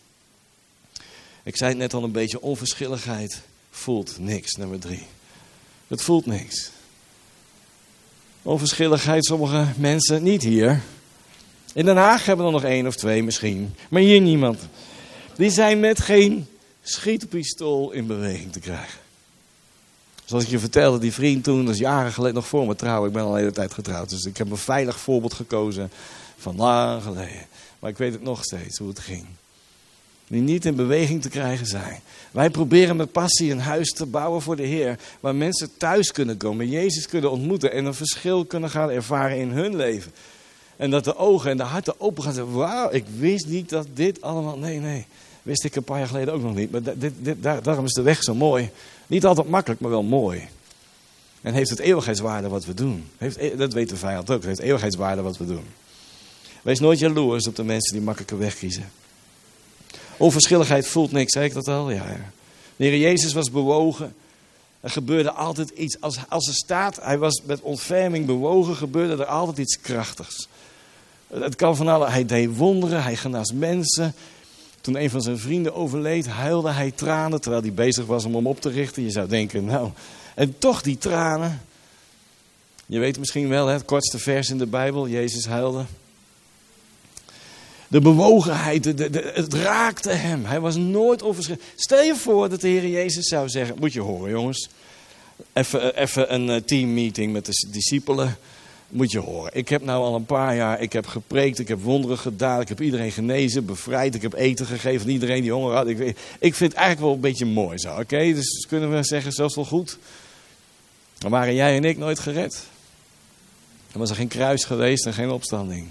Ik 1.42 1.56
zei 1.56 1.70
het 1.70 1.78
net 1.78 1.94
al 1.94 2.04
een 2.04 2.12
beetje, 2.12 2.40
onverschilligheid 2.40 3.40
voelt 3.70 4.18
niks, 4.18 4.52
nummer 4.52 4.78
drie. 4.78 5.06
Het 5.88 6.02
voelt 6.02 6.26
niks. 6.26 6.70
Onverschilligheid, 8.42 9.24
sommige 9.24 9.66
mensen 9.76 10.22
niet 10.22 10.42
hier. 10.42 10.80
In 11.74 11.84
Den 11.84 11.96
Haag 11.96 12.26
hebben 12.26 12.46
we 12.46 12.52
er 12.52 12.60
nog 12.60 12.70
één 12.70 12.86
of 12.86 12.96
twee 12.96 13.22
misschien, 13.22 13.74
maar 13.88 14.02
hier 14.02 14.20
niemand. 14.20 14.60
Die 15.36 15.50
zijn 15.50 15.80
met 15.80 16.00
geen 16.00 16.46
schietpistool 16.82 17.90
in 17.90 18.06
beweging 18.06 18.52
te 18.52 18.60
krijgen. 18.60 18.98
Zoals 20.30 20.44
ik 20.44 20.50
je 20.50 20.58
vertelde, 20.58 20.98
die 20.98 21.12
vriend 21.12 21.44
toen, 21.44 21.64
dat 21.64 21.74
is 21.74 21.80
jaren 21.80 22.12
geleden 22.12 22.34
nog 22.34 22.46
voor 22.46 22.66
me 22.66 22.74
trouwen. 22.74 23.08
Ik 23.08 23.14
ben 23.14 23.22
al 23.22 23.30
een 23.30 23.38
hele 23.38 23.52
tijd 23.52 23.74
getrouwd. 23.74 24.10
Dus 24.10 24.24
ik 24.24 24.36
heb 24.36 24.50
een 24.50 24.56
veilig 24.56 24.98
voorbeeld 24.98 25.34
gekozen 25.34 25.90
van 26.38 26.56
lang 26.56 27.02
geleden. 27.02 27.46
Maar 27.78 27.90
ik 27.90 27.98
weet 27.98 28.12
het 28.12 28.22
nog 28.22 28.44
steeds 28.44 28.78
hoe 28.78 28.88
het 28.88 28.98
ging. 28.98 29.24
Die 30.28 30.40
niet 30.40 30.64
in 30.64 30.74
beweging 30.74 31.22
te 31.22 31.28
krijgen 31.28 31.66
zijn. 31.66 32.00
Wij 32.30 32.50
proberen 32.50 32.96
met 32.96 33.12
passie 33.12 33.50
een 33.50 33.60
huis 33.60 33.90
te 33.90 34.06
bouwen 34.06 34.42
voor 34.42 34.56
de 34.56 34.62
Heer. 34.62 34.98
Waar 35.20 35.34
mensen 35.34 35.70
thuis 35.76 36.12
kunnen 36.12 36.36
komen, 36.36 36.68
Jezus 36.68 37.06
kunnen 37.06 37.30
ontmoeten. 37.30 37.72
En 37.72 37.84
een 37.84 37.94
verschil 37.94 38.44
kunnen 38.44 38.70
gaan 38.70 38.90
ervaren 38.90 39.38
in 39.38 39.50
hun 39.50 39.76
leven. 39.76 40.12
En 40.76 40.90
dat 40.90 41.04
de 41.04 41.16
ogen 41.16 41.50
en 41.50 41.56
de 41.56 41.62
harten 41.62 42.00
open 42.00 42.22
gaan 42.22 42.34
zeggen: 42.34 42.52
Wauw, 42.52 42.90
ik 42.90 43.04
wist 43.18 43.46
niet 43.46 43.68
dat 43.68 43.86
dit 43.94 44.22
allemaal. 44.22 44.58
Nee, 44.58 44.78
nee. 44.78 45.06
Wist 45.42 45.64
ik 45.64 45.76
een 45.76 45.84
paar 45.84 45.98
jaar 45.98 46.08
geleden 46.08 46.34
ook 46.34 46.42
nog 46.42 46.54
niet. 46.54 46.70
Maar 46.70 46.82
dit, 46.82 47.12
dit, 47.18 47.42
daarom 47.42 47.84
is 47.84 47.92
de 47.92 48.02
weg 48.02 48.22
zo 48.22 48.34
mooi. 48.34 48.70
Niet 49.10 49.24
altijd 49.24 49.48
makkelijk, 49.48 49.80
maar 49.80 49.90
wel 49.90 50.02
mooi. 50.02 50.48
En 51.40 51.54
heeft 51.54 51.70
het 51.70 51.78
eeuwigheidswaarde 51.78 52.48
wat 52.48 52.64
we 52.64 52.74
doen. 52.74 53.10
Heeft, 53.18 53.36
e- 53.36 53.56
dat 53.56 53.72
weet 53.72 53.88
de 53.88 53.96
vijand 53.96 54.30
ook. 54.30 54.36
Het 54.36 54.46
heeft 54.46 54.60
eeuwigheidswaarde 54.60 55.22
wat 55.22 55.36
we 55.36 55.46
doen. 55.46 55.64
Wees 56.62 56.80
nooit 56.80 56.98
jaloers 56.98 57.46
op 57.46 57.56
de 57.56 57.64
mensen 57.64 57.92
die 57.92 58.02
makkelijke 58.02 58.36
weg 58.36 58.56
kiezen. 58.56 58.92
Onverschilligheid 60.16 60.86
voelt 60.86 61.12
niks, 61.12 61.32
zei 61.32 61.44
ik 61.44 61.54
dat 61.54 61.68
al? 61.68 61.90
Ja. 61.90 62.16
De 62.76 62.98
Jezus 62.98 63.32
was 63.32 63.50
bewogen. 63.50 64.14
Er 64.80 64.90
gebeurde 64.90 65.32
altijd 65.32 65.68
iets. 65.68 66.00
Als, 66.00 66.18
als 66.28 66.48
er 66.48 66.54
staat, 66.54 66.98
hij 67.02 67.18
was 67.18 67.42
met 67.44 67.60
ontferming 67.60 68.26
bewogen, 68.26 68.76
gebeurde 68.76 69.22
er 69.22 69.28
altijd 69.28 69.58
iets 69.58 69.80
krachtigs. 69.80 70.48
Het 71.26 71.56
kan 71.56 71.76
van 71.76 71.88
alle. 71.88 72.08
Hij 72.08 72.24
deed 72.24 72.56
wonderen, 72.56 73.02
hij 73.02 73.16
genas 73.16 73.52
mensen. 73.52 74.14
Toen 74.80 74.96
een 74.96 75.10
van 75.10 75.22
zijn 75.22 75.38
vrienden 75.38 75.74
overleed, 75.74 76.26
huilde 76.26 76.70
hij 76.70 76.90
tranen 76.90 77.40
terwijl 77.40 77.62
hij 77.62 77.72
bezig 77.72 78.06
was 78.06 78.24
om 78.24 78.34
hem 78.34 78.46
op 78.46 78.60
te 78.60 78.68
richten. 78.68 79.02
Je 79.02 79.10
zou 79.10 79.28
denken, 79.28 79.64
nou, 79.64 79.90
en 80.34 80.58
toch 80.58 80.82
die 80.82 80.98
tranen. 80.98 81.62
Je 82.86 82.98
weet 82.98 83.18
misschien 83.18 83.48
wel, 83.48 83.66
het 83.66 83.84
kortste 83.84 84.18
vers 84.18 84.50
in 84.50 84.58
de 84.58 84.66
Bijbel, 84.66 85.08
Jezus 85.08 85.46
huilde. 85.46 85.84
De 87.88 88.00
bewogenheid, 88.00 88.84
het 89.34 89.54
raakte 89.54 90.10
hem. 90.10 90.44
Hij 90.44 90.60
was 90.60 90.76
nooit 90.76 91.22
onverschillig. 91.22 91.60
Stel 91.76 92.02
je 92.02 92.16
voor 92.16 92.48
dat 92.48 92.60
de 92.60 92.68
Heer 92.68 92.86
Jezus 92.86 93.28
zou 93.28 93.48
zeggen, 93.48 93.76
moet 93.78 93.92
je 93.92 94.00
horen 94.00 94.30
jongens. 94.30 94.68
Even, 95.52 95.96
even 95.96 96.34
een 96.34 96.50
eh, 96.50 96.62
teammeeting 96.62 97.32
met 97.32 97.46
de 97.46 97.66
discipelen 97.70 98.38
moet 98.90 99.10
je 99.10 99.18
horen. 99.18 99.50
Ik 99.54 99.68
heb 99.68 99.82
nou 99.82 100.02
al 100.02 100.14
een 100.14 100.24
paar 100.24 100.56
jaar, 100.56 100.80
ik 100.80 100.92
heb 100.92 101.06
gepreekt, 101.06 101.58
ik 101.58 101.68
heb 101.68 101.82
wonderen 101.82 102.18
gedaan, 102.18 102.60
ik 102.60 102.68
heb 102.68 102.80
iedereen 102.80 103.12
genezen, 103.12 103.64
bevrijd, 103.64 104.14
ik 104.14 104.22
heb 104.22 104.32
eten 104.32 104.66
gegeven 104.66 105.06
aan 105.06 105.12
iedereen 105.12 105.42
die 105.42 105.52
honger 105.52 105.74
had. 105.74 105.88
Ik, 105.88 105.98
ik 106.38 106.54
vind 106.54 106.72
het 106.72 106.72
eigenlijk 106.72 107.00
wel 107.00 107.12
een 107.12 107.20
beetje 107.20 107.46
mooi 107.46 107.78
zo, 107.78 107.98
oké? 107.98 108.32
Dus 108.32 108.66
kunnen 108.68 108.90
we 108.90 109.04
zeggen, 109.04 109.30
is 109.30 109.54
wel 109.54 109.64
goed. 109.64 109.98
Dan 111.18 111.30
waren 111.30 111.54
jij 111.54 111.76
en 111.76 111.84
ik 111.84 111.98
nooit 111.98 112.18
gered. 112.18 112.62
Dan 113.92 114.00
was 114.00 114.10
er 114.10 114.16
geen 114.16 114.28
kruis 114.28 114.64
geweest 114.64 115.06
en 115.06 115.12
geen 115.12 115.30
opstanding. 115.30 115.88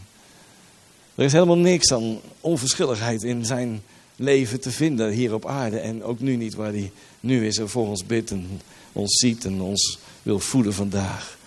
Er 1.15 1.25
is 1.25 1.33
helemaal 1.33 1.57
niks 1.57 1.93
aan 1.93 2.19
onverschilligheid 2.41 3.23
in 3.23 3.45
zijn 3.45 3.81
leven 4.15 4.59
te 4.59 4.71
vinden 4.71 5.11
hier 5.11 5.33
op 5.33 5.45
aarde. 5.45 5.79
En 5.79 6.03
ook 6.03 6.19
nu 6.19 6.35
niet 6.35 6.55
waar 6.55 6.71
hij 6.71 6.91
nu 7.19 7.47
is 7.47 7.57
en 7.57 7.69
voor 7.69 7.87
ons 7.87 8.05
bidt 8.05 8.31
en 8.31 8.61
ons 8.93 9.17
ziet 9.17 9.45
en 9.45 9.61
ons 9.61 9.99
wil 10.23 10.39
voeden 10.39 10.73
vandaag. 10.73 11.37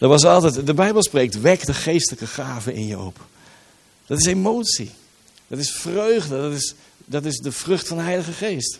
Dat 0.00 0.08
was 0.08 0.24
altijd, 0.24 0.66
de 0.66 0.74
Bijbel 0.74 1.02
spreekt, 1.02 1.40
wek 1.40 1.66
de 1.66 1.74
geestelijke 1.74 2.26
gaven 2.26 2.74
in 2.74 2.86
je 2.86 2.98
op. 2.98 3.16
Dat 4.06 4.18
is 4.18 4.26
emotie. 4.26 4.90
Dat 5.46 5.58
is 5.58 5.70
vreugde. 5.70 6.40
Dat 6.40 6.52
is, 6.52 6.74
dat 7.04 7.24
is 7.24 7.36
de 7.36 7.52
vrucht 7.52 7.88
van 7.88 7.96
de 7.96 8.02
Heilige 8.02 8.32
Geest. 8.32 8.78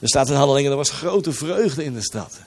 Er 0.00 0.08
staat 0.08 0.28
in 0.28 0.34
Handelingen, 0.34 0.70
er 0.70 0.76
was 0.76 0.90
grote 0.90 1.32
vreugde 1.32 1.84
in 1.84 1.94
de 1.94 2.02
stad. 2.02 2.38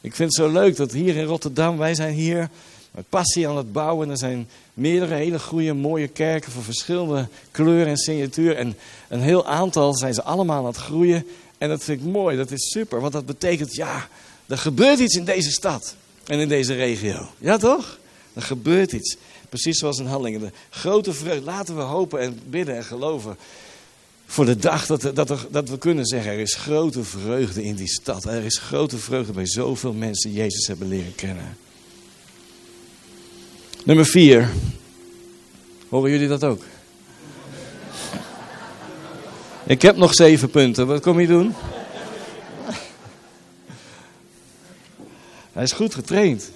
Ik 0.00 0.14
vind 0.14 0.36
het 0.36 0.46
zo 0.46 0.52
leuk 0.52 0.76
dat 0.76 0.92
hier 0.92 1.16
in 1.16 1.24
Rotterdam, 1.24 1.78
wij 1.78 1.94
zijn 1.94 2.14
hier 2.14 2.48
met 2.90 3.08
passie 3.08 3.48
aan 3.48 3.56
het 3.56 3.72
bouwen. 3.72 4.10
Er 4.10 4.18
zijn 4.18 4.48
meerdere 4.74 5.14
hele 5.14 5.38
goede, 5.38 5.72
mooie 5.72 6.08
kerken 6.08 6.52
van 6.52 6.62
verschillende 6.62 7.28
kleuren 7.50 7.86
en 7.86 7.96
signatuur. 7.96 8.56
En 8.56 8.76
een 9.08 9.22
heel 9.22 9.46
aantal 9.46 9.96
zijn 9.96 10.14
ze 10.14 10.22
allemaal 10.22 10.58
aan 10.58 10.66
het 10.66 10.76
groeien. 10.76 11.26
En 11.58 11.68
dat 11.68 11.84
vind 11.84 12.00
ik 12.00 12.06
mooi, 12.06 12.36
dat 12.36 12.50
is 12.50 12.70
super. 12.70 13.00
Want 13.00 13.12
dat 13.12 13.26
betekent, 13.26 13.74
ja, 13.74 14.08
er 14.46 14.58
gebeurt 14.58 14.98
iets 14.98 15.16
in 15.16 15.24
deze 15.24 15.50
stad. 15.50 15.94
En 16.30 16.38
in 16.38 16.48
deze 16.48 16.74
regio. 16.74 17.28
Ja 17.38 17.56
toch? 17.56 17.98
Er 18.32 18.42
gebeurt 18.42 18.92
iets. 18.92 19.16
Precies 19.48 19.78
zoals 19.78 19.98
in 19.98 20.06
Handelingen. 20.06 20.40
De 20.40 20.50
grote 20.70 21.12
vreugde. 21.12 21.44
Laten 21.44 21.76
we 21.76 21.82
hopen 21.82 22.20
en 22.20 22.40
bidden 22.46 22.76
en 22.76 22.84
geloven. 22.84 23.36
Voor 24.26 24.44
de 24.44 24.56
dag 24.56 24.86
dat, 24.86 25.10
dat, 25.14 25.46
dat 25.50 25.68
we 25.68 25.78
kunnen 25.78 26.06
zeggen. 26.06 26.32
Er 26.32 26.38
is 26.38 26.54
grote 26.54 27.04
vreugde 27.04 27.64
in 27.64 27.74
die 27.74 27.88
stad. 27.88 28.24
Er 28.24 28.44
is 28.44 28.58
grote 28.58 28.98
vreugde 28.98 29.32
bij 29.32 29.46
zoveel 29.46 29.92
mensen 29.92 30.30
die 30.30 30.38
Jezus 30.38 30.66
hebben 30.66 30.88
leren 30.88 31.14
kennen. 31.14 31.56
Nummer 33.84 34.06
vier. 34.06 34.50
Horen 35.88 36.10
jullie 36.10 36.28
dat 36.28 36.44
ook? 36.44 36.62
Ik 39.66 39.82
heb 39.82 39.96
nog 39.96 40.14
zeven 40.14 40.50
punten. 40.50 40.86
Wat 40.86 41.00
kom 41.00 41.20
je 41.20 41.26
doen? 41.26 41.54
Hij 45.52 45.62
is 45.62 45.72
goed 45.72 45.94
getraind. 45.94 46.50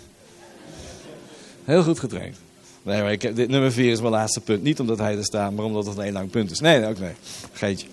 Heel 1.64 1.82
goed 1.82 1.98
getraind. 1.98 2.36
Nee, 2.82 3.02
maar 3.02 3.12
ik 3.12 3.22
heb, 3.22 3.36
dit 3.36 3.48
nummer 3.48 3.72
4 3.72 3.90
is 3.90 4.00
mijn 4.00 4.12
laatste 4.12 4.40
punt. 4.40 4.62
Niet 4.62 4.80
omdat 4.80 4.98
hij 4.98 5.16
er 5.16 5.24
staat, 5.24 5.52
maar 5.52 5.64
omdat 5.64 5.86
het 5.86 5.98
een 5.98 6.12
lang 6.12 6.30
punt 6.30 6.50
is. 6.50 6.60
Nee, 6.60 6.86
ook 6.86 6.98
nee. 6.98 7.12
Geetje. 7.52 7.86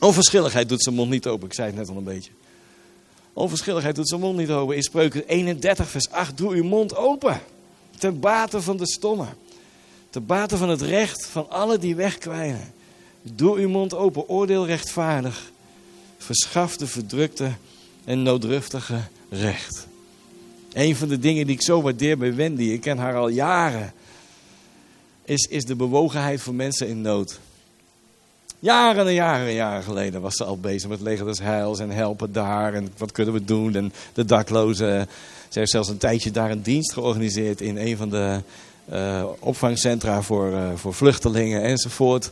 Onverschilligheid 0.00 0.68
doet 0.68 0.82
zijn 0.82 0.94
mond 0.94 1.10
niet 1.10 1.26
open. 1.26 1.46
Ik 1.46 1.54
zei 1.54 1.66
het 1.66 1.76
net 1.76 1.88
al 1.88 1.96
een 1.96 2.04
beetje. 2.04 2.30
Onverschilligheid 3.32 3.94
doet 3.94 4.08
zijn 4.08 4.20
mond 4.20 4.36
niet 4.36 4.50
open. 4.50 4.76
In 4.76 4.82
Spreuken 4.82 5.28
31 5.28 5.88
vers 5.88 6.10
8. 6.10 6.36
Doe 6.36 6.54
uw 6.54 6.64
mond 6.64 6.96
open. 6.96 7.40
Ten 7.98 8.20
bate 8.20 8.62
van 8.62 8.76
de 8.76 8.86
stomme. 8.86 9.26
Te 10.10 10.20
bate 10.20 10.56
van 10.56 10.68
het 10.68 10.82
recht 10.82 11.26
van 11.26 11.50
alle 11.50 11.78
die 11.78 11.96
wegkwijnen. 11.96 12.72
Doe 13.22 13.58
uw 13.58 13.68
mond 13.68 13.94
open, 13.94 14.28
oordeel 14.28 14.66
rechtvaardig. 14.66 15.50
Verschaf 16.18 16.76
de 16.76 16.86
verdrukte 16.86 17.52
en 18.04 18.22
nooddruftige 18.22 19.00
recht. 19.28 19.86
Een 20.72 20.96
van 20.96 21.08
de 21.08 21.18
dingen 21.18 21.46
die 21.46 21.54
ik 21.54 21.62
zo 21.62 21.82
waardeer 21.82 22.18
bij 22.18 22.34
Wendy, 22.34 22.62
ik 22.62 22.80
ken 22.80 22.98
haar 22.98 23.16
al 23.16 23.28
jaren, 23.28 23.92
is, 25.24 25.46
is 25.50 25.64
de 25.64 25.76
bewogenheid 25.76 26.40
voor 26.40 26.54
mensen 26.54 26.88
in 26.88 27.00
nood. 27.00 27.40
Jaren 28.58 29.06
en 29.06 29.14
jaren 29.14 29.46
en 29.46 29.52
jaren 29.52 29.82
geleden 29.82 30.20
was 30.20 30.36
ze 30.36 30.44
al 30.44 30.58
bezig 30.58 30.88
met 30.88 31.00
Leger 31.00 31.26
des 31.26 31.38
Heils 31.38 31.78
en 31.78 31.90
helpen 31.90 32.32
daar 32.32 32.74
en 32.74 32.88
wat 32.96 33.12
kunnen 33.12 33.34
we 33.34 33.44
doen 33.44 33.74
en 33.74 33.92
de 34.12 34.24
daklozen. 34.24 35.08
Ze 35.48 35.58
heeft 35.58 35.70
zelfs 35.70 35.88
een 35.88 35.98
tijdje 35.98 36.30
daar 36.30 36.50
een 36.50 36.62
dienst 36.62 36.92
georganiseerd 36.92 37.60
in 37.60 37.76
een 37.76 37.96
van 37.96 38.08
de 38.08 38.40
uh, 38.92 39.24
opvangcentra 39.38 40.22
voor, 40.22 40.50
uh, 40.50 40.74
voor 40.74 40.94
vluchtelingen 40.94 41.62
enzovoort. 41.62 42.30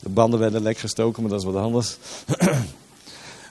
De 0.00 0.08
banden 0.08 0.38
werden 0.38 0.62
lek 0.62 0.78
gestoken, 0.78 1.22
maar 1.22 1.30
dat 1.30 1.40
is 1.40 1.46
wat 1.46 1.62
anders. 1.62 1.96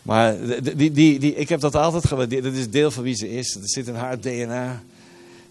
maar 0.06 0.36
die, 0.62 0.92
die, 0.92 1.20
die, 1.20 1.36
ik 1.36 1.50
heb 1.50 1.60
dat 1.60 1.76
altijd 1.76 2.08
gewaardeerd. 2.08 2.44
Dat 2.44 2.54
is 2.54 2.70
deel 2.70 2.92
van 2.92 3.04
wie 3.04 3.16
ze 3.16 3.30
is. 3.32 3.54
Dat 3.54 3.72
zit 3.72 3.88
in 3.88 3.96
haar 3.96 4.20
DNA. 4.20 4.84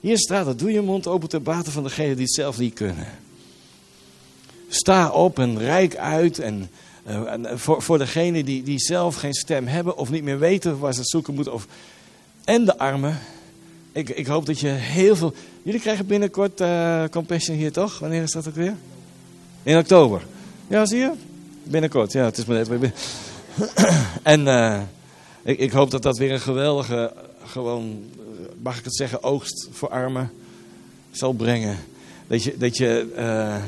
Hier 0.01 0.19
staat 0.19 0.47
het. 0.47 0.59
Doe 0.59 0.73
je 0.73 0.81
mond 0.81 1.07
open 1.07 1.29
ter 1.29 1.43
bate 1.43 1.71
van 1.71 1.83
degenen 1.83 2.17
die 2.17 2.25
het 2.25 2.35
zelf 2.35 2.59
niet 2.59 2.75
kunnen. 2.75 3.07
Sta 4.69 5.11
op 5.11 5.39
en 5.39 5.59
rijk 5.59 5.97
uit. 5.97 6.39
En, 6.39 6.71
uh, 7.09 7.33
voor, 7.55 7.83
voor 7.83 7.99
degenen 7.99 8.45
die, 8.45 8.63
die 8.63 8.79
zelf 8.79 9.17
geen 9.17 9.35
stem 9.35 9.67
hebben 9.67 9.97
of 9.97 10.11
niet 10.11 10.23
meer 10.23 10.39
weten 10.39 10.79
waar 10.79 10.95
ze 10.95 11.01
zoeken 11.05 11.35
moeten. 11.35 11.53
Of, 11.53 11.67
en 12.45 12.65
de 12.65 12.79
armen. 12.79 13.19
Ik, 13.93 14.09
ik 14.09 14.27
hoop 14.27 14.47
dat 14.47 14.61
je 14.61 14.69
heel 14.69 15.17
veel... 15.17 15.35
Jullie 15.63 15.81
krijgen 15.81 16.07
binnenkort 16.07 16.61
uh, 16.61 17.05
Compassion 17.11 17.57
hier 17.57 17.73
toch? 17.73 17.99
Wanneer 17.99 18.23
is 18.23 18.33
dat 18.33 18.49
ook 18.49 18.55
weer? 18.55 18.75
In 19.63 19.79
oktober. 19.79 20.27
Ja, 20.69 20.87
zie 20.87 20.99
je? 20.99 21.13
Binnenkort. 21.63 22.13
Ja, 22.13 22.25
het 22.25 22.39
is 22.39 22.45
maar 22.45 22.57
net 22.57 22.69
weer 22.69 22.93
En 24.23 24.41
uh, 24.41 24.81
ik, 25.43 25.59
ik, 25.59 25.73
hoop 25.73 25.91
dat 25.91 26.03
dat 26.03 26.19
weer 26.19 26.33
een 26.33 26.41
geweldige, 26.41 27.13
gewoon, 27.45 28.05
mag 28.63 28.79
ik 28.79 28.85
het 28.85 28.97
zeggen, 28.97 29.23
oogst 29.23 29.69
voor 29.73 29.89
armen 29.89 30.33
zal 31.11 31.33
brengen. 31.33 31.79
Dat 32.27 32.43
je, 32.43 32.57
dat 32.57 32.77
je 32.77 33.13
uh, 33.17 33.65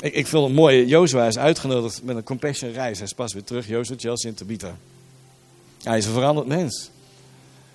ik, 0.00 0.14
ik 0.14 0.26
vind 0.26 0.44
het 0.44 0.52
mooi, 0.52 0.86
Jozua 0.86 1.26
is 1.26 1.38
uitgenodigd 1.38 2.02
met 2.02 2.16
een 2.16 2.22
Compassion 2.22 2.72
reis. 2.72 2.98
Hij 2.98 3.06
is 3.06 3.12
pas 3.12 3.32
weer 3.32 3.44
terug, 3.44 3.68
Jozua, 3.68 3.96
Chelsea 3.98 4.30
en 4.30 4.36
Tabitha. 4.36 4.76
Hij 5.82 5.98
is 5.98 6.06
een 6.06 6.12
veranderd 6.12 6.46
mens. 6.46 6.90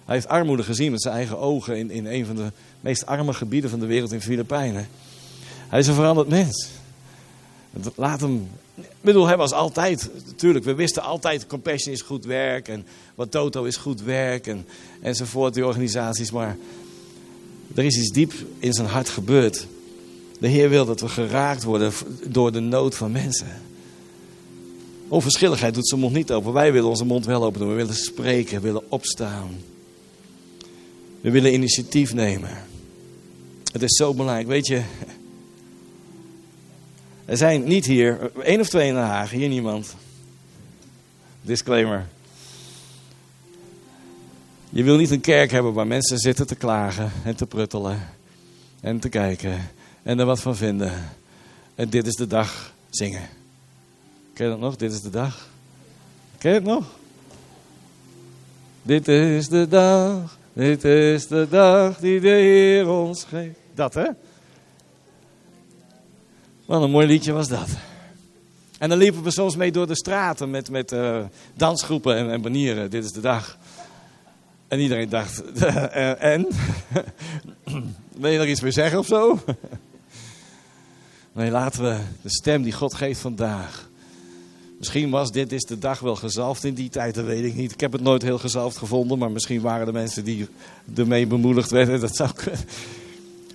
Hij 0.05 0.15
heeft 0.15 0.27
armoede 0.27 0.63
gezien 0.63 0.91
met 0.91 1.01
zijn 1.01 1.15
eigen 1.15 1.39
ogen 1.39 1.77
in, 1.77 1.91
in 1.91 2.05
een 2.05 2.25
van 2.25 2.35
de 2.35 2.51
meest 2.81 3.05
arme 3.05 3.33
gebieden 3.33 3.69
van 3.69 3.79
de 3.79 3.85
wereld 3.85 4.11
in 4.11 4.21
Filipijnen. 4.21 4.87
Hij 5.67 5.79
is 5.79 5.87
een 5.87 5.93
veranderd 5.93 6.27
mens. 6.27 6.69
Laat 7.95 8.21
hem. 8.21 8.49
Ik 8.75 8.85
bedoel, 9.01 9.27
hij 9.27 9.37
was 9.37 9.51
altijd. 9.51 10.09
Natuurlijk, 10.25 10.65
we 10.65 10.75
wisten 10.75 11.03
altijd: 11.03 11.47
Compassion 11.47 11.93
is 11.93 12.01
goed 12.01 12.25
werk. 12.25 12.67
En 12.67 12.85
wat 13.15 13.31
Toto 13.31 13.63
is 13.63 13.77
goed 13.77 14.01
werk. 14.01 14.47
En, 14.47 14.65
enzovoort, 15.01 15.53
die 15.53 15.65
organisaties. 15.65 16.31
Maar 16.31 16.57
er 17.75 17.83
is 17.83 17.97
iets 17.97 18.11
diep 18.11 18.33
in 18.59 18.73
zijn 18.73 18.87
hart 18.87 19.09
gebeurd. 19.09 19.67
De 20.39 20.47
Heer 20.47 20.69
wil 20.69 20.85
dat 20.85 21.01
we 21.01 21.07
geraakt 21.07 21.63
worden 21.63 21.91
door 22.23 22.51
de 22.51 22.59
nood 22.59 22.95
van 22.95 23.11
mensen. 23.11 23.61
Onverschilligheid 25.07 25.73
doet 25.73 25.87
zijn 25.87 25.99
mond 25.99 26.13
niet 26.13 26.31
open. 26.31 26.53
Wij 26.53 26.71
willen 26.71 26.89
onze 26.89 27.05
mond 27.05 27.25
wel 27.25 27.43
open 27.43 27.59
doen. 27.59 27.69
We 27.69 27.75
willen 27.75 27.95
spreken, 27.95 28.55
we 28.55 28.61
willen 28.61 28.91
opstaan. 28.91 29.49
We 31.21 31.31
willen 31.31 31.53
initiatief 31.53 32.13
nemen. 32.13 32.57
Het 33.71 33.83
is 33.83 33.95
zo 33.95 34.13
belangrijk. 34.13 34.47
Weet 34.47 34.67
je, 34.67 34.81
er 37.25 37.37
zijn 37.37 37.63
niet 37.63 37.85
hier, 37.85 38.31
één 38.43 38.59
of 38.59 38.69
twee 38.69 38.87
in 38.87 38.93
Den 38.93 39.03
Haag, 39.03 39.29
hier 39.29 39.49
niemand. 39.49 39.95
Disclaimer. 41.41 42.05
Je 44.69 44.83
wil 44.83 44.97
niet 44.97 45.11
een 45.11 45.21
kerk 45.21 45.51
hebben 45.51 45.73
waar 45.73 45.87
mensen 45.87 46.17
zitten 46.17 46.47
te 46.47 46.55
klagen 46.55 47.11
en 47.23 47.35
te 47.35 47.45
pruttelen 47.45 48.09
en 48.81 48.99
te 48.99 49.09
kijken 49.09 49.69
en 50.03 50.19
er 50.19 50.25
wat 50.25 50.41
van 50.41 50.55
vinden. 50.55 50.93
En 51.75 51.89
dit 51.89 52.07
is 52.07 52.15
de 52.15 52.27
dag 52.27 52.73
zingen. 52.89 53.29
Ken 54.33 54.45
je 54.45 54.51
dat 54.51 54.59
nog? 54.59 54.75
Dit 54.75 54.91
is 54.91 55.01
de 55.01 55.09
dag. 55.09 55.49
Ken 56.37 56.53
je 56.53 56.59
nog? 56.59 56.85
Dit 58.81 59.07
is 59.07 59.47
de 59.47 59.67
dag, 59.67 60.37
dit 60.53 60.83
is 60.83 61.27
de 61.27 61.47
dag 61.49 61.97
die 61.97 62.19
de 62.19 62.27
Heer 62.27 62.89
ons 62.89 63.23
geeft. 63.23 63.57
Dat 63.73 63.93
hè? 63.93 64.07
Wat 66.65 66.81
een 66.81 66.91
mooi 66.91 67.07
liedje 67.07 67.31
was 67.31 67.47
dat. 67.47 67.67
En 68.77 68.89
dan 68.89 68.97
liepen 68.97 69.23
we 69.23 69.31
soms 69.31 69.55
mee 69.55 69.71
door 69.71 69.87
de 69.87 69.95
straten 69.95 70.49
met, 70.49 70.69
met 70.69 70.91
uh, 70.91 71.25
dansgroepen 71.53 72.15
en, 72.15 72.31
en 72.31 72.41
banieren. 72.41 72.89
Dit 72.89 73.03
is 73.03 73.11
de 73.11 73.21
dag. 73.21 73.57
En 74.67 74.79
iedereen 74.79 75.09
dacht, 75.09 75.43
uh, 75.55 76.21
en? 76.33 76.47
Wil 78.19 78.31
je 78.31 78.37
nog 78.37 78.47
iets 78.47 78.61
meer 78.61 78.73
zeggen 78.73 78.99
of 78.99 79.05
zo? 79.05 79.39
nee, 81.33 81.51
laten 81.51 81.83
we 81.83 81.99
de 82.21 82.29
stem 82.29 82.63
die 82.63 82.73
God 82.73 82.93
geeft 82.93 83.19
vandaag. 83.19 83.89
Misschien 84.77 85.09
was 85.09 85.31
dit 85.31 85.51
is 85.51 85.63
de 85.63 85.77
dag 85.77 85.99
wel 85.99 86.15
gezalfd 86.15 86.63
in 86.63 86.73
die 86.73 86.89
tijd, 86.89 87.15
dat 87.15 87.25
weet 87.25 87.43
ik 87.43 87.55
niet. 87.55 87.71
Ik 87.71 87.79
heb 87.79 87.91
het 87.91 88.01
nooit 88.01 88.21
heel 88.21 88.37
gezalfd 88.37 88.77
gevonden, 88.77 89.17
maar 89.17 89.31
misschien 89.31 89.61
waren 89.61 89.87
er 89.87 89.93
mensen 89.93 90.23
die 90.23 90.47
ermee 90.95 91.27
bemoedigd 91.27 91.71
werden. 91.71 91.99
Dat 91.99 92.15
zou 92.15 92.29
kunnen. 92.33 92.59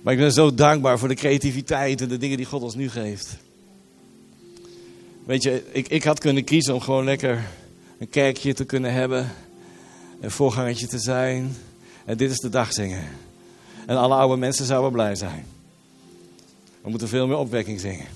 Maar 0.01 0.13
ik 0.13 0.19
ben 0.19 0.31
zo 0.31 0.53
dankbaar 0.53 0.99
voor 0.99 1.07
de 1.07 1.15
creativiteit 1.15 2.01
en 2.01 2.07
de 2.07 2.17
dingen 2.17 2.37
die 2.37 2.45
God 2.45 2.61
ons 2.61 2.75
nu 2.75 2.89
geeft. 2.89 3.37
Weet 5.25 5.43
je, 5.43 5.63
ik, 5.71 5.87
ik 5.87 6.03
had 6.03 6.19
kunnen 6.19 6.43
kiezen 6.43 6.73
om 6.73 6.79
gewoon 6.79 7.03
lekker 7.03 7.47
een 7.97 8.09
kerkje 8.09 8.53
te 8.53 8.65
kunnen 8.65 8.93
hebben. 8.93 9.31
Een 10.19 10.31
voorgangertje 10.31 10.87
te 10.87 10.99
zijn. 10.99 11.55
En 12.05 12.17
dit 12.17 12.31
is 12.31 12.37
de 12.37 12.49
dag 12.49 12.73
zingen. 12.73 13.03
En 13.85 13.97
alle 13.97 14.15
oude 14.15 14.37
mensen 14.37 14.65
zouden 14.65 14.91
blij 14.91 15.15
zijn. 15.15 15.45
We 16.81 16.89
moeten 16.89 17.07
veel 17.07 17.27
meer 17.27 17.37
opwekking 17.37 17.79
zingen. 17.79 18.07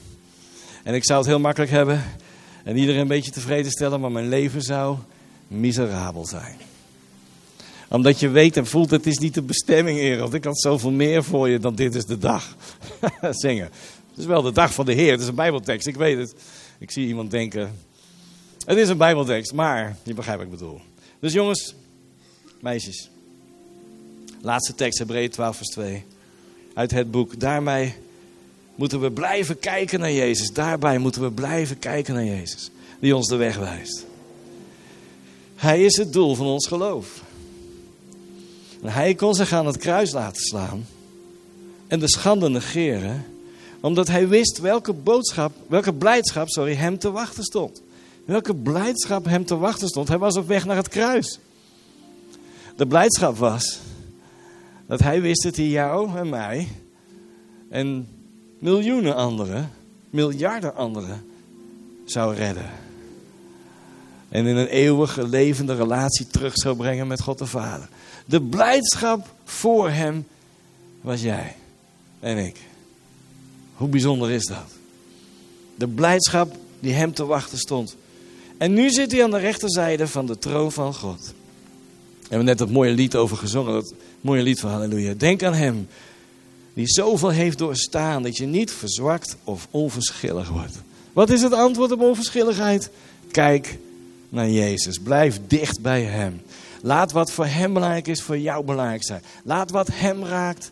En 0.84 0.94
ik 0.94 1.06
zou 1.06 1.20
het 1.20 1.28
heel 1.28 1.40
makkelijk 1.40 1.72
hebben. 1.72 2.04
En 2.64 2.78
iedereen 2.78 3.02
een 3.02 3.08
beetje 3.08 3.32
tevreden 3.32 3.72
stellen. 3.72 4.00
Maar 4.00 4.12
mijn 4.12 4.30
leven 4.30 4.62
zou 4.62 4.98
miserabel 5.48 6.26
zijn 6.26 6.58
omdat 7.90 8.20
je 8.20 8.30
weet 8.30 8.58
en 8.58 8.68
voelt, 8.68 8.92
het 8.92 9.08
is 9.08 9.18
niet 9.18 9.34
de 9.34 9.42
bestemming. 9.42 10.20
Want 10.20 10.34
ik 10.34 10.44
had 10.44 10.62
zoveel 10.62 10.92
meer 10.92 11.24
voor 11.24 11.50
je 11.50 11.60
dan 11.60 11.76
dit 11.76 11.96
is 11.96 12.06
de 12.06 12.18
dag. 12.18 12.56
Zingen. 13.30 13.70
Het 14.10 14.18
is 14.18 14.26
wel 14.26 14.42
de 14.42 14.52
dag 14.52 14.74
van 14.74 14.86
de 14.86 14.94
Heer. 14.94 15.12
Het 15.12 15.22
is 15.22 15.28
een 15.28 15.36
bijbeltekst, 15.36 15.88
ik 15.88 15.96
weet 15.96 16.18
het. 16.18 16.36
Ik 16.80 16.92
zie 16.92 17.08
iemand 17.08 17.32
denken, 17.32 17.74
het 18.66 18.78
is 18.78 18.90
een 18.90 18.98
bijbeltekst, 18.98 19.54
maar 19.54 19.98
je 20.04 20.14
begrijpt 20.14 20.44
wat 20.44 20.52
ik 20.52 20.60
bedoel. 20.60 20.82
Dus 21.20 21.34
jongens, 21.34 21.76
meisjes. 22.62 23.10
Laatste 24.42 24.76
tekst, 24.76 25.00
Hebreeën 25.00 25.30
12 25.30 25.56
vers 25.56 25.70
2. 25.70 26.04
Uit 26.74 26.92
het 26.92 27.12
boek. 27.12 27.40
Daarmee 27.40 27.94
moeten 28.76 29.02
we 29.02 29.12
blijven 29.12 29.60
kijken 29.60 30.00
naar 30.00 30.12
Jezus. 30.12 30.54
Daarbij 30.54 30.98
moeten 30.98 31.22
we 31.22 31.32
blijven 31.32 31.80
kijken 31.80 32.14
naar 32.14 32.26
Jezus. 32.26 32.70
Die 33.00 33.16
ons 33.16 33.28
de 33.28 33.36
weg 33.36 33.58
wijst. 33.58 34.06
Hij 35.56 35.84
is 35.84 35.98
het 35.98 36.14
doel 36.14 36.36
van 36.36 36.46
ons 36.46 36.68
geloof. 36.68 37.24
Hij 38.88 39.16
kon 39.16 39.34
zich 39.34 39.54
aan 39.54 39.66
het 39.66 39.78
kruis 39.78 40.12
laten 40.12 40.42
slaan 40.42 40.86
en 41.88 42.00
de 42.00 42.10
schande 42.10 42.50
negeren, 42.50 43.26
omdat 43.80 44.08
hij 44.08 44.28
wist 44.28 44.60
welke 44.60 44.94
boodschap, 44.94 45.52
welke 45.68 45.94
blijdschap, 45.94 46.50
sorry, 46.50 46.74
hem 46.74 46.98
te 46.98 47.12
wachten 47.12 47.44
stond. 47.44 47.82
Welke 48.26 48.56
blijdschap 48.56 49.26
hem 49.26 49.46
te 49.46 49.58
wachten 49.58 49.88
stond. 49.88 50.08
Hij 50.08 50.18
was 50.18 50.38
op 50.38 50.48
weg 50.48 50.66
naar 50.66 50.76
het 50.76 50.88
kruis. 50.88 51.40
De 52.76 52.88
blijdschap 52.88 53.38
was 53.38 53.80
dat 54.88 55.00
hij 55.00 55.22
wist 55.22 55.44
dat 55.44 55.56
hij 55.56 55.68
jou 55.68 56.18
en 56.18 56.30
mij 56.30 56.68
en 57.70 58.08
miljoenen 58.60 59.16
anderen, 59.16 59.72
miljarden 60.10 60.76
anderen 60.76 61.26
zou 62.06 62.36
redden. 62.36 62.70
En 64.30 64.46
in 64.46 64.56
een 64.56 64.68
eeuwige 64.68 65.28
levende 65.28 65.76
relatie 65.76 66.28
terug 66.28 66.54
zou 66.56 66.76
brengen 66.76 67.08
met 67.08 67.22
God 67.22 67.38
de 67.38 67.46
Vader. 67.46 67.90
De 68.26 68.42
blijdschap 68.42 69.34
voor 69.44 69.90
hem 69.90 70.28
was 71.02 71.22
jij 71.22 71.56
en 72.20 72.38
ik. 72.38 72.58
Hoe 73.76 73.88
bijzonder 73.88 74.32
is 74.32 74.46
dat? 74.46 74.72
De 75.76 75.88
blijdschap 75.88 76.56
die 76.80 76.94
hem 76.94 77.14
te 77.14 77.26
wachten 77.26 77.58
stond. 77.58 77.96
En 78.58 78.74
nu 78.74 78.90
zit 78.90 79.12
hij 79.12 79.24
aan 79.24 79.32
de 79.32 79.38
rechterzijde 79.38 80.08
van 80.08 80.26
de 80.26 80.38
troon 80.38 80.72
van 80.72 80.94
God. 80.94 81.34
We 82.20 82.32
hebben 82.32 82.46
net 82.46 82.58
dat 82.58 82.70
mooie 82.70 82.92
lied 82.92 83.16
over 83.16 83.38
gezongen. 83.38 83.74
Dat 83.74 83.94
mooie 84.22 84.44
lied 84.44 84.60
van 84.60 84.70
Halleluja. 84.70 85.14
Denk 85.14 85.44
aan 85.44 85.54
hem 85.54 85.88
die 86.74 86.88
zoveel 86.88 87.30
heeft 87.30 87.58
doorstaan 87.58 88.24
dat 88.24 88.38
je 88.38 88.46
niet 88.46 88.72
verzwakt 88.72 89.36
of 89.44 89.68
onverschillig 89.72 90.50
wordt. 90.50 90.76
Wat 91.14 91.30
is 91.30 91.42
het 91.42 91.54
antwoord 91.54 91.92
op 91.92 92.02
onverschilligheid? 92.02 92.90
Kijk 93.32 93.78
naar 94.30 94.50
Jezus. 94.50 95.00
Blijf 95.00 95.40
dicht 95.48 95.82
bij 95.82 96.04
hem. 96.04 96.42
Laat 96.86 97.12
wat 97.12 97.32
voor 97.32 97.46
hem 97.46 97.74
belangrijk 97.74 98.08
is, 98.08 98.22
voor 98.22 98.38
jou 98.38 98.66
belangrijk 98.66 99.04
zijn. 99.04 99.22
Laat 99.44 99.72
wat 99.72 99.88
hem 99.92 100.26
raakt, 100.26 100.72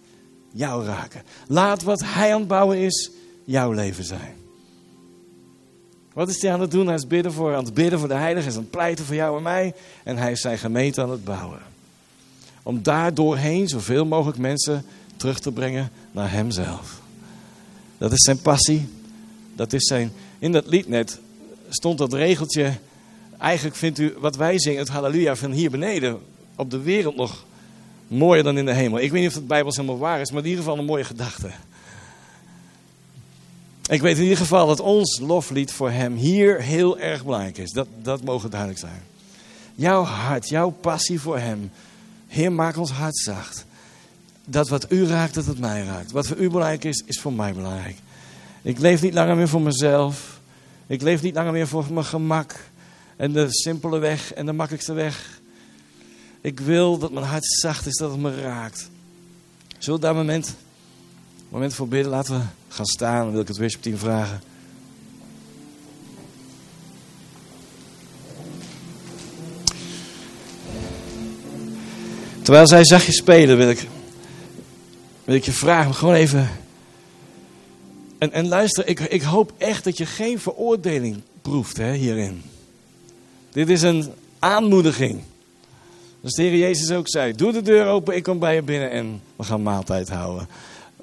jou 0.52 0.86
raken. 0.86 1.22
Laat 1.48 1.84
wat 1.84 2.02
hij 2.04 2.34
aan 2.34 2.40
het 2.40 2.48
bouwen 2.48 2.78
is, 2.78 3.12
jouw 3.44 3.72
leven 3.72 4.04
zijn? 4.04 4.36
Wat 6.14 6.30
is 6.30 6.42
hij 6.42 6.54
aan 6.54 6.62
het 6.62 6.72
doen? 6.72 6.86
Hij 6.86 6.96
is 6.96 7.08
bidden 7.08 7.34
voor, 7.34 7.56
aan 7.56 7.64
het 7.64 7.74
bidden 7.74 8.00
voor 8.00 8.08
de 8.08 8.14
heiligen, 8.14 8.42
hij 8.42 8.52
is 8.52 8.58
aan 8.58 8.62
het 8.62 8.72
pleiten 8.72 9.06
voor 9.06 9.16
jou 9.16 9.38
en 9.38 9.44
mij. 9.44 9.74
En 10.04 10.18
hij 10.18 10.32
is 10.32 10.42
zijn 10.42 10.58
gemeente 10.58 11.02
aan 11.02 11.10
het 11.10 11.24
bouwen. 11.24 11.60
Om 12.64 12.84
daar 12.84 13.14
doorheen 13.14 13.68
zoveel 13.68 14.06
mogelijk 14.06 14.38
mensen 14.38 14.86
terug 15.18 15.40
te 15.40 15.52
brengen 15.52 15.92
naar 16.12 16.32
hemzelf. 16.32 17.02
Dat 17.98 18.12
is 18.12 18.22
zijn 18.22 18.42
passie. 18.42 18.90
Dat 19.56 19.74
is 19.74 19.88
zijn. 19.88 20.12
In 20.40 20.52
dat 20.52 20.68
lied 20.68 20.88
net 20.88 21.20
stond 21.70 21.98
dat 21.98 22.14
regeltje. 22.14 22.74
Eigenlijk 23.44 23.76
vindt 23.76 24.00
u 24.00 24.14
wat 24.18 24.36
wij 24.36 24.60
zingen, 24.60 24.80
het 24.80 24.88
halleluja 24.88 25.36
van 25.36 25.52
hier 25.52 25.72
beneden, 25.72 26.20
op 26.56 26.72
de 26.72 26.82
wereld 26.82 27.16
nog 27.16 27.46
mooier 28.08 28.44
dan 28.44 28.58
in 28.58 28.66
de 28.66 28.74
hemel. 28.74 29.00
Ik 29.00 29.12
weet 29.12 29.22
niet 29.22 29.30
of 29.30 29.36
het 29.36 29.48
Bijbels 29.48 29.76
helemaal 29.76 29.98
waar 29.98 30.22
is, 30.22 30.32
maar 30.32 30.42
in 30.42 30.50
ieder 30.50 30.64
geval 30.64 30.80
een 30.80 30.86
mooie 30.86 31.04
gedachte. 31.04 31.52
Ik 33.90 34.02
weet 34.02 34.18
in 34.18 34.24
ieder 34.24 34.38
geval 34.38 34.68
dat 34.68 34.80
ons 34.80 35.20
loflied 35.20 35.72
voor 35.72 35.92
hem 35.92 36.16
hier 36.16 36.62
heel 36.62 37.00
erg 37.00 37.24
belangrijk 37.24 37.58
is. 37.58 37.72
Dat, 37.72 37.88
dat 38.02 38.24
mogen 38.24 38.50
duidelijk 38.50 38.80
zijn. 38.80 39.02
Jouw 39.76 40.04
hart, 40.04 40.50
jouw 40.50 40.70
passie 40.70 41.20
voor 41.20 41.40
hem. 41.40 41.72
Heer, 42.28 42.52
maak 42.52 42.78
ons 42.78 42.92
hart 42.92 43.18
zacht. 43.18 43.66
Dat 44.46 44.70
wat 44.70 44.92
u 44.92 45.08
raakt, 45.08 45.34
dat 45.34 45.46
het 45.46 45.60
mij 45.60 45.84
raakt. 45.84 46.12
Wat 46.12 46.28
voor 46.28 46.38
u 46.38 46.50
belangrijk 46.50 46.84
is, 46.84 47.04
is 47.06 47.20
voor 47.20 47.34
mij 47.34 47.54
belangrijk. 47.54 47.96
Ik 48.62 48.80
leef 48.80 49.02
niet 49.02 49.14
langer 49.14 49.36
meer 49.36 49.50
voor 49.50 49.62
mezelf. 49.62 50.40
Ik 50.88 51.02
leef 51.02 51.22
niet 51.22 51.36
langer 51.36 51.52
meer 51.52 51.68
voor 51.68 51.86
mijn 51.92 52.06
gemak. 52.06 52.72
En 53.16 53.32
de 53.32 53.48
simpele 53.50 54.00
weg 54.00 54.34
en 54.34 54.46
de 54.46 54.54
makkelijkste 54.54 54.94
weg. 54.94 55.42
Ik 56.42 56.60
wil 56.60 56.98
dat 56.98 57.12
mijn 57.12 57.26
hart 57.26 57.46
zacht 57.46 57.86
is, 57.86 57.98
dat 57.98 58.12
het 58.12 58.20
me 58.20 58.42
raakt. 58.42 58.90
Zullen 59.78 60.00
we 60.00 60.06
daar 60.06 60.16
een 60.16 60.26
moment, 60.26 60.56
moment 61.50 61.74
voor 61.74 61.88
bidden? 61.88 62.12
Laten 62.12 62.38
we 62.38 62.44
gaan 62.68 62.86
staan. 62.86 63.24
Dan 63.24 63.32
wil 63.32 63.42
ik 63.42 63.48
het 63.48 63.58
worship 63.58 63.82
team 63.82 63.98
vragen. 63.98 64.42
Terwijl 72.42 72.68
zij 72.68 72.86
zachtjes 72.86 73.16
spelen, 73.16 73.58
wil 73.58 73.70
ik, 73.70 73.88
wil 75.24 75.36
ik 75.36 75.44
je 75.44 75.52
vragen 75.52 75.94
gewoon 75.94 76.14
even. 76.14 76.50
En, 78.18 78.32
en 78.32 78.48
luister, 78.48 78.88
ik, 78.88 79.00
ik 79.00 79.22
hoop 79.22 79.54
echt 79.58 79.84
dat 79.84 79.98
je 79.98 80.06
geen 80.06 80.40
veroordeling 80.40 81.22
proeft 81.42 81.78
hè, 81.78 81.94
hierin. 81.94 82.44
Dit 83.54 83.70
is 83.70 83.82
een 83.82 84.12
aanmoediging. 84.40 85.22
Dus 86.22 86.34
de 86.34 86.42
Heer 86.42 86.58
Jezus 86.58 86.92
ook 86.92 87.10
zei: 87.10 87.34
Doe 87.34 87.52
de 87.52 87.62
deur 87.62 87.86
open, 87.86 88.16
ik 88.16 88.24
kom 88.24 88.40
bij 88.40 88.56
je 88.56 88.62
binnen 88.62 88.92
en 88.92 89.22
we 89.36 89.44
gaan 89.44 89.64
maaltijd 89.64 90.10
houden. 90.10 90.48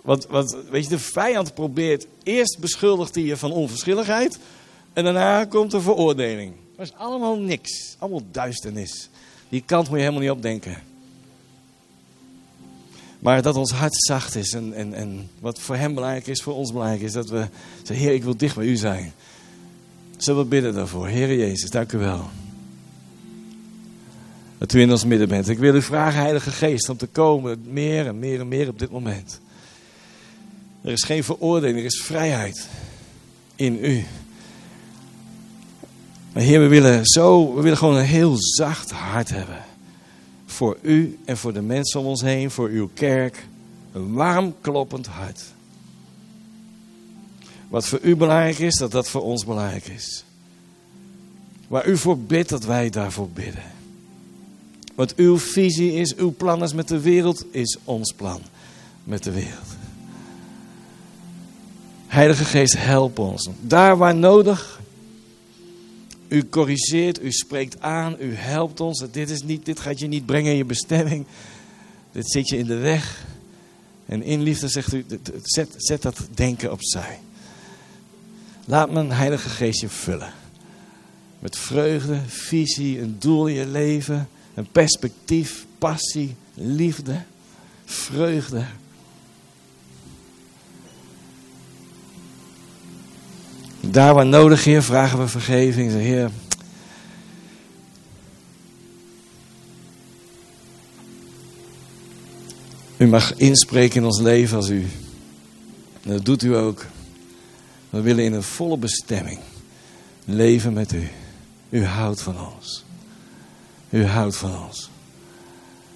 Want, 0.03 0.26
want 0.26 0.57
weet 0.70 0.84
je, 0.84 0.88
de 0.88 0.98
vijand 0.98 1.55
probeert, 1.55 2.07
eerst 2.22 2.59
beschuldigt 2.59 3.14
hij 3.14 3.24
je 3.24 3.36
van 3.36 3.53
onverschilligheid. 3.53 4.38
En 4.92 5.05
daarna 5.05 5.44
komt 5.44 5.70
de 5.70 5.80
veroordeling. 5.80 6.53
Dat 6.76 6.86
is 6.86 6.94
allemaal 6.94 7.38
niks. 7.38 7.96
Allemaal 7.98 8.22
duisternis. 8.30 9.09
Die 9.48 9.62
kant 9.66 9.88
moet 9.88 9.96
je 9.96 10.03
helemaal 10.03 10.22
niet 10.22 10.30
opdenken. 10.30 10.82
Maar 13.18 13.42
dat 13.42 13.57
ons 13.57 13.70
hart 13.70 13.96
zacht 13.96 14.34
is 14.34 14.53
en, 14.53 14.72
en, 14.72 14.94
en 14.94 15.30
wat 15.40 15.59
voor 15.59 15.76
hem 15.76 15.94
belangrijk 15.94 16.26
is, 16.26 16.42
voor 16.42 16.55
ons 16.55 16.72
belangrijk 16.72 17.03
is. 17.03 17.12
Dat 17.12 17.28
we 17.28 17.46
zeggen, 17.82 18.07
Heer, 18.07 18.14
ik 18.14 18.24
wil 18.24 18.36
dicht 18.36 18.57
bij 18.57 18.66
u 18.66 18.76
zijn. 18.76 19.12
Zullen 20.16 20.42
we 20.42 20.48
bidden 20.48 20.74
daarvoor. 20.74 21.07
Heer 21.07 21.36
Jezus, 21.36 21.70
dank 21.70 21.92
u 21.92 21.98
wel. 21.98 22.30
Dat 24.61 24.73
u 24.73 24.81
in 24.81 24.91
ons 24.91 25.05
midden 25.05 25.29
bent. 25.29 25.49
Ik 25.49 25.59
wil 25.59 25.75
u 25.75 25.83
vragen, 25.83 26.21
Heilige 26.21 26.51
Geest, 26.51 26.89
om 26.89 26.97
te 26.97 27.07
komen 27.07 27.61
meer 27.67 28.07
en 28.07 28.19
meer 28.19 28.41
en 28.41 28.49
meer 28.49 28.69
op 28.69 28.79
dit 28.79 28.91
moment. 28.91 29.41
Er 30.83 30.93
is 30.93 31.03
geen 31.03 31.25
veroordeling, 31.25 31.79
er 31.79 31.85
is 31.85 32.03
vrijheid 32.03 32.69
in 33.55 33.85
u. 33.85 34.05
Maar 36.33 36.43
Heer, 36.43 36.61
we 36.61 36.67
willen 36.67 37.07
zo, 37.07 37.55
we 37.55 37.63
willen 37.63 37.79
gewoon 37.79 37.97
een 37.97 38.05
heel 38.05 38.35
zacht 38.39 38.91
hart 38.91 39.29
hebben. 39.29 39.65
Voor 40.47 40.79
u 40.83 41.19
en 41.25 41.37
voor 41.37 41.53
de 41.53 41.63
mensen 41.63 42.01
om 42.01 42.07
ons 42.07 42.21
heen, 42.21 42.51
voor 42.51 42.69
uw 42.69 42.91
kerk. 42.95 43.47
Een 43.93 44.13
warm 44.13 44.55
kloppend 44.61 45.07
hart. 45.07 45.43
Wat 47.69 47.87
voor 47.87 47.99
u 48.03 48.17
belangrijk 48.17 48.59
is, 48.59 48.75
dat 48.75 48.91
dat 48.91 49.09
voor 49.09 49.23
ons 49.23 49.45
belangrijk 49.45 49.87
is. 49.87 50.25
Waar 51.69 51.87
u 51.87 51.97
voor 51.97 52.19
bidt, 52.19 52.49
dat 52.49 52.65
wij 52.65 52.91
daarvoor 52.91 53.29
bidden. 53.29 53.79
Wat 54.95 55.14
uw 55.14 55.38
visie 55.38 55.93
is, 55.93 56.16
uw 56.16 56.34
plan 56.36 56.62
is 56.62 56.72
met 56.72 56.88
de 56.88 57.01
wereld, 57.01 57.45
is 57.51 57.78
ons 57.84 58.12
plan 58.12 58.41
met 59.05 59.22
de 59.22 59.30
wereld. 59.30 59.78
Heilige 62.07 62.45
Geest, 62.45 62.76
help 62.78 63.18
ons. 63.18 63.49
Daar 63.61 63.97
waar 63.97 64.14
nodig. 64.14 64.80
U 66.28 66.49
corrigeert, 66.49 67.22
u 67.22 67.32
spreekt 67.32 67.80
aan, 67.80 68.16
u 68.18 68.34
helpt 68.34 68.80
ons. 68.80 69.05
Dit, 69.12 69.30
is 69.30 69.43
niet, 69.43 69.64
dit 69.64 69.80
gaat 69.80 69.99
je 69.99 70.07
niet 70.07 70.26
brengen 70.26 70.51
in 70.51 70.57
je 70.57 70.64
bestemming. 70.64 71.26
Dit 72.12 72.30
zit 72.30 72.49
je 72.49 72.57
in 72.57 72.66
de 72.66 72.76
weg. 72.76 73.26
En 74.07 74.22
in 74.22 74.43
liefde 74.43 74.68
zegt 74.68 74.93
u, 74.93 75.05
zet, 75.43 75.74
zet 75.76 76.03
dat 76.03 76.20
denken 76.34 76.72
opzij. 76.72 77.18
Laat 78.64 78.91
mijn 78.91 79.12
Heilige 79.12 79.49
Geest 79.49 79.80
je 79.80 79.88
vullen. 79.88 80.32
Met 81.38 81.57
vreugde, 81.57 82.18
visie, 82.26 83.01
een 83.01 83.16
doel 83.18 83.47
in 83.47 83.55
je 83.55 83.66
leven, 83.66 84.28
een 84.55 84.70
perspectief, 84.72 85.66
passie, 85.78 86.36
liefde, 86.55 87.22
vreugde. 87.84 88.64
Daar 93.80 94.14
waar 94.14 94.26
nodig, 94.26 94.64
Heer, 94.64 94.82
vragen 94.82 95.18
we 95.18 95.28
vergeving. 95.28 95.92
Heer, 95.92 96.30
u 102.96 103.07
mag 103.07 103.34
inspreken 103.34 103.96
in 103.96 104.05
ons 104.05 104.20
leven 104.20 104.57
als 104.57 104.68
u. 104.68 104.86
En 106.03 106.11
dat 106.11 106.24
doet 106.24 106.42
u 106.42 106.57
ook. 106.57 106.86
We 107.90 108.01
willen 108.01 108.24
in 108.24 108.32
een 108.32 108.42
volle 108.42 108.76
bestemming 108.76 109.38
leven 110.24 110.72
met 110.72 110.92
u. 110.92 111.09
U 111.68 111.84
houdt 111.84 112.22
van 112.22 112.36
ons. 112.55 112.84
U 113.91 114.07
houdt 114.07 114.36
van 114.36 114.64
ons. 114.66 114.91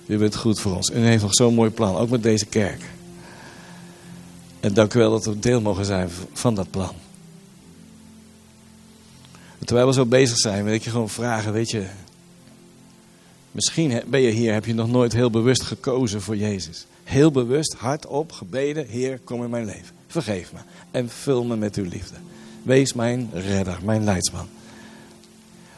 U 0.07 0.19
bent 0.19 0.37
goed 0.37 0.61
voor 0.61 0.77
ons. 0.77 0.91
U 0.91 0.99
heeft 0.99 1.23
nog 1.23 1.35
zo'n 1.35 1.55
mooi 1.55 1.71
plan, 1.71 1.97
ook 1.97 2.11
met 2.11 2.23
deze 2.23 2.47
kerk. 2.47 2.83
En 4.61 4.75
dank 4.75 4.95
u 4.95 4.99
wel 4.99 5.11
dat 5.11 5.25
we 5.25 5.39
deel 5.39 5.61
mogen 5.61 5.85
zijn 5.85 6.09
van 6.33 6.55
dat 6.55 6.71
plan. 6.71 6.93
Terwijl 9.65 9.87
we 9.87 9.93
zo 9.93 10.07
bezig 10.07 10.39
zijn, 10.39 10.65
wil 10.65 10.75
ik 10.75 10.83
je 10.83 10.91
gewoon 10.91 11.09
vragen, 11.09 11.53
weet 11.53 11.71
je. 11.71 11.87
Misschien 13.53 14.03
ben 14.07 14.21
je 14.21 14.31
hier, 14.31 14.53
heb 14.53 14.65
je 14.65 14.75
nog 14.75 14.89
nooit 14.89 15.13
heel 15.13 15.31
bewust 15.31 15.63
gekozen 15.63 16.23
voor 16.23 16.37
Jezus. 16.37 16.87
Heel 17.05 17.31
bewust, 17.31 17.75
hardop 17.79 18.33
gebeden, 18.33 18.87
Heer, 18.87 19.19
kom 19.25 19.43
in 19.43 19.51
mijn 19.51 19.65
leven. 19.65 19.95
Vergeef 20.07 20.53
me 20.53 20.59
en 20.91 21.09
vul 21.09 21.45
me 21.45 21.57
met 21.57 21.77
uw 21.77 21.89
liefde. 21.89 22.15
Wees 22.63 22.93
mijn 22.93 23.31
redder, 23.33 23.79
mijn 23.83 24.05
leidsman. 24.05 24.49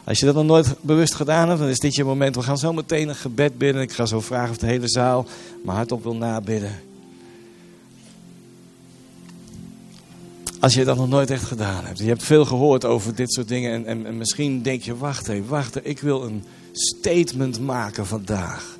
Als 0.07 0.19
je 0.19 0.25
dat 0.25 0.35
nog 0.35 0.45
nooit 0.45 0.75
bewust 0.81 1.13
gedaan 1.13 1.47
hebt, 1.47 1.59
dan 1.59 1.69
is 1.69 1.79
dit 1.79 1.95
je 1.95 2.03
moment. 2.03 2.35
We 2.35 2.41
gaan 2.41 2.57
zo 2.57 2.73
meteen 2.73 3.09
een 3.09 3.15
gebed 3.15 3.57
bidden. 3.57 3.81
Ik 3.81 3.91
ga 3.91 4.05
zo 4.05 4.19
vragen 4.19 4.49
of 4.49 4.57
de 4.57 4.65
hele 4.65 4.89
zaal 4.89 5.25
maar 5.63 5.75
hardop 5.75 6.03
wil 6.03 6.15
nabidden. 6.15 6.79
Als 10.59 10.73
je 10.73 10.83
dat 10.83 10.97
nog 10.97 11.09
nooit 11.09 11.29
echt 11.29 11.43
gedaan 11.43 11.85
hebt. 11.85 11.99
Je 11.99 12.07
hebt 12.07 12.23
veel 12.23 12.45
gehoord 12.45 12.85
over 12.85 13.15
dit 13.15 13.33
soort 13.33 13.47
dingen. 13.47 13.73
En, 13.73 13.85
en, 13.85 14.05
en 14.05 14.17
misschien 14.17 14.61
denk 14.61 14.81
je, 14.81 14.97
wacht 14.97 15.27
even, 15.27 15.47
wacht 15.47 15.87
Ik 15.87 15.99
wil 15.99 16.23
een 16.23 16.43
statement 16.71 17.59
maken 17.59 18.05
vandaag. 18.05 18.77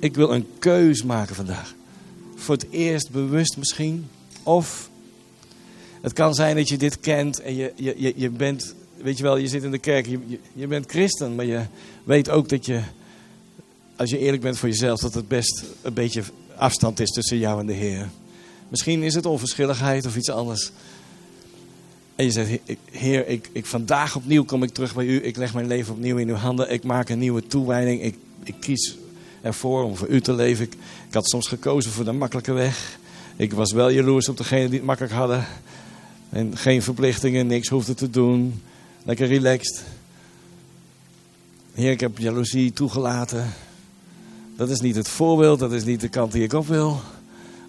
Ik 0.00 0.14
wil 0.14 0.32
een 0.32 0.46
keus 0.58 1.02
maken 1.02 1.34
vandaag. 1.34 1.74
Voor 2.36 2.54
het 2.54 2.66
eerst 2.70 3.10
bewust 3.10 3.56
misschien. 3.56 4.08
Of 4.42 4.90
het 6.00 6.12
kan 6.12 6.34
zijn 6.34 6.56
dat 6.56 6.68
je 6.68 6.76
dit 6.76 7.00
kent 7.00 7.40
en 7.40 7.56
je, 7.56 7.72
je, 7.76 7.94
je, 7.96 8.12
je 8.16 8.30
bent, 8.30 8.74
weet 9.02 9.16
je 9.16 9.22
wel, 9.22 9.36
je 9.36 9.48
zit 9.48 9.62
in 9.62 9.70
de 9.70 9.78
kerk. 9.78 10.06
Je, 10.06 10.38
je, 10.52 10.66
bent 10.66 10.90
christen, 10.90 11.34
maar 11.34 11.44
je 11.44 11.62
weet 12.04 12.30
ook 12.30 12.48
dat 12.48 12.66
je, 12.66 12.80
als 13.96 14.10
je 14.10 14.18
eerlijk 14.18 14.42
bent 14.42 14.58
voor 14.58 14.68
jezelf, 14.68 15.00
dat 15.00 15.14
het 15.14 15.28
best 15.28 15.64
een 15.82 15.94
beetje 15.94 16.22
afstand 16.56 17.00
is 17.00 17.10
tussen 17.10 17.38
jou 17.38 17.60
en 17.60 17.66
de 17.66 17.72
Heer. 17.72 18.08
Misschien 18.68 19.02
is 19.02 19.14
het 19.14 19.26
onverschilligheid 19.26 20.06
of 20.06 20.16
iets 20.16 20.30
anders. 20.30 20.72
En 22.14 22.24
je 22.24 22.30
zegt, 22.30 22.58
Heer, 22.90 23.28
ik, 23.28 23.48
ik, 23.52 23.66
vandaag 23.66 24.16
opnieuw 24.16 24.44
kom 24.44 24.62
ik 24.62 24.70
terug 24.70 24.94
bij 24.94 25.04
u. 25.04 25.24
Ik 25.24 25.36
leg 25.36 25.54
mijn 25.54 25.66
leven 25.66 25.94
opnieuw 25.94 26.16
in 26.16 26.28
uw 26.28 26.34
handen. 26.34 26.72
Ik 26.72 26.84
maak 26.84 27.08
een 27.08 27.18
nieuwe 27.18 27.46
toewijding. 27.46 28.02
Ik, 28.02 28.14
ik 28.42 28.54
kies 28.60 28.96
ervoor 29.42 29.84
om 29.84 29.96
voor 29.96 30.08
u 30.08 30.20
te 30.20 30.32
leven. 30.32 30.64
Ik, 30.64 30.76
had 31.10 31.28
soms 31.28 31.48
gekozen 31.48 31.90
voor 31.90 32.04
de 32.04 32.12
makkelijke 32.12 32.52
weg. 32.52 32.98
Ik 33.36 33.52
was 33.52 33.72
wel 33.72 33.90
jaloers 33.90 34.28
op 34.28 34.36
degenen 34.36 34.68
die 34.68 34.78
het 34.78 34.86
makkelijk 34.86 35.14
hadden. 35.14 35.46
En 36.28 36.56
geen 36.56 36.82
verplichtingen, 36.82 37.46
niks 37.46 37.68
hoefde 37.68 37.94
te 37.94 38.10
doen. 38.10 38.62
Lekker 39.08 39.26
relaxed. 39.26 39.84
Heer, 41.74 41.90
ik 41.90 42.00
heb 42.00 42.18
jaloezie 42.18 42.72
toegelaten. 42.72 43.52
Dat 44.56 44.70
is 44.70 44.80
niet 44.80 44.96
het 44.96 45.08
voorbeeld, 45.08 45.58
dat 45.58 45.72
is 45.72 45.84
niet 45.84 46.00
de 46.00 46.08
kant 46.08 46.32
die 46.32 46.42
ik 46.42 46.52
op 46.52 46.66
wil. 46.66 47.00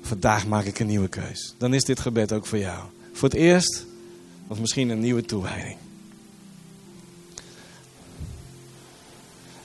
Vandaag 0.01 0.47
maak 0.47 0.65
ik 0.65 0.79
een 0.79 0.87
nieuwe 0.87 1.07
keus. 1.07 1.53
Dan 1.57 1.73
is 1.73 1.83
dit 1.83 1.99
gebed 1.99 2.31
ook 2.31 2.45
voor 2.45 2.57
jou. 2.57 2.83
Voor 3.13 3.29
het 3.29 3.37
eerst, 3.37 3.85
of 4.47 4.59
misschien 4.59 4.89
een 4.89 4.99
nieuwe 4.99 5.25
toewijding. 5.25 5.77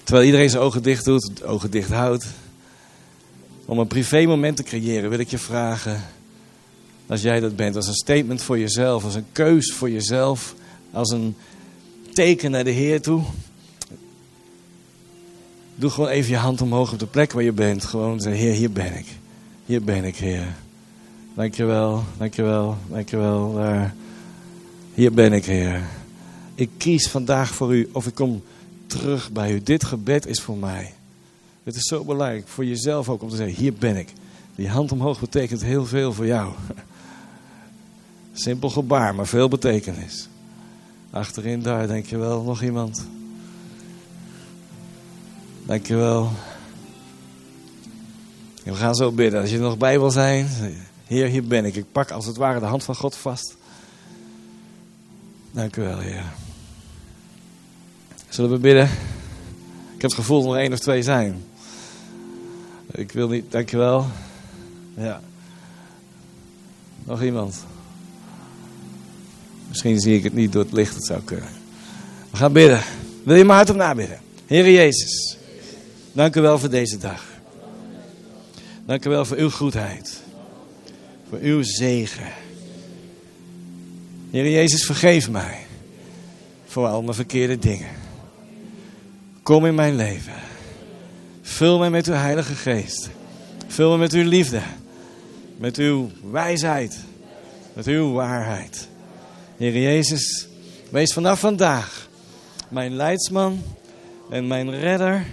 Terwijl 0.03 0.27
iedereen 0.27 0.51
zijn 0.51 0.63
ogen 0.63 0.83
dicht 0.83 1.05
doet, 1.05 1.43
ogen 1.45 1.71
dicht 1.71 1.91
houdt. 1.91 2.27
Om 3.65 3.79
een 3.79 3.87
privé 3.87 4.27
moment 4.27 4.57
te 4.57 4.63
creëren, 4.63 5.11
wil 5.11 5.19
ik 5.19 5.29
je 5.29 5.39
vragen, 5.39 6.03
als 7.07 7.23
jij 7.23 7.41
dat 7.41 7.57
bent, 7.57 7.77
als 7.77 7.87
een 7.87 7.95
statement 7.95 8.43
voor 8.43 8.59
jezelf, 8.59 9.05
als 9.05 9.15
een 9.15 9.33
keus 9.33 9.73
voor 9.73 9.91
jezelf, 9.91 10.55
als 10.91 11.11
een 11.11 11.37
teken 12.15 12.51
naar 12.51 12.65
de 12.65 12.71
Heer 12.71 13.01
toe. 13.01 13.23
Doe 15.75 15.91
gewoon 15.91 16.09
even 16.09 16.31
je 16.31 16.37
hand 16.37 16.61
omhoog 16.61 16.93
op 16.93 16.99
de 16.99 17.07
plek 17.07 17.33
waar 17.33 17.43
je 17.43 17.53
bent. 17.53 17.85
Gewoon 17.85 18.21
zeggen, 18.21 18.43
Heer, 18.43 18.55
hier 18.55 18.73
ben 18.73 18.99
ik. 18.99 19.07
Hier 19.67 19.83
ben 19.83 20.05
ik, 20.05 20.17
Heer. 20.17 20.57
Dankjewel, 21.35 22.05
dankjewel, 22.19 22.77
dankjewel. 22.89 23.61
Uh, 23.61 23.85
hier 24.95 25.13
ben 25.13 25.33
ik, 25.33 25.45
Heer. 25.45 25.83
Ik 26.55 26.71
kies 26.77 27.09
vandaag 27.09 27.55
voor 27.55 27.75
u 27.75 27.89
of 27.93 28.07
ik 28.07 28.15
kom 28.15 28.43
terug 28.87 29.33
bij 29.33 29.53
u. 29.53 29.63
Dit 29.63 29.85
gebed 29.85 30.27
is 30.27 30.41
voor 30.41 30.57
mij. 30.57 30.95
Het 31.63 31.75
is 31.75 31.83
zo 31.83 32.05
belangrijk 32.05 32.49
voor 32.49 32.65
jezelf 32.65 33.09
ook 33.09 33.23
om 33.23 33.29
te 33.29 33.37
zeggen: 33.37 33.55
Hier 33.57 33.73
ben 33.73 33.97
ik. 33.97 34.09
Die 34.55 34.69
hand 34.69 34.93
omhoog 34.93 35.21
betekent 35.21 35.63
heel 35.63 35.87
veel 35.87 36.13
voor 36.13 36.27
jou. 36.27 36.53
Simpel 38.33 38.71
gebaar, 38.71 39.15
maar 39.15 39.27
veel 39.27 39.49
betekenis. 39.49 40.29
Achterin 41.15 41.63
daar, 41.63 41.87
denk 41.87 42.07
je 42.07 42.17
wel, 42.17 42.43
nog 42.43 42.63
iemand? 42.63 43.07
Dankjewel. 45.67 46.31
We 48.63 48.75
gaan 48.75 48.95
zo 48.95 49.13
bidden. 49.13 49.41
Als 49.41 49.51
je 49.51 49.57
er 49.57 49.63
nog 49.63 49.79
bij 49.79 49.99
wil 49.99 50.11
zijn, 50.11 50.49
Heer, 51.07 51.27
hier 51.27 51.45
ben 51.45 51.65
ik. 51.65 51.77
Ik 51.77 51.93
pak 51.93 52.11
als 52.11 52.27
het 52.27 52.37
ware 52.37 52.61
de 52.61 52.67
hand 52.67 52.83
van 52.85 52.95
God 52.95 53.17
vast. 53.17 53.57
Dank 55.51 55.77
u 55.77 55.83
wel, 55.83 55.99
Heer. 55.99 56.25
Zullen 58.29 58.51
we 58.51 58.59
bidden? 58.59 58.85
Ik 59.95 60.03
heb 60.03 60.11
het 60.11 60.15
gevoel 60.15 60.43
dat 60.43 60.55
er 60.55 60.61
één 60.61 60.73
of 60.73 60.79
twee 60.79 61.03
zijn. 61.03 61.45
Ik 62.91 63.13
wil 63.13 63.29
niet, 63.29 63.53
dankjewel. 63.53 64.07
Ja. 64.97 65.21
Nog 67.05 67.23
iemand? 67.23 67.65
Misschien 69.75 70.01
zie 70.01 70.17
ik 70.17 70.23
het 70.23 70.35
niet 70.35 70.53
door 70.53 70.63
het 70.63 70.73
licht, 70.73 70.95
het 70.95 71.05
zou 71.05 71.21
kunnen. 71.25 71.49
We 72.31 72.37
gaan 72.37 72.53
bidden. 72.53 72.81
Wil 73.23 73.37
je 73.37 73.45
maar 73.45 73.57
hardop 73.57 73.77
nabidden? 73.77 74.21
Heer 74.47 74.71
Jezus, 74.71 75.37
dank 76.13 76.37
u 76.37 76.41
wel 76.41 76.59
voor 76.59 76.71
deze 76.71 76.99
dag. 76.99 77.25
Dank 78.87 79.05
u 79.05 79.11
wel 79.11 79.25
voor 79.25 79.37
uw 79.37 79.51
goedheid. 79.51 80.23
Voor 81.29 81.39
uw 81.39 81.63
zegen. 81.63 82.33
Heer 84.31 84.51
Jezus, 84.51 84.85
vergeef 84.85 85.31
mij 85.31 85.67
voor 86.67 86.87
al 86.87 87.03
mijn 87.03 87.15
verkeerde 87.15 87.59
dingen. 87.59 87.91
Kom 89.43 89.67
in 89.67 89.75
mijn 89.75 89.97
leven. 89.97 90.35
Vul 91.43 91.79
mij 91.79 91.91
met 91.91 92.07
uw 92.07 92.15
Heilige 92.15 92.55
Geest. 92.55 93.11
Vul 93.67 93.91
me 93.91 93.97
met 93.97 94.13
uw 94.13 94.29
liefde. 94.29 94.61
Met 95.57 95.77
uw 95.77 96.11
wijsheid. 96.31 96.99
Met 97.73 97.87
uw 97.87 98.13
waarheid. 98.13 98.93
Heer 99.65 99.83
Jezus, 99.83 100.47
wees 100.91 101.13
vanaf 101.13 101.41
vandaag 101.41 102.09
mijn 102.69 102.95
leidsman 102.97 103.63
en 104.31 104.47
mijn 104.47 104.81
redder 104.81 105.27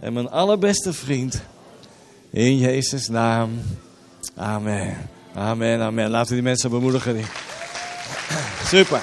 en 0.00 0.12
mijn 0.12 0.28
allerbeste 0.28 0.92
vriend. 0.92 1.42
In 2.30 2.58
Jezus' 2.58 3.08
naam. 3.08 3.60
Amen. 4.36 4.96
Amen, 5.34 5.80
amen. 5.80 6.10
Laten 6.10 6.28
we 6.28 6.34
die 6.34 6.42
mensen 6.42 6.70
bemoedigen. 6.70 7.20
Super. 8.64 9.00